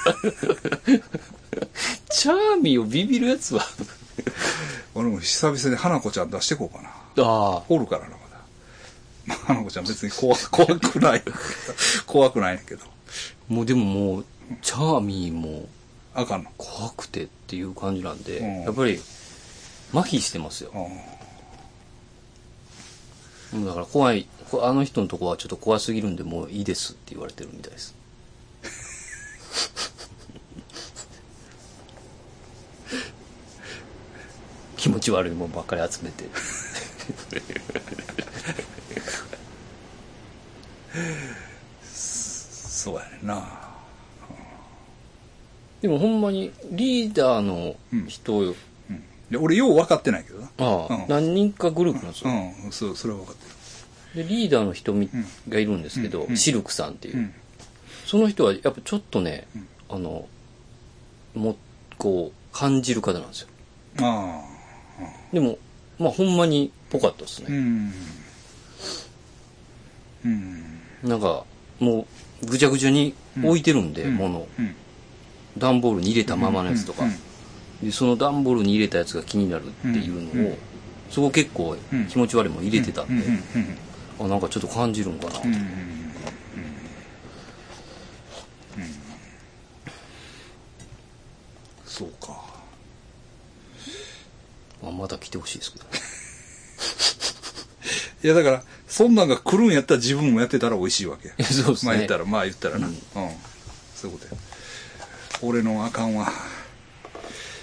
[2.10, 3.64] チャーミーをビビるやつは、
[4.96, 6.90] 俺も久々に花子ちゃん出してこうかな。
[6.90, 8.20] ああ、おるからな、まだ。
[9.26, 11.24] まあ、花子ちゃん別に怖怖くない。
[12.08, 12.86] 怖くないんやけど。
[13.48, 14.26] もうでももう、
[14.62, 15.68] チャーミーも
[16.16, 16.52] あかんの。
[16.58, 19.00] 怖くてっていう感じなんで、うんやっぱり、
[19.94, 20.72] 麻痺してますよ。
[20.74, 21.19] うん。
[23.54, 27.96] だから怖い、こあの人のとこはちょっと怖すぎるんでもういいですって言われてるみたいです。
[34.78, 36.26] 気持ち悪いもんばっかり集めて。
[41.84, 43.60] そうやねんな。
[45.82, 47.76] でもほんまにリーダーの
[48.08, 48.56] 人、うん。
[49.32, 50.50] で俺よう分かってないけどな。
[50.58, 52.32] ああ、うん何人かグループなんですよ。
[52.32, 57.32] うん、そう、それは分かってで、リーダーの人みうんがいるんですけど、うんシルクさんっていう。
[58.06, 59.48] その人はやっぱちょっとね、
[59.88, 60.28] あの、
[61.36, 61.56] もう、
[61.98, 63.48] こう、感じる方なんですよ。
[64.02, 64.42] あ
[65.32, 65.60] でも、
[66.00, 67.46] まあほんまにぽかったですあ。
[67.48, 67.58] うね。
[67.60, 67.94] ん。
[70.26, 70.80] うん。
[71.04, 71.46] なんか、
[71.80, 72.08] も
[72.42, 74.48] う、ぐちゃぐちゃに置いてるんで、うん物を。
[74.58, 74.76] うん。
[75.58, 77.04] 段ボールに入れたままのやつとか。
[77.82, 80.58] うんで、その段ボールに入れたやつが気になるっていうのを、
[81.10, 83.26] そこ結構うん気持ち悪いもん入れてたんで、
[84.20, 85.34] あ、なんかちょっと感じるんかな。
[91.86, 92.42] そうか。
[94.82, 95.90] まあ、まだ来てほしいですけどね。
[98.24, 102.88] いやだから、そんなんが来るんやったら自分もやってたら美味しいわけそうですねまあ言ったら、まあ言ったらな。
[102.88, 103.00] ううんん。
[103.96, 104.42] そういうことや。
[105.42, 106.28] 俺のあかんわ。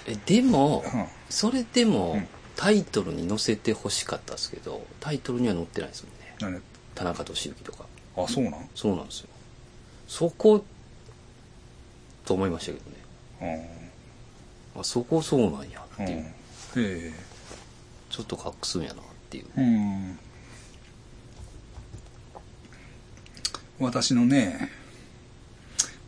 [0.07, 6.13] え、でも、うんそれでも、うんタイトルに載せてほしかったですけど、タイトルには載ってないですもん
[6.53, 6.57] ね。
[6.57, 6.63] 何
[6.95, 7.85] 田中俊之とか。
[8.17, 8.69] あ、そうなん？
[8.75, 9.29] そうなんですよ。
[10.09, 10.65] そこ、
[12.25, 12.79] と思いましたけ
[13.43, 13.67] どね。
[14.75, 14.81] うん。
[14.81, 16.19] あ、そこそうなんやっていう。
[16.19, 16.33] うん。
[16.77, 17.13] え
[18.09, 19.47] ちょっと隠すんやなっていう。
[19.59, 20.19] えうん。
[23.81, 24.71] 私のね、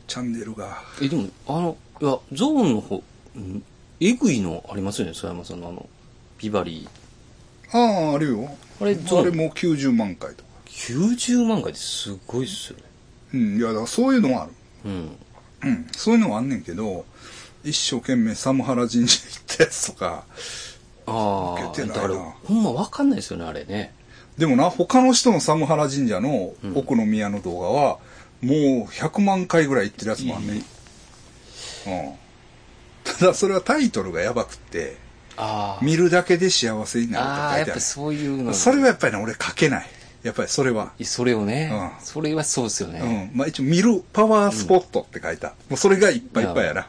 [0.06, 2.96] チャンネルが、え、でも、あの、いや、ゾーンの方、
[3.36, 3.62] ん？
[4.00, 5.88] えぐいのありますよね、曽山さんのあの、
[6.38, 7.76] ビバリー。
[7.76, 8.56] ああ、あるよ。
[8.80, 10.48] あれゾーンあれもう90万回とか。
[10.66, 12.84] 90万回ってすごいっすよね。
[13.34, 14.52] うん、いや、だからそういうのもある。
[14.84, 15.16] うん。
[15.64, 17.04] うん、そういうのはあんねんけど、
[17.64, 20.24] 一生懸命サムハラ神社行ったやつとか、
[21.06, 23.92] ああ、受けてないなだから、ほんまわかんないですよね、あれね。
[24.36, 27.98] でもな、他の人のサムハラ神社の奥の宮の動画は、
[28.40, 30.56] もう100万回ぐらい行ってるやつもあんねん。
[30.56, 30.62] うん。
[33.18, 34.96] ただそれはタイトルがやばくって。
[35.82, 37.80] 見るだけで幸せになああ、やっぱるって書いてある。
[37.80, 38.52] そういうの。
[38.52, 39.86] それはやっぱりね、俺書けない。
[40.24, 40.92] やっぱりそれは。
[41.02, 43.30] それをね、うんそれはそうですようね。
[43.32, 43.36] ん。
[43.36, 45.50] まあ一応見るパワースポットって書いた。
[45.68, 46.88] もうそれがいっぱいいっぱいやな。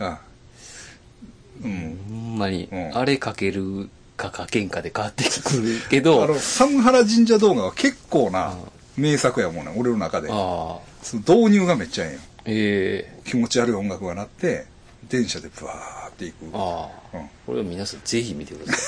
[0.00, 1.70] うん。
[1.70, 1.98] うん。
[2.08, 8.54] ほんまに、うんあれかけるかかけんかで変わってくるけど、あの、サムハラ神社動画は結構な
[8.96, 10.28] 名作やもんね、俺の中で。
[10.30, 12.20] ああ、その導入がめっちゃええんよ。
[12.46, 14.66] ええ気持ち悪い音楽が鳴って、
[15.08, 16.46] 電車でブワーっていく。
[16.52, 18.84] ああ、うんこれは皆さんぜひ見てください。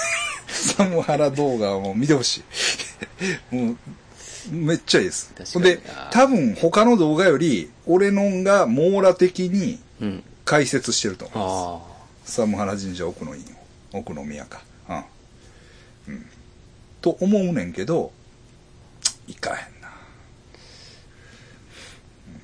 [0.52, 2.42] サムハラ動画はもう見てほし
[3.50, 3.54] い。
[3.54, 3.76] もう、
[4.50, 5.32] めっちゃいいです。
[5.60, 5.80] で
[6.10, 10.22] 多分他の動画より、俺のが網羅的にうん。
[10.44, 11.82] 解説してると思う。
[11.82, 13.44] あサムハラ神社奥の院
[13.92, 14.62] 奥の宮か。
[14.88, 16.14] うん。
[16.14, 16.26] うん。
[17.00, 18.12] と思うねんけど、
[19.26, 19.88] いかへんな。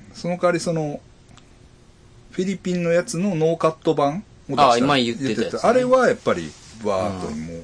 [0.09, 0.99] うんその代わりその、
[2.33, 6.51] フィリピンのやつのノーカット版を出したあ今言ってたやつねあれはやっぱり、
[6.83, 7.63] バーっともう、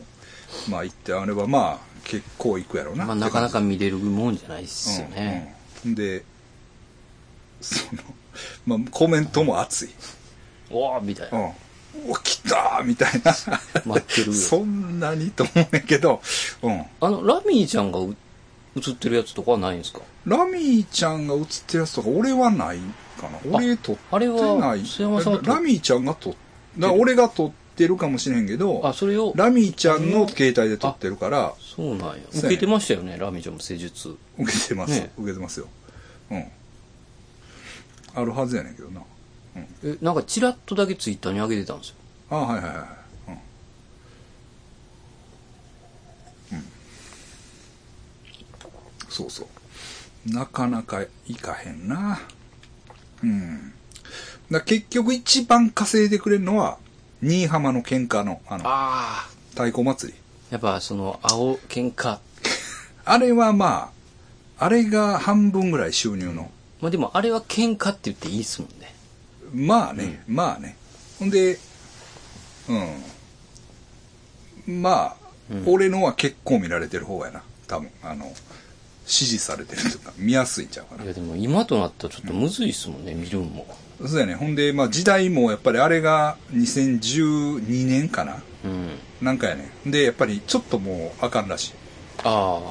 [0.69, 2.97] まあ言って、あれはまあ、結構いくやろうあ。
[2.97, 3.05] な。
[3.05, 5.55] まあなかなか見れるもんじゃないっすよね。
[5.83, 6.23] うんうんで、
[7.61, 8.01] その、
[8.65, 9.89] まあコメントも熱い。
[10.71, 11.37] おおみたいな。
[11.39, 12.11] うん。
[12.11, 13.33] お、来たーみたいな。
[13.85, 16.21] 待ってるよ そんなにと思うねんけど、
[16.61, 16.85] うん。
[17.01, 18.15] あの、ラミーちゃんがう
[18.77, 20.01] 映ってるやつとかはないんですか？
[20.25, 22.79] ラミーちゃんが映ってるやつとか、俺はない
[23.19, 23.39] かな。
[23.51, 24.79] 俺撮ってあれはない。
[24.79, 26.33] ラミーちゃんが撮っ
[26.77, 32.15] だ俺が撮ってるかもしれんけど、あ、それを、ラミーちゃんの携帯で撮ってるから、そうなんや。
[32.33, 34.15] 受けてましたよね、ラミーちゃんも施術。
[34.37, 34.91] 受けてます。
[34.91, 35.67] ね受けてますよ。
[36.31, 36.45] うん。
[38.15, 39.01] あるはずやねんけどな。
[39.83, 41.95] え、なんかチラッとだけツイッターに上げてたんですよ。
[42.29, 42.75] あはいはいはい。
[46.51, 46.57] うん。
[46.57, 46.65] うん。
[49.09, 50.33] そうそう。
[50.33, 52.19] なかなかいかへんな。
[53.23, 53.73] うん。
[54.51, 56.77] だ結局一番稼いでくれるのは、
[57.21, 59.29] 新居浜の喧嘩の、あの、ああ。
[59.51, 60.19] 太鼓祭り。
[60.51, 62.19] やっぱその、青喧嘩。
[63.05, 63.91] あれはま
[64.57, 66.51] あ、あれが半分ぐらい収入の。
[66.81, 68.95] まあでもあれは喧嘩って言っていいっすもんね。
[69.53, 70.75] まあね、まあね。
[71.17, 71.59] ほんで、
[74.67, 74.81] うん。
[74.81, 75.15] まあ、
[75.51, 77.41] うん俺のは結構見られてる方やな。
[77.67, 78.31] 多分、あの、
[79.09, 81.03] 支持されてるというか、見やすいんちゃうかな。
[81.03, 83.65] いやでも今となったらちょっとむずいっすもんね、見るんも。
[84.05, 84.35] そうやね。
[84.35, 88.89] ほんで、まあ時代もやっぱりあれが2012年かなうん。
[89.21, 89.71] なんかやね。
[89.85, 91.73] で、やっぱりちょっともうあかんらしい。
[92.23, 92.61] あ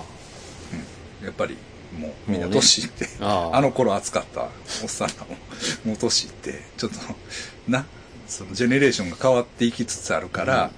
[1.24, 1.56] やっぱり
[1.98, 4.42] もうみんな年いって、あああの頃暑かった
[4.82, 5.36] おっさんらも、
[5.84, 6.98] もう年いって、ちょっと、
[7.66, 7.84] な、
[8.28, 10.70] そのジェネレーションが変わっていきつつあるから、やっ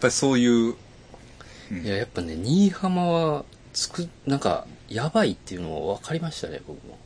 [0.00, 1.74] ぱりそういう、あ。
[1.84, 6.98] いや、やっぱね、新居浜は、つく、なんか、やばいっていうのを分かりましたね、僕も。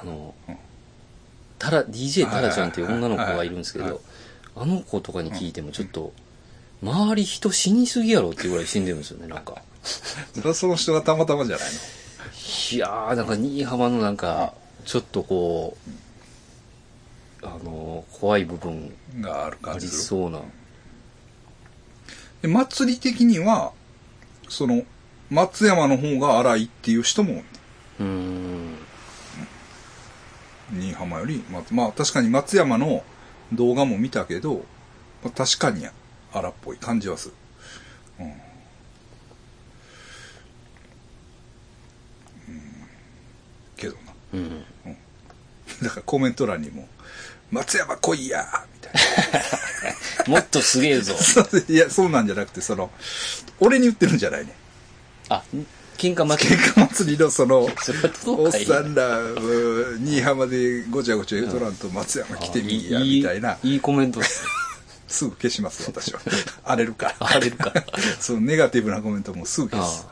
[0.00, 0.56] あのうん、
[1.58, 4.00] タラ、DJ タラちゃんっていう女の子がいるんですけど、
[4.56, 6.12] あの子とかに聞いてもちょっと、
[6.82, 9.62] 周り人死にすぎやろっていうぐらい死んでるんですよね、なんか。
[10.34, 11.78] それはその人がたまたまじゃないの？
[12.72, 14.54] いやー、なんか新居浜のなんか、
[14.84, 15.76] ちょっとこ
[17.42, 19.88] う、あの、怖い部分があるあり感じ？
[19.88, 20.02] する。
[20.02, 20.40] そうな。
[22.42, 23.72] で祭り的には、
[24.48, 24.82] その、
[25.30, 27.42] 松山の方が荒いっていう人も、
[28.00, 28.76] うーん。
[30.72, 33.02] 新居浜より、まあ、まあ確かに松山の
[33.52, 34.64] 動画も見たけど、
[35.22, 35.86] まあ、確かに
[36.32, 37.34] 荒っぽい感じはする。
[38.20, 38.26] うん。
[38.26, 38.32] うん
[43.76, 43.98] けどな。
[44.34, 44.64] うん。
[45.82, 46.88] だからコメント欄にも、
[47.50, 48.92] 松山来いやみたい
[50.30, 51.14] もっとすげえぞ。
[51.52, 51.74] な。
[51.74, 52.90] いや、そうなんじゃなくて、その、
[53.58, 54.59] 俺に言ってるんじゃないね。
[55.30, 55.44] あ、
[55.96, 63.56] 喧嘩負け喧嘩祭りのその、おっさんら、うん新居浜でごちゃごちゃ言うとらんと松山来てみいや、みたいな。
[63.62, 64.50] いいいコメントですね。
[65.06, 66.20] すぐ消します、私は。
[66.64, 67.16] 荒れるから。
[67.20, 67.84] 荒れるから
[68.18, 70.06] そのネガティブなコメントもすぐ消す。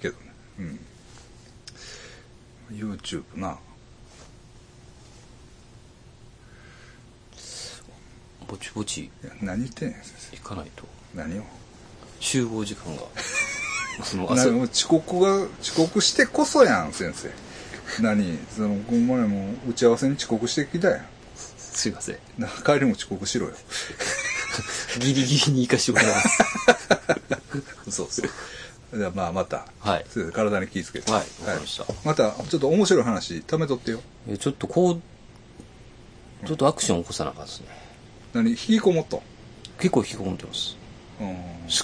[0.00, 0.20] けどね。
[0.60, 0.80] うん。
[2.72, 3.58] YouTube な。
[8.46, 9.10] ぼちぼち
[9.40, 10.36] 何言ってんねん、先生。
[10.36, 10.99] 行かないと。
[11.14, 11.42] 何を？
[12.20, 13.02] 集合時間が。
[14.04, 17.30] そのな朝遅刻が、遅刻してこそやん、先生。
[18.02, 18.38] 何？
[18.54, 21.06] その、この前も打ち合わせに遅刻してきたやん。
[21.58, 22.18] すいません。
[22.38, 23.52] な帰りも遅刻しろよ。
[24.98, 26.38] ギリギリに行かしてもらいます。
[27.90, 28.30] そうそう。
[28.98, 31.10] じゃあまあまた、はい体に気をつけて。
[31.10, 34.00] はいわかりましたまた、ちょっと面白い話、貯めとってよ。
[34.28, 37.66] えちょっとこう、ちょっとアクション起こさなあかんですね。
[38.34, 38.50] 何？
[38.50, 39.22] 引きこもっと。
[39.78, 40.76] 結構引きこもってます。
[41.20, 41.26] うん。
[41.26, 41.34] 好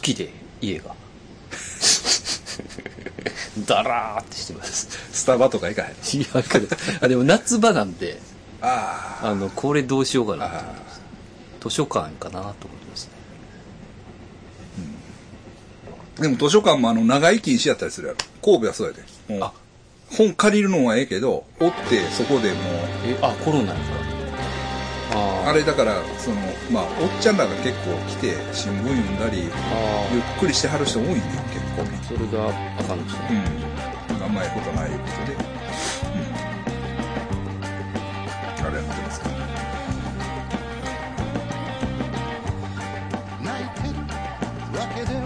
[0.00, 0.30] きで、
[0.60, 0.94] 家が。
[3.66, 4.88] だらーってしてます。
[5.12, 5.90] スタバとか行かへん。
[5.90, 5.92] い
[6.22, 6.28] や、
[7.00, 8.20] あ、でも夏場なんで、
[8.60, 11.00] ああの、これどうしようかなと思ってあます。
[11.60, 13.10] 図書館かなと思ってますね。
[16.18, 16.22] あ。
[16.22, 18.18] でも図書館もあの、長生き禁止やったりするやろ。
[18.42, 19.02] 神戸はそうやで。
[19.34, 19.52] もうあ
[20.10, 22.56] 本借りるのはええけど、おってそこでもう、
[23.06, 24.05] え、あ、コロナやから。
[25.16, 26.36] ああれだから、その、
[26.70, 31.86] まあ、おっちゃんらが結構来て、新聞読んだり、あゆっくりしてはる人多いねん、結構。
[32.04, 32.48] それが
[32.78, 33.44] あかんですね。
[34.10, 34.22] うん。
[34.22, 35.32] あんまりことないことで。
[35.32, 35.40] うん。
[38.66, 39.36] あれやってますから。
[43.42, 43.94] 泣いてる
[44.78, 45.24] わけでは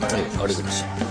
[0.00, 1.05] はい、ありがとうございました。